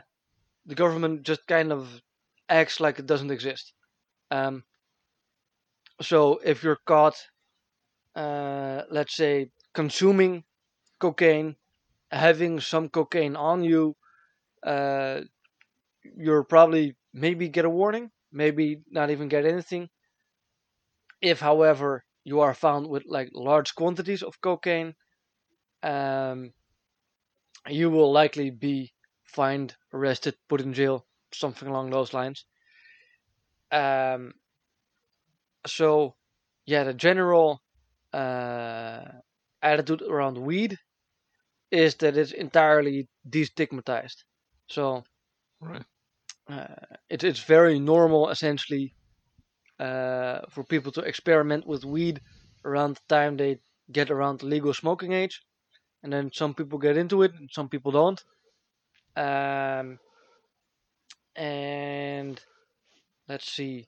the 0.66 0.76
government 0.76 1.24
just 1.24 1.46
kind 1.48 1.72
of 1.72 2.02
acts 2.48 2.80
like 2.80 2.98
it 2.98 3.06
doesn't 3.06 3.30
exist. 3.32 3.74
Um, 4.30 4.64
so 6.00 6.38
if 6.44 6.62
you're 6.62 6.78
caught, 6.86 7.16
uh, 8.14 8.82
let's 8.90 9.14
say, 9.16 9.50
consuming 9.74 10.44
cocaine, 11.00 11.56
having 12.12 12.60
some 12.60 12.90
cocaine 12.90 13.36
on 13.36 13.64
you, 13.64 13.96
uh, 14.64 15.22
you're 16.16 16.44
probably 16.44 16.96
maybe 17.12 17.48
get 17.48 17.64
a 17.64 17.70
warning, 17.70 18.10
maybe 18.32 18.82
not 18.90 19.10
even 19.10 19.28
get 19.28 19.46
anything. 19.46 19.90
If, 21.22 21.38
however, 21.38 22.04
you 22.24 22.40
are 22.40 22.54
found 22.54 22.88
with 22.88 23.04
like 23.06 23.30
large 23.32 23.76
quantities 23.76 24.20
of 24.24 24.40
cocaine, 24.40 24.96
um, 25.82 26.54
you 27.68 27.88
will 27.88 28.10
likely 28.10 28.50
be 28.50 28.92
fined, 29.22 29.76
arrested, 29.92 30.36
put 30.48 30.60
in 30.60 30.74
jail, 30.74 31.06
something 31.32 31.68
along 31.68 31.90
those 31.90 32.12
lines. 32.12 32.44
Um, 33.70 34.34
so, 35.66 36.16
yeah, 36.66 36.84
the 36.84 36.94
general 36.94 37.62
uh, 38.12 39.04
attitude 39.62 40.02
around 40.02 40.38
weed 40.38 40.76
is 41.70 41.96
that 41.96 42.16
it's 42.16 42.32
entirely 42.32 43.08
destigmatized. 43.28 44.24
So, 44.68 45.04
Right. 45.60 45.84
Uh, 46.48 46.66
it's 47.10 47.24
it's 47.24 47.40
very 47.44 47.78
normal 47.78 48.30
essentially 48.30 48.94
uh, 49.80 50.40
for 50.50 50.64
people 50.64 50.92
to 50.92 51.02
experiment 51.02 51.66
with 51.66 51.84
weed 51.84 52.20
around 52.64 52.96
the 52.96 53.02
time 53.16 53.36
they 53.36 53.58
get 53.92 54.10
around 54.10 54.40
the 54.40 54.46
legal 54.46 54.74
smoking 54.74 55.12
age, 55.12 55.42
and 56.02 56.12
then 56.12 56.30
some 56.32 56.54
people 56.54 56.78
get 56.78 56.96
into 56.96 57.22
it, 57.22 57.32
and 57.34 57.50
some 57.52 57.68
people 57.68 57.92
don't. 57.92 58.22
Um, 59.16 59.98
and 61.36 62.40
let's 63.28 63.50
see. 63.50 63.86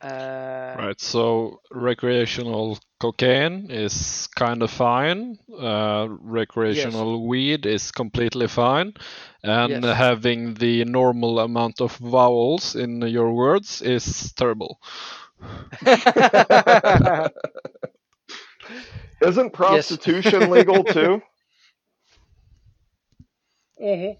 Uh, 0.00 0.76
Right, 0.76 1.00
so 1.00 1.60
recreational 1.70 2.78
cocaine 3.00 3.70
is 3.70 4.28
kind 4.36 4.62
of 4.62 4.70
fine. 4.70 5.38
Uh, 5.52 6.06
recreational 6.10 7.26
weed 7.26 7.66
is 7.66 7.90
completely 7.92 8.46
fine. 8.48 8.92
And 9.42 9.82
Yes. 9.82 9.84
having 9.84 10.54
the 10.54 10.84
normal 10.84 11.40
amount 11.40 11.80
of 11.80 11.96
vowels 11.96 12.74
in 12.76 13.02
your 13.02 13.32
words 13.32 13.82
is 13.82 14.32
terrible. 14.34 14.78
Isn't 19.20 19.52
prostitution 19.52 20.50
legal 20.50 20.84
too? 20.84 21.22
Mhm. 23.80 24.16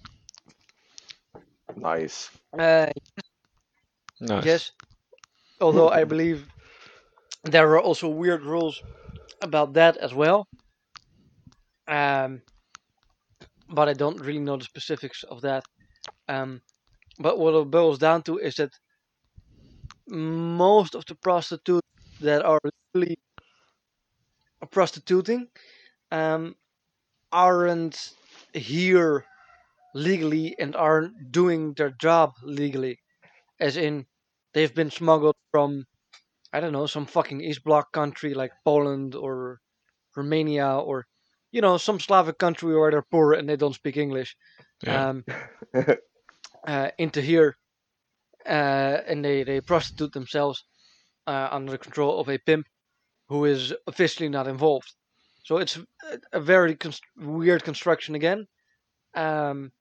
Nice. 1.76 2.30
Uh, 2.58 2.86
Nice. 4.20 4.42
Yes. 4.42 4.72
Although 5.60 5.90
I 5.90 6.04
believe 6.04 6.46
there 7.44 7.70
are 7.72 7.80
also 7.80 8.08
weird 8.08 8.42
rules 8.42 8.82
about 9.42 9.74
that 9.74 9.96
as 9.98 10.14
well. 10.14 10.46
Um, 11.88 12.42
but 13.68 13.88
I 13.88 13.92
don't 13.94 14.20
really 14.20 14.40
know 14.40 14.56
the 14.56 14.64
specifics 14.64 15.22
of 15.24 15.42
that. 15.42 15.64
Um, 16.28 16.62
but 17.18 17.38
what 17.38 17.54
it 17.54 17.70
boils 17.70 17.98
down 17.98 18.22
to 18.22 18.38
is 18.38 18.54
that 18.56 18.70
most 20.08 20.94
of 20.94 21.04
the 21.06 21.14
prostitutes 21.14 21.86
that 22.20 22.44
are 22.44 22.60
really 22.94 23.18
prostituting 24.70 25.48
um, 26.10 26.54
aren't 27.32 28.12
here 28.52 29.24
legally 29.94 30.56
and 30.58 30.76
aren't 30.76 31.32
doing 31.32 31.74
their 31.74 31.90
job 31.90 32.32
legally. 32.42 32.98
As 33.58 33.76
in, 33.76 34.06
they've 34.54 34.74
been 34.74 34.90
smuggled 34.90 35.36
from, 35.50 35.84
I 36.52 36.60
don't 36.60 36.72
know, 36.72 36.86
some 36.86 37.06
fucking 37.06 37.40
East 37.40 37.64
Bloc 37.64 37.92
country 37.92 38.34
like 38.34 38.52
Poland 38.64 39.14
or 39.14 39.60
Romania 40.16 40.76
or, 40.76 41.06
you 41.52 41.60
know, 41.60 41.76
some 41.76 42.00
Slavic 42.00 42.38
country 42.38 42.76
where 42.76 42.90
they're 42.90 43.02
poor 43.10 43.32
and 43.32 43.48
they 43.48 43.56
don't 43.56 43.74
speak 43.74 43.96
English. 43.96 44.36
Yeah. 44.82 45.08
Um, 45.08 45.24
uh, 46.66 46.90
into 46.98 47.20
here, 47.20 47.56
uh, 48.46 48.98
and 49.06 49.24
they, 49.24 49.44
they 49.44 49.60
prostitute 49.60 50.12
themselves 50.12 50.64
uh, 51.26 51.48
under 51.50 51.72
the 51.72 51.78
control 51.78 52.20
of 52.20 52.28
a 52.28 52.38
pimp 52.38 52.66
who 53.28 53.44
is 53.44 53.74
officially 53.86 54.28
not 54.28 54.48
involved. 54.48 54.92
So 55.44 55.58
it's 55.58 55.76
a, 55.76 56.18
a 56.32 56.40
very 56.40 56.74
const- 56.74 57.02
weird 57.16 57.64
construction 57.64 58.14
again. 58.14 58.46
Um, 59.14 59.72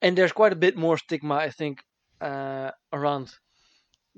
and 0.00 0.16
there's 0.16 0.32
quite 0.32 0.52
a 0.52 0.56
bit 0.56 0.76
more 0.76 0.98
stigma, 0.98 1.34
I 1.34 1.50
think, 1.50 1.82
uh, 2.20 2.70
around 2.92 3.32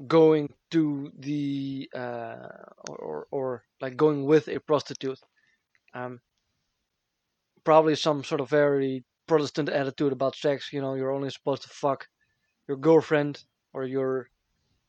going 0.07 0.53
to 0.71 1.13
the 1.19 1.91
uh, 1.95 2.49
or, 2.89 2.97
or 2.99 3.27
or 3.31 3.63
like 3.81 3.97
going 3.97 4.25
with 4.25 4.49
a 4.49 4.61
prostitute. 4.61 5.21
Um, 5.95 6.21
probably 7.65 7.97
some 7.97 8.25
sort 8.25 8.41
of 8.41 8.49
very 8.49 9.05
Protestant 9.27 9.69
attitude 9.69 10.13
about 10.13 10.35
sex. 10.35 10.73
You 10.73 10.81
know, 10.81 10.95
you're 10.95 11.13
only 11.13 11.31
supposed 11.31 11.63
to 11.63 11.69
fuck 11.69 12.09
your 12.67 12.77
girlfriend 12.77 13.43
or 13.73 13.85
your 13.85 14.29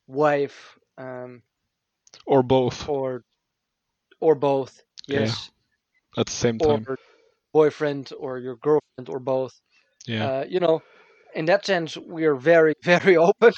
wife, 0.08 0.78
um, 0.98 1.44
or 2.26 2.42
both 2.42 2.90
or 2.90 3.24
or 4.20 4.36
both. 4.36 4.82
Yeah. 5.08 5.22
Yes, 5.22 5.52
at 6.18 6.26
the 6.26 6.32
same 6.32 6.58
or 6.62 6.80
time. 6.80 6.98
boyfriend 7.54 8.12
or 8.18 8.40
your 8.40 8.56
girlfriend 8.56 9.10
or 9.10 9.20
both. 9.20 9.60
Yeah. 10.08 10.26
Uh, 10.26 10.46
you 10.48 10.60
know, 10.60 10.82
in 11.36 11.46
that 11.46 11.66
sense, 11.66 11.98
we 11.98 12.26
are 12.26 12.36
very, 12.36 12.74
very 12.84 13.18
open. 13.18 13.54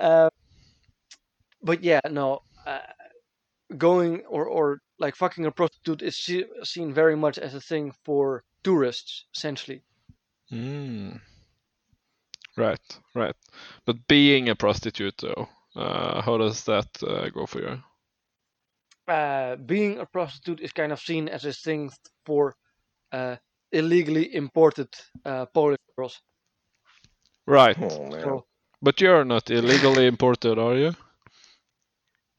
uh, 0.00 0.30
but 1.62 1.82
yeah, 1.82 2.00
no, 2.10 2.40
uh, 2.66 2.78
going 3.76 4.22
or 4.28 4.46
or 4.46 4.78
like 4.98 5.16
fucking 5.16 5.46
a 5.46 5.50
prostitute 5.50 6.02
is 6.02 6.16
se- 6.16 6.48
seen 6.62 6.92
very 6.92 7.16
much 7.16 7.38
as 7.38 7.54
a 7.54 7.60
thing 7.60 7.92
for 8.04 8.44
tourists, 8.62 9.26
essentially. 9.34 9.82
Mm. 10.52 11.20
Right, 12.56 12.98
right. 13.14 13.34
But 13.84 14.06
being 14.06 14.48
a 14.48 14.54
prostitute, 14.54 15.16
though, 15.18 15.48
uh, 15.74 16.22
how 16.22 16.38
does 16.38 16.64
that 16.64 16.86
uh, 17.02 17.28
go 17.30 17.46
for 17.46 17.60
you? 17.60 17.82
Uh, 19.08 19.56
being 19.56 19.98
a 19.98 20.06
prostitute 20.06 20.60
is 20.60 20.72
kind 20.72 20.92
of 20.92 21.00
seen 21.00 21.28
as 21.28 21.44
a 21.44 21.52
thing 21.52 21.90
for 22.24 22.54
uh, 23.12 23.36
illegally 23.74 24.34
imported 24.34 24.88
uh, 25.24 25.46
Polish 25.54 25.80
girls. 25.96 26.20
Right. 27.46 27.76
oh. 27.80 28.10
So, 28.22 28.44
But 28.82 29.00
you're 29.00 29.24
not 29.24 29.50
illegally 29.50 30.06
imported, 30.12 30.58
are 30.58 30.76
you? 30.76 30.94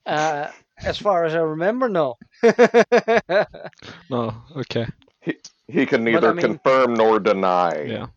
uh, 0.05 0.51
as 0.83 0.97
far 0.97 1.25
as 1.25 1.33
I 1.35 1.39
remember, 1.39 1.89
no. 1.89 2.15
No. 4.09 4.33
Okay. 4.57 4.85
He 5.21 5.33
he 5.67 5.85
can 5.85 6.03
neither 6.03 6.29
I 6.29 6.33
mean- 6.33 6.41
confirm 6.45 6.93
nor 6.93 7.19
deny. 7.19 7.83
Yeah. 7.85 8.07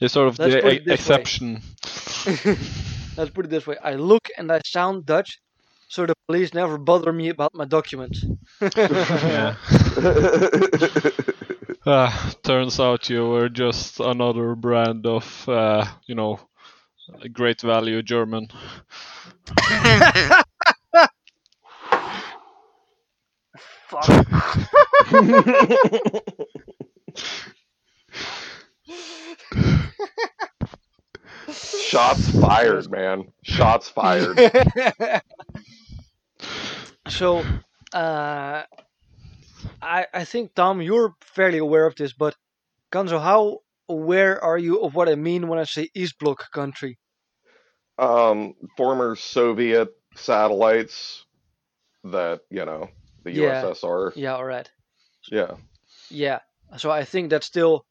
You're 0.00 0.08
sort 0.08 0.28
of 0.28 0.38
Let's 0.38 0.54
the 0.54 0.60
put 0.62 0.72
it 0.72 0.84
this 0.84 1.08
way. 1.08 1.22
exception. 1.22 1.62
Let's 3.16 3.30
put 3.30 3.44
it 3.46 3.50
this 3.50 3.66
way: 3.66 3.76
I 3.82 3.94
look 3.94 4.28
and 4.38 4.50
I 4.50 4.60
sound 4.64 5.06
Dutch, 5.06 5.38
so 5.88 6.06
the 6.06 6.14
police 6.26 6.52
never 6.54 6.78
bother 6.78 7.12
me 7.12 7.28
about 7.30 7.54
my 7.54 7.64
documents. 7.66 8.24
yeah. 8.60 9.54
Ah, 11.86 12.32
turns 12.42 12.80
out 12.80 13.08
you 13.10 13.26
were 13.28 13.48
just 13.48 14.00
another 14.00 14.54
brand 14.54 15.06
of, 15.06 15.48
uh, 15.48 15.86
you 16.06 16.14
know, 16.14 16.40
great 17.32 17.60
value 17.60 18.02
German. 18.02 18.48
Fuck. 23.88 24.26
Shots 31.50 32.30
fired, 32.40 32.90
man. 32.90 33.32
Shots 33.42 33.88
fired. 33.88 34.38
so, 37.08 37.44
uh, 37.92 38.62
I 39.82 40.06
I 40.12 40.24
think 40.24 40.54
Tom, 40.54 40.80
you're 40.82 41.14
fairly 41.20 41.58
aware 41.58 41.86
of 41.86 41.94
this, 41.96 42.12
but 42.12 42.34
Gonzo, 42.92 43.20
how 43.20 43.60
aware 43.88 44.42
are 44.42 44.58
you 44.58 44.80
of 44.82 44.94
what 44.94 45.08
I 45.08 45.14
mean 45.14 45.48
when 45.48 45.58
I 45.58 45.64
say 45.64 45.88
East 45.94 46.18
Bloc 46.18 46.50
country? 46.52 46.98
um, 47.96 48.54
former 48.76 49.14
Soviet 49.14 49.88
satellites 50.16 51.24
that 52.02 52.40
you 52.50 52.64
know 52.64 52.88
the 53.22 53.30
Yeah. 53.32 53.62
USSR. 53.62 54.12
Yeah, 54.16 54.34
all 54.34 54.44
right. 54.44 54.68
Yeah. 55.30 55.52
Yeah. 56.10 56.40
So 56.76 56.90
I 56.90 57.04
think 57.04 57.30
that 57.30 57.44
still, 57.44 57.86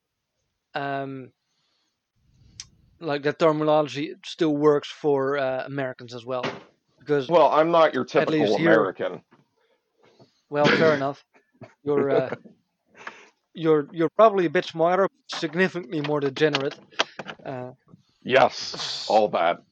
um, 0.75 1.31
like 2.99 3.23
that 3.23 3.39
terminology 3.39 4.15
still 4.25 4.55
works 4.55 4.89
for 4.89 5.37
uh, 5.37 5.63
Americans 5.65 6.13
as 6.13 6.25
well, 6.25 6.43
because 6.99 7.29
Well, 7.29 7.49
I'm 7.49 7.71
not 7.71 7.93
your 7.93 8.03
typical 8.05 8.33
least 8.41 8.57
here- 8.57 8.73
American. 8.73 9.23
well, 10.49 10.65
fair 10.65 10.93
enough. 10.99 11.23
You're 11.83 12.09
uh, 12.09 12.29
you're 13.53 13.87
you're 13.91 14.09
probably 14.09 14.45
a 14.45 14.49
bit 14.49 14.65
smarter, 14.65 15.07
significantly 15.27 16.01
more 16.01 16.19
degenerate. 16.19 16.75
Uh, 17.45 17.71
Yes, 18.23 19.05
all 19.09 19.27
that. 19.29 19.63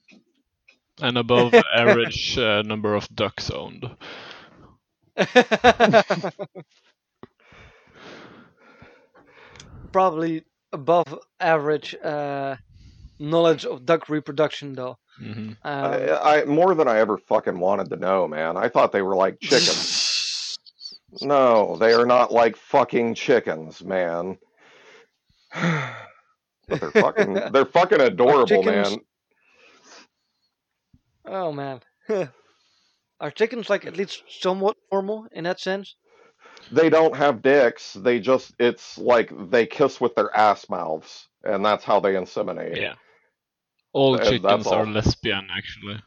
And 1.01 1.17
above 1.17 1.53
average 1.75 2.37
uh, 2.37 2.61
number 2.63 2.93
of 2.95 3.07
ducks 3.15 3.49
owned. 3.49 3.89
probably 9.91 10.43
above 10.71 11.19
average 11.39 11.95
uh, 12.03 12.55
knowledge 13.19 13.65
of 13.65 13.85
duck 13.85 14.09
reproduction, 14.09 14.73
though. 14.73 14.97
hmm 15.17 15.51
Um, 15.63 15.91
I, 15.93 16.41
I 16.41 16.45
more 16.45 16.73
than 16.75 16.87
I 16.87 16.99
ever 16.99 17.17
fucking 17.17 17.59
wanted 17.59 17.89
to 17.89 17.97
know, 17.97 18.27
man. 18.27 18.57
I 18.57 18.69
thought 18.69 18.91
they 18.91 19.01
were 19.01 19.15
like 19.15 19.39
chickens. 19.39 20.10
No, 21.21 21.75
they 21.77 21.93
are 21.93 22.05
not 22.05 22.31
like 22.31 22.55
fucking 22.55 23.15
chickens, 23.15 23.83
man. 23.83 24.37
but 25.53 26.79
they're 26.79 26.91
fucking 26.91 27.33
they're 27.51 27.65
fucking 27.65 28.01
adorable, 28.01 28.47
chickens- 28.47 28.91
man. 28.91 28.99
oh 31.25 31.51
man, 31.51 31.81
are 33.19 33.31
chickens 33.31 33.69
like 33.69 33.85
at 33.85 33.97
least 33.97 34.23
somewhat 34.29 34.77
normal 34.91 35.27
in 35.31 35.43
that 35.43 35.59
sense? 35.59 35.95
They 36.71 36.89
don't 36.89 37.15
have 37.15 37.41
dicks. 37.41 37.93
They 37.93 38.19
just 38.19 38.53
it's 38.59 38.97
like 38.97 39.31
they 39.49 39.65
kiss 39.65 39.99
with 39.99 40.15
their 40.15 40.35
ass 40.35 40.69
mouths, 40.69 41.27
and 41.43 41.65
that's 41.65 41.83
how 41.83 41.99
they 41.99 42.13
inseminate. 42.13 42.77
Yeah. 42.77 42.93
All 43.93 44.15
that's 44.15 44.29
chickens 44.29 44.67
are 44.67 44.85
all. 44.85 44.91
lesbian, 44.91 45.47
actually. 45.55 46.01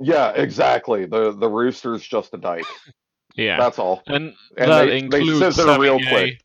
Yeah, 0.00 0.30
exactly. 0.30 1.06
The 1.06 1.32
the 1.32 1.48
rooster's 1.48 2.02
just 2.02 2.34
a 2.34 2.38
dyke. 2.38 2.66
Yeah. 3.36 3.56
That's 3.58 3.78
all. 3.78 4.02
and, 4.06 4.34
and 4.56 4.70
that 4.70 4.84
they- 4.84 4.90
they 4.90 4.98
includes 4.98 5.38
scissor 5.56 5.66
having 5.66 5.82
real 5.82 5.96
a- 5.96 6.08
quick. 6.08 6.40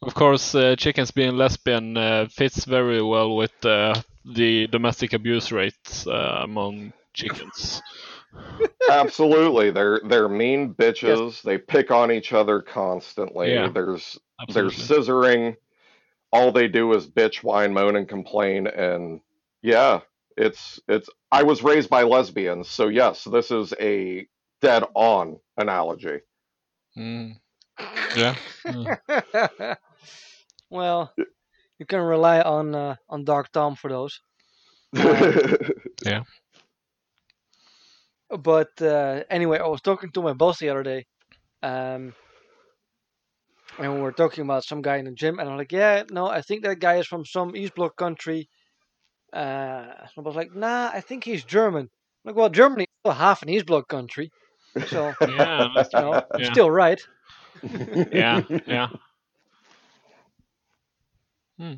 Of 0.00 0.14
course, 0.14 0.54
uh, 0.54 0.76
chickens 0.76 1.10
being 1.10 1.36
lesbian 1.36 1.96
uh, 1.96 2.28
fits 2.30 2.64
very 2.64 3.02
well 3.02 3.34
with 3.34 3.64
uh, 3.66 4.00
the 4.24 4.68
domestic 4.68 5.12
abuse 5.12 5.50
rates 5.50 6.06
uh, 6.06 6.40
among 6.44 6.92
chickens. 7.14 7.82
Absolutely. 8.90 9.70
They're 9.70 10.00
they're 10.04 10.28
mean 10.28 10.74
bitches. 10.74 11.42
They 11.42 11.58
pick 11.58 11.90
on 11.90 12.12
each 12.12 12.32
other 12.32 12.60
constantly. 12.62 13.52
Yeah. 13.52 13.68
There's 13.68 14.18
Absolutely. 14.40 14.76
there's 14.76 14.88
scissoring. 14.88 15.56
All 16.32 16.52
they 16.52 16.68
do 16.68 16.92
is 16.92 17.08
bitch, 17.08 17.42
whine, 17.42 17.72
moan, 17.72 17.96
and 17.96 18.08
complain. 18.08 18.66
And 18.66 19.20
yeah, 19.62 20.00
it's 20.36 20.78
it's. 20.86 21.08
I 21.32 21.42
was 21.42 21.62
raised 21.62 21.90
by 21.90 22.02
lesbians, 22.04 22.68
so 22.68 22.88
yes, 22.88 23.24
this 23.24 23.50
is 23.50 23.74
a 23.80 24.28
dead 24.60 24.84
on 24.94 25.40
analogy. 25.58 26.20
Mm. 26.96 27.36
Yeah. 28.16 28.36
Mm. 28.66 28.96
well, 30.70 31.12
you 31.78 31.86
can 31.86 32.00
rely 32.00 32.40
on 32.42 32.74
uh, 32.74 32.96
on 33.08 33.24
Dark 33.24 33.52
Tom 33.52 33.76
for 33.76 33.90
those. 33.90 34.20
Yeah. 36.04 36.24
But 38.30 38.80
uh, 38.82 39.24
anyway, 39.30 39.58
I 39.58 39.68
was 39.68 39.82
talking 39.82 40.10
to 40.12 40.22
my 40.22 40.32
boss 40.34 40.58
the 40.58 40.70
other 40.70 40.82
day, 40.82 41.06
um, 41.62 42.14
and 43.78 43.94
we 43.94 44.00
were 44.00 44.12
talking 44.12 44.44
about 44.44 44.64
some 44.64 44.82
guy 44.82 44.96
in 44.98 45.06
the 45.06 45.12
gym, 45.12 45.38
and 45.38 45.48
I'm 45.48 45.56
like, 45.56 45.72
"Yeah, 45.72 46.04
no, 46.10 46.26
I 46.26 46.42
think 46.42 46.62
that 46.64 46.80
guy 46.80 46.96
is 46.96 47.06
from 47.06 47.24
some 47.26 47.56
East 47.56 47.74
Bloc 47.74 47.96
country, 47.96 48.48
Uh, 49.34 49.94
I 50.16 50.20
was 50.22 50.36
like, 50.36 50.54
nah, 50.54 50.90
I 50.94 51.00
think 51.02 51.24
he's 51.24 51.44
German. 51.44 51.90
like, 52.24 52.36
well, 52.36 52.50
Germany 52.50 52.84
is 52.84 52.94
still 53.02 53.14
half 53.14 53.42
an 53.42 53.50
East 53.50 53.66
Bloc 53.66 53.88
country, 53.88 54.30
so 54.86 55.16
Yeah, 55.26 55.68
you 55.92 56.00
know, 56.00 56.20
Yeah. 56.36 56.56
still 56.56 56.70
right. 56.70 57.00
yeah, 58.10 58.42
yeah. 58.66 58.88
Hmm. 61.58 61.74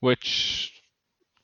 Which, 0.00 0.82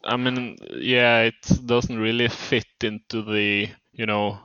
I 0.04 0.16
mean, 0.16 0.56
yeah, 0.72 1.22
it 1.22 1.66
doesn't 1.66 1.98
really 1.98 2.28
fit 2.28 2.66
into 2.82 3.22
the, 3.22 3.68
you 3.92 4.06
know, 4.06 4.38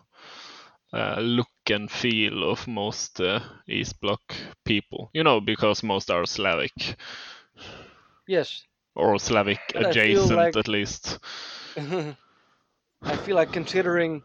uh, 0.93 1.20
look 1.20 1.47
and 1.70 1.89
feel 1.91 2.49
of 2.52 2.68
most 2.68 3.20
uh, 3.22 3.39
East 3.68 3.99
Bloc 4.02 4.22
people. 4.66 5.10
You 5.14 5.24
know, 5.24 5.39
because 5.41 5.84
most 5.84 6.10
are 6.12 6.26
Slavic 6.26 6.95
Yes, 8.28 8.66
or 8.95 9.18
Slavic 9.20 9.74
But 9.78 9.97
adjacent 9.97 10.32
like- 10.32 10.58
at 10.58 10.68
least. 10.68 11.20
I 11.78 12.16
feel 13.18 13.36
like 13.36 13.52
considering 13.52 14.22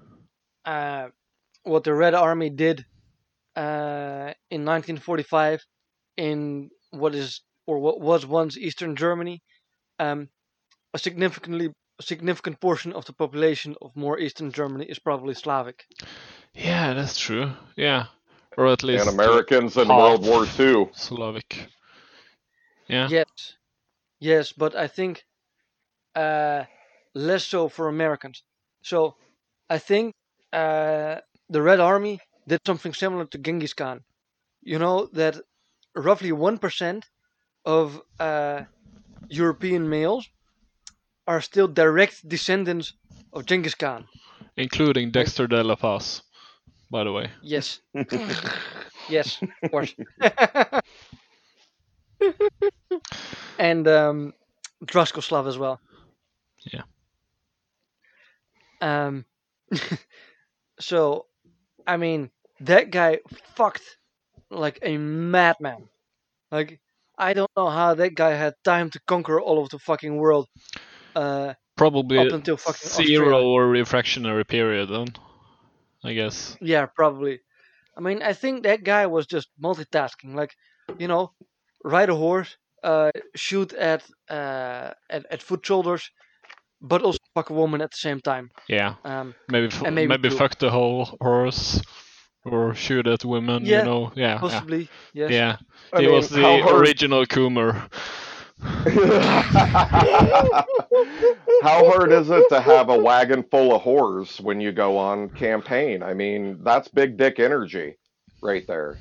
uh, 0.66 1.08
what 1.62 1.84
the 1.84 1.94
Red 1.94 2.14
Army 2.14 2.50
did 2.50 2.84
uh, 3.56 4.34
in 4.50 4.64
1945 4.64 5.64
in 6.16 6.70
what 6.90 7.14
is 7.14 7.40
or 7.66 7.78
what 7.78 8.00
was 8.00 8.24
once 8.26 8.56
Eastern 8.56 8.94
Germany, 8.96 9.42
um, 9.98 10.28
a 10.94 10.98
significantly 10.98 11.72
significant 12.00 12.60
portion 12.60 12.92
of 12.92 13.04
the 13.06 13.12
population 13.12 13.74
of 13.80 13.96
more 13.96 14.18
Eastern 14.18 14.52
Germany 14.52 14.84
is 14.84 14.98
probably 14.98 15.34
Slavic. 15.34 15.84
Yeah, 16.54 16.94
that's 16.94 17.18
true. 17.18 17.52
Yeah, 17.76 18.06
or 18.56 18.66
at 18.68 18.82
least 18.82 19.06
and 19.06 19.18
Americans 19.18 19.76
in. 19.76 19.88
World 19.88 20.26
War 20.26 20.46
II. 20.58 20.90
Slavic. 20.92 21.68
Yeah. 22.88 23.08
Yes, 23.08 23.56
yes, 24.20 24.52
but 24.52 24.76
I 24.76 24.86
think 24.86 25.24
uh, 26.14 26.64
less 27.14 27.44
so 27.44 27.68
for 27.68 27.88
Americans. 27.88 28.42
So 28.82 29.16
I 29.68 29.78
think 29.78 30.14
uh, 30.52 31.20
the 31.48 31.62
Red 31.62 31.80
Army 31.80 32.20
did 32.46 32.60
something 32.66 32.94
similar 32.94 33.26
to 33.26 33.38
Genghis 33.38 33.74
Khan. 33.74 34.04
You 34.62 34.78
know 34.78 35.06
that 35.12 35.36
roughly 35.94 36.32
one 36.32 36.58
percent 36.58 37.06
of 37.64 38.00
uh, 38.18 38.62
European 39.28 39.88
males 39.88 40.28
are 41.26 41.40
still 41.40 41.68
direct 41.68 42.26
descendants 42.28 42.94
of 43.32 43.46
Genghis 43.46 43.74
Khan. 43.74 44.08
including 44.56 45.10
Dexter 45.10 45.46
De 45.46 45.62
La 45.62 45.76
Paz, 45.76 46.22
by 46.90 47.04
the 47.04 47.12
way. 47.12 47.30
Yes, 47.40 47.80
yes, 49.08 49.42
of 49.62 49.70
course. 49.70 49.94
and 53.58 53.86
um, 53.88 54.34
Draskoslav 54.84 55.46
as 55.48 55.58
well. 55.58 55.80
Yeah. 56.72 56.82
Um. 58.80 59.24
so, 60.80 61.26
I 61.86 61.96
mean, 61.96 62.30
that 62.60 62.90
guy 62.90 63.20
fucked 63.54 63.82
like 64.50 64.78
a 64.82 64.96
madman. 64.98 65.88
Like, 66.50 66.80
I 67.18 67.32
don't 67.32 67.50
know 67.56 67.68
how 67.68 67.94
that 67.94 68.14
guy 68.14 68.30
had 68.34 68.54
time 68.64 68.90
to 68.90 69.00
conquer 69.06 69.40
all 69.40 69.62
of 69.62 69.70
the 69.70 69.78
fucking 69.78 70.16
world. 70.16 70.48
Uh, 71.14 71.54
Probably 71.76 72.18
Up 72.18 72.32
until 72.32 72.56
fucking 72.56 72.88
zero 73.06 73.26
Australia. 73.26 73.46
or 73.46 73.66
refractionary 73.66 74.46
period 74.46 74.88
then, 74.88 75.08
I 76.02 76.14
guess. 76.14 76.56
Yeah, 76.60 76.86
probably. 76.86 77.40
I 77.96 78.00
mean, 78.00 78.22
I 78.22 78.32
think 78.32 78.62
that 78.62 78.82
guy 78.84 79.06
was 79.06 79.26
just 79.26 79.48
multitasking. 79.62 80.34
Like, 80.34 80.56
you 80.98 81.08
know, 81.08 81.32
ride 81.84 82.08
a 82.08 82.14
horse, 82.14 82.56
uh, 82.82 83.10
shoot 83.34 83.72
at 83.74 84.02
uh, 84.30 84.92
at, 85.10 85.26
at 85.30 85.42
foot 85.42 85.64
shoulders, 85.66 86.10
but 86.80 87.02
also 87.02 87.18
fuck 87.34 87.50
a 87.50 87.54
woman 87.54 87.80
at 87.80 87.90
the 87.90 87.96
same 87.96 88.20
time. 88.20 88.50
Yeah, 88.68 88.94
Um, 89.04 89.34
maybe 89.48 89.66
f- 89.68 89.82
And 89.82 89.94
maybe, 89.94 90.08
maybe 90.08 90.28
two. 90.30 90.36
fuck 90.36 90.58
the 90.58 90.70
whole 90.70 91.04
horse 91.20 91.80
or 92.44 92.74
shoot 92.74 93.06
at 93.06 93.24
women. 93.24 93.64
Yeah, 93.64 93.78
you 93.80 93.84
know, 93.84 94.12
yeah, 94.14 94.40
yeah, 94.42 94.84
yes. 95.14 95.30
yeah. 95.30 95.56
I 95.92 96.00
he 96.00 96.06
mean, 96.06 96.14
was 96.16 96.28
the 96.28 96.42
how 96.42 96.62
hard- 96.62 96.80
original 96.80 97.26
Coomer. 97.26 97.90
How 101.62 101.84
hard 101.90 102.12
is 102.12 102.30
it 102.30 102.48
to 102.48 102.60
have 102.60 102.88
a 102.88 102.96
wagon 102.98 103.42
full 103.50 103.74
of 103.74 103.82
whores 103.82 104.40
when 104.40 104.60
you 104.60 104.72
go 104.72 104.96
on 104.96 105.28
campaign? 105.30 106.02
I 106.02 106.14
mean, 106.14 106.62
that's 106.62 106.88
big 106.88 107.16
dick 107.16 107.38
energy 107.38 107.96
right 108.42 108.66
there. 108.66 108.98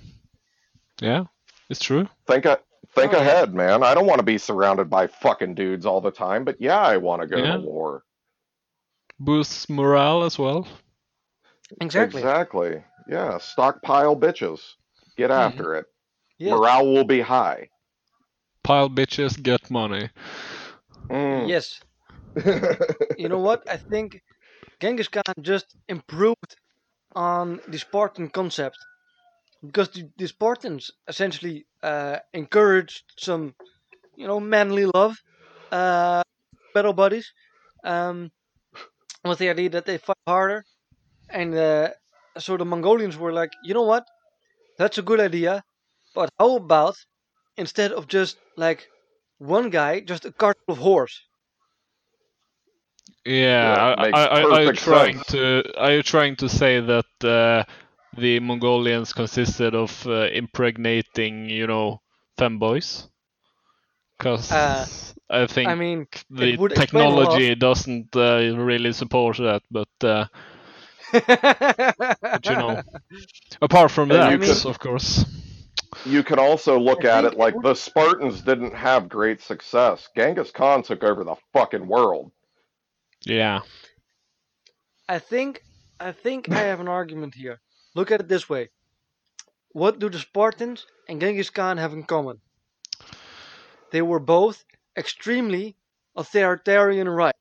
Yeah, 1.00 1.26
it's 1.70 1.80
true. 1.84 2.08
Think 2.28 2.46
a, 2.46 2.60
think 2.96 3.14
Oh, 3.14 3.18
yeah. 3.18 3.22
ahead, 3.24 3.54
man. 3.54 3.84
I 3.84 3.94
don't 3.94 4.06
want 4.08 4.20
to 4.20 4.26
be 4.26 4.38
surrounded 4.38 4.90
by 4.90 5.08
fucking 5.08 5.56
dudes 5.56 5.86
all 5.86 6.02
the 6.02 6.12
time, 6.12 6.44
but 6.46 6.60
yeah, 6.60 6.80
I 6.80 6.98
want 6.98 7.22
to 7.22 7.28
go 7.28 7.38
Yeah. 7.38 7.54
to 7.54 7.60
war. 7.60 8.04
Boosts 9.20 9.70
morale 9.70 10.24
as 10.24 10.38
well. 10.40 10.68
Exactly. 11.82 12.22
Exactly. 12.22 12.84
Yeah, 13.08 13.38
stockpile 13.38 14.16
bitches. 14.16 14.60
Get 15.18 15.30
Mhm. 15.30 15.40
after 15.40 15.76
it. 15.76 15.86
Yeah. 16.38 16.56
Morale 16.56 16.86
will 16.88 17.06
be 17.06 17.22
high. 17.22 17.70
Pile 18.64 18.90
bitches, 18.90 19.42
get 19.42 19.70
money. 19.72 20.10
Mm. 21.10 21.48
Yes. 21.48 21.80
You 23.18 23.30
know 23.30 23.40
what? 23.40 23.64
I 23.70 23.78
think 23.78 24.22
Genghis 24.82 25.08
Khan 25.08 25.24
just 25.42 25.76
improved 25.88 26.56
on 27.16 27.62
the 27.68 27.78
Spartan 27.80 28.30
concept 28.30 28.78
because 29.68 29.90
the, 29.90 30.10
the 30.18 30.28
Spartans 30.28 30.92
essentially 31.08 31.68
uh, 31.84 32.20
encouraged 32.34 33.04
some, 33.18 33.56
you 34.16 34.28
know, 34.28 34.40
manly 34.40 34.86
love, 34.86 35.16
uh, 35.72 36.24
battle 36.74 36.94
buddies, 36.94 37.34
um, 37.84 38.32
with 39.26 39.40
the 39.40 39.50
idea 39.50 39.70
that 39.70 39.86
they 39.86 39.98
fight 39.98 40.18
harder, 40.28 40.66
and 41.30 41.56
uh, 41.56 41.90
so 42.38 42.58
the 42.58 42.66
Mongolians 42.66 43.18
were 43.18 43.34
like, 43.34 43.52
you 43.64 43.74
know 43.74 43.84
what, 43.84 44.06
that's 44.78 44.98
a 44.98 45.04
good 45.04 45.20
idea, 45.20 45.64
but 46.16 46.30
how 46.40 46.56
about 46.58 46.96
instead 47.58 47.92
of 47.94 48.08
just 48.08 48.40
like 48.58 48.90
one 49.40 49.70
guy, 49.70 50.02
just 50.02 50.26
a 50.26 50.32
cart 50.34 50.58
of 50.68 50.78
horse? 50.80 51.22
Yeah, 53.26 53.74
Yeah, 53.74 53.88
I, 53.98 53.98
makes 53.98 54.22
I, 54.22 54.42
I, 54.42 54.46
are 54.58 54.64
you 54.64 54.74
trying 54.74 55.20
sense. 55.20 55.24
to 55.30 55.64
are 55.78 55.94
you 55.94 56.04
trying 56.04 56.36
to 56.38 56.48
say 56.50 56.80
that 56.80 57.06
uh, 57.24 57.64
the 58.18 58.40
Mongolians 58.40 59.14
consisted 59.14 59.76
of 59.76 60.06
uh, 60.08 60.28
impregnating, 60.32 61.50
you 61.50 61.68
know, 61.68 62.02
femboys? 62.38 63.10
Because 64.18 64.52
Uh, 64.52 64.86
I 65.30 65.48
think 65.48 65.70
I 65.70 65.76
mean, 65.76 66.08
the 66.30 66.58
would 66.58 66.72
explain 66.72 67.12
a 67.12 67.18
lot. 67.18 67.44
technology 67.44 67.56
doesn't 67.56 68.16
uh, 68.16 68.56
really 68.58 68.94
support 68.94 69.38
that. 69.38 69.62
But 69.72 69.90
uh, 70.04 70.26
but 72.32 72.50
you 72.50 72.56
know, 72.56 72.80
apart 73.62 73.92
from 73.92 74.10
that, 74.10 74.32
you 74.32 74.40
could- 74.40 74.66
of 74.66 74.80
course. 74.80 75.26
You 76.06 76.24
could 76.24 76.40
also 76.40 76.80
look 76.80 77.04
I 77.04 77.06
at 77.06 77.26
it 77.26 77.36
like 77.36 77.56
it 77.56 77.62
the 77.62 77.74
Spartans 77.74 78.42
didn't 78.42 78.74
have 78.76 79.10
great 79.10 79.42
success. 79.42 80.10
Genghis 80.16 80.52
Khan 80.52 80.84
took 80.84 81.04
over 81.04 81.24
the 81.24 81.36
fucking 81.54 81.88
world. 81.88 82.32
Yeah, 83.26 83.62
I 85.10 85.20
think 85.20 85.64
I 86.00 86.12
think 86.12 86.50
I 86.52 86.62
have 86.62 86.80
an 86.80 86.88
argument 86.88 87.34
here. 87.36 87.60
Look 87.96 88.12
at 88.12 88.20
it 88.20 88.28
this 88.28 88.50
way. 88.50 88.70
What 89.72 90.00
do 90.00 90.10
the 90.10 90.20
Spartans 90.20 90.86
and 91.08 91.20
Genghis 91.20 91.50
Khan 91.50 91.78
have 91.78 91.94
in 91.94 92.04
common? 92.04 92.40
They 93.92 94.02
were 94.02 94.20
both 94.20 94.64
extremely 94.98 95.76
authoritarian 96.16 97.10
right. 97.10 97.36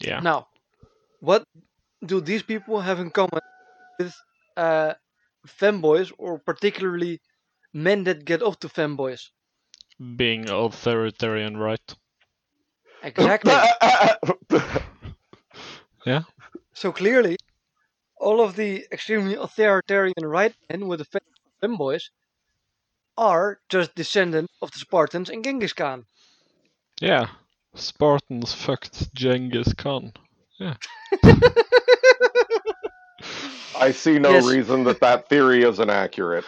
yeah. 0.00 0.20
Now, 0.20 0.48
what 1.20 1.44
do 2.04 2.20
these 2.20 2.42
people 2.42 2.80
have 2.80 3.00
in 3.00 3.10
common 3.10 3.40
with 3.98 4.14
uh, 4.56 4.94
femboys, 5.46 6.12
or 6.18 6.38
particularly 6.38 7.20
men 7.72 8.04
that 8.04 8.24
get 8.24 8.42
off 8.42 8.58
to 8.60 8.68
femboys? 8.68 9.30
Being 10.16 10.48
authoritarian, 10.50 11.56
right? 11.56 11.94
Exactly. 13.02 13.52
Yeah. 16.06 16.22
So 16.74 16.90
clearly, 16.90 17.36
all 18.22 18.40
of 18.40 18.56
the 18.56 18.86
extremely 18.92 19.34
authoritarian 19.34 20.24
right 20.24 20.54
men 20.70 20.86
with 20.88 21.00
the 21.00 21.04
face 21.04 21.22
of 21.46 21.70
femboys 21.70 22.04
are 23.18 23.58
just 23.68 23.94
descendants 23.94 24.52
of 24.62 24.70
the 24.70 24.78
Spartans 24.78 25.28
and 25.28 25.44
Genghis 25.44 25.72
Khan. 25.74 26.06
Yeah. 27.00 27.26
Spartans 27.74 28.54
fucked 28.54 29.12
Genghis 29.14 29.72
Khan. 29.74 30.12
Yeah. 30.58 30.74
I 33.78 33.90
see 33.92 34.18
no 34.18 34.30
Yes. 34.30 34.46
reason 34.46 34.84
that 34.84 35.00
that 35.00 35.28
theory 35.28 35.64
isn't 35.64 35.90
accurate. 35.90 36.44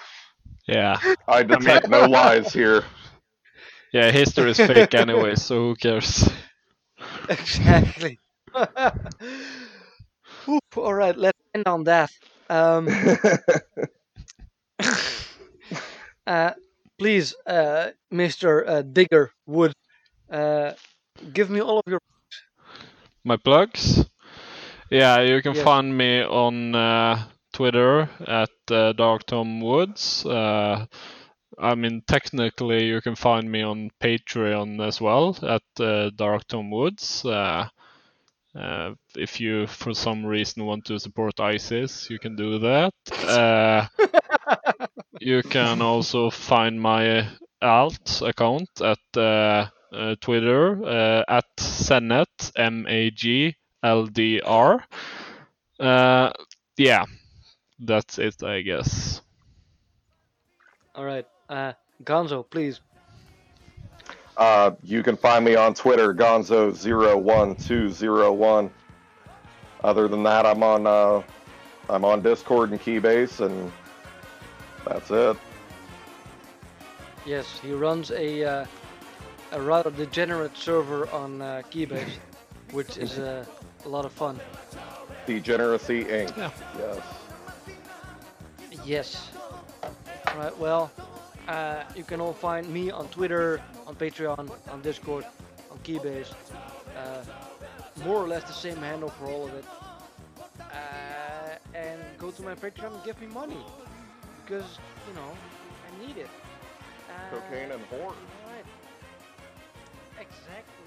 Yeah. 0.66 0.99
I 1.27 1.43
detect 1.43 1.89
no 1.89 2.07
lies 2.07 2.53
here. 2.53 2.85
Yeah, 3.93 4.11
history 4.11 4.51
is 4.51 4.57
fake 4.59 4.95
anyway, 4.95 5.35
so 5.35 5.55
who 5.57 5.75
cares? 5.77 6.29
exactly. 7.29 8.18
Oop, 10.49 10.76
all 10.76 10.95
right, 10.95 11.16
let's 11.16 11.38
end 11.55 11.66
on 11.66 11.84
that. 11.84 12.11
Um, 12.49 12.88
uh, 16.26 16.53
please, 16.99 17.34
uh, 17.47 17.90
Mr. 18.11 18.66
Uh, 18.66 18.82
Digger 18.82 19.30
Wood, 19.47 19.72
uh, 20.30 20.72
give 21.32 21.51
me 21.51 21.61
all 21.61 21.78
of 21.78 21.84
your. 21.86 22.01
My 23.24 23.36
plugs? 23.36 24.05
Yeah, 24.90 25.20
you 25.20 25.42
can 25.42 25.55
Yes. 25.55 25.55
find 25.55 25.97
me 25.97 26.22
on 26.22 26.74
uh, 26.74 27.24
Twitter 27.53 28.09
at 28.26 28.51
uh, 28.70 28.92
Dark 28.92 29.24
Tom 29.26 29.61
Woods. 29.61 30.24
Uh, 30.26 30.86
I 31.59 31.74
mean, 31.74 32.03
technically, 32.07 32.86
you 32.86 33.01
can 33.01 33.14
find 33.16 33.51
me 33.51 33.62
on 33.62 33.90
Patreon 34.01 34.86
as 34.86 35.01
well 35.01 35.36
at 35.42 35.62
uh, 35.80 36.11
Dark 36.11 36.47
Tom 36.49 36.70
Woods. 36.70 37.24
Uh, 37.24 37.68
uh, 38.55 38.94
if 39.16 39.40
you, 39.40 39.66
for 39.66 39.94
some 39.94 40.24
reason, 40.24 40.64
want 40.64 40.84
to 40.86 40.98
support 40.98 41.40
ISIS, 41.40 42.09
you 42.11 42.18
can 42.18 42.36
do 42.36 42.59
that. 42.59 42.92
Uh, 43.26 43.86
you 45.20 45.42
can 45.42 45.82
also 45.82 46.30
find 46.30 46.80
my 46.80 47.26
alt 47.62 48.22
account 48.22 48.68
at 48.80 48.98
uh, 49.16 49.66
uh, 49.92 50.14
Twitter 50.20 50.84
uh, 50.84 51.24
at 51.28 51.44
Senet 51.59 52.52
M 52.57 52.86
A 52.88 53.11
G 53.11 53.57
L 53.82 54.07
D 54.07 54.40
R. 54.40 54.84
Uh, 55.78 56.32
yeah, 56.76 57.05
that's 57.78 58.18
it, 58.18 58.42
I 58.42 58.61
guess. 58.62 59.20
All 60.94 61.05
right, 61.05 61.26
uh, 61.48 61.72
Gonzo, 62.05 62.48
please. 62.48 62.80
Uh, 64.37 64.72
you 64.82 65.03
can 65.03 65.16
find 65.16 65.45
me 65.45 65.55
on 65.55 65.74
Twitter, 65.74 66.12
Gonzo01201. 66.12 68.70
Other 69.82 70.09
than 70.09 70.22
that, 70.24 70.47
I'm 70.47 70.62
on 70.62 70.87
uh, 70.87 71.22
I'm 71.89 72.05
on 72.05 72.22
Discord 72.22 72.70
and 72.70 72.80
Keybase, 72.80 73.45
and 73.45 73.72
that's 74.87 75.11
it. 75.11 75.37
Yes, 77.26 77.59
he 77.61 77.72
runs 77.72 78.11
a 78.11 78.45
uh, 78.45 78.66
a 79.53 79.61
rather 79.61 79.91
degenerate 79.91 80.57
server 80.57 81.09
on 81.11 81.43
uh, 81.43 81.62
Keybase, 81.70 82.18
which 82.72 82.97
is 82.97 83.18
uh, 83.18 83.45
a 83.85 83.89
lot 83.89 84.05
of 84.05 84.12
fun. 84.12 84.41
Degeneracy 85.26 86.05
Inc. 86.05 86.37
Yeah. 86.37 86.51
Yes. 86.78 87.01
Yes. 88.85 89.30
Right. 90.37 90.57
Well, 90.59 90.91
uh, 91.49 91.84
you 91.97 92.05
can 92.05 92.20
all 92.20 92.32
find 92.32 92.68
me 92.68 92.90
on 92.90 93.09
Twitter, 93.09 93.61
on 93.86 93.95
Patreon, 93.95 94.51
on 94.70 94.82
Discord, 94.82 95.24
on 95.70 95.78
Keybase. 95.78 96.32
Uh, 96.97 97.24
more 98.05 98.16
or 98.16 98.28
less 98.28 98.45
the 98.45 98.53
same 98.53 98.76
handle 98.76 99.09
for 99.09 99.26
all 99.26 99.47
of 99.47 99.55
it. 99.55 99.64
Uh, 100.61 101.57
and 101.74 102.01
go 102.18 102.30
to 102.30 102.42
my 102.42 102.55
Patreon 102.55 102.95
and 102.95 103.05
give 103.05 103.20
me 103.20 103.26
money 103.28 103.59
because 104.45 104.78
you 105.09 105.14
know 105.14 105.30
I 105.30 106.07
need 106.07 106.16
it. 106.16 106.30
Uh, 107.09 107.30
Cocaine 107.30 107.70
and 107.72 107.82
whore. 107.90 108.14
Right. 108.47 108.64
Exactly. 110.18 110.84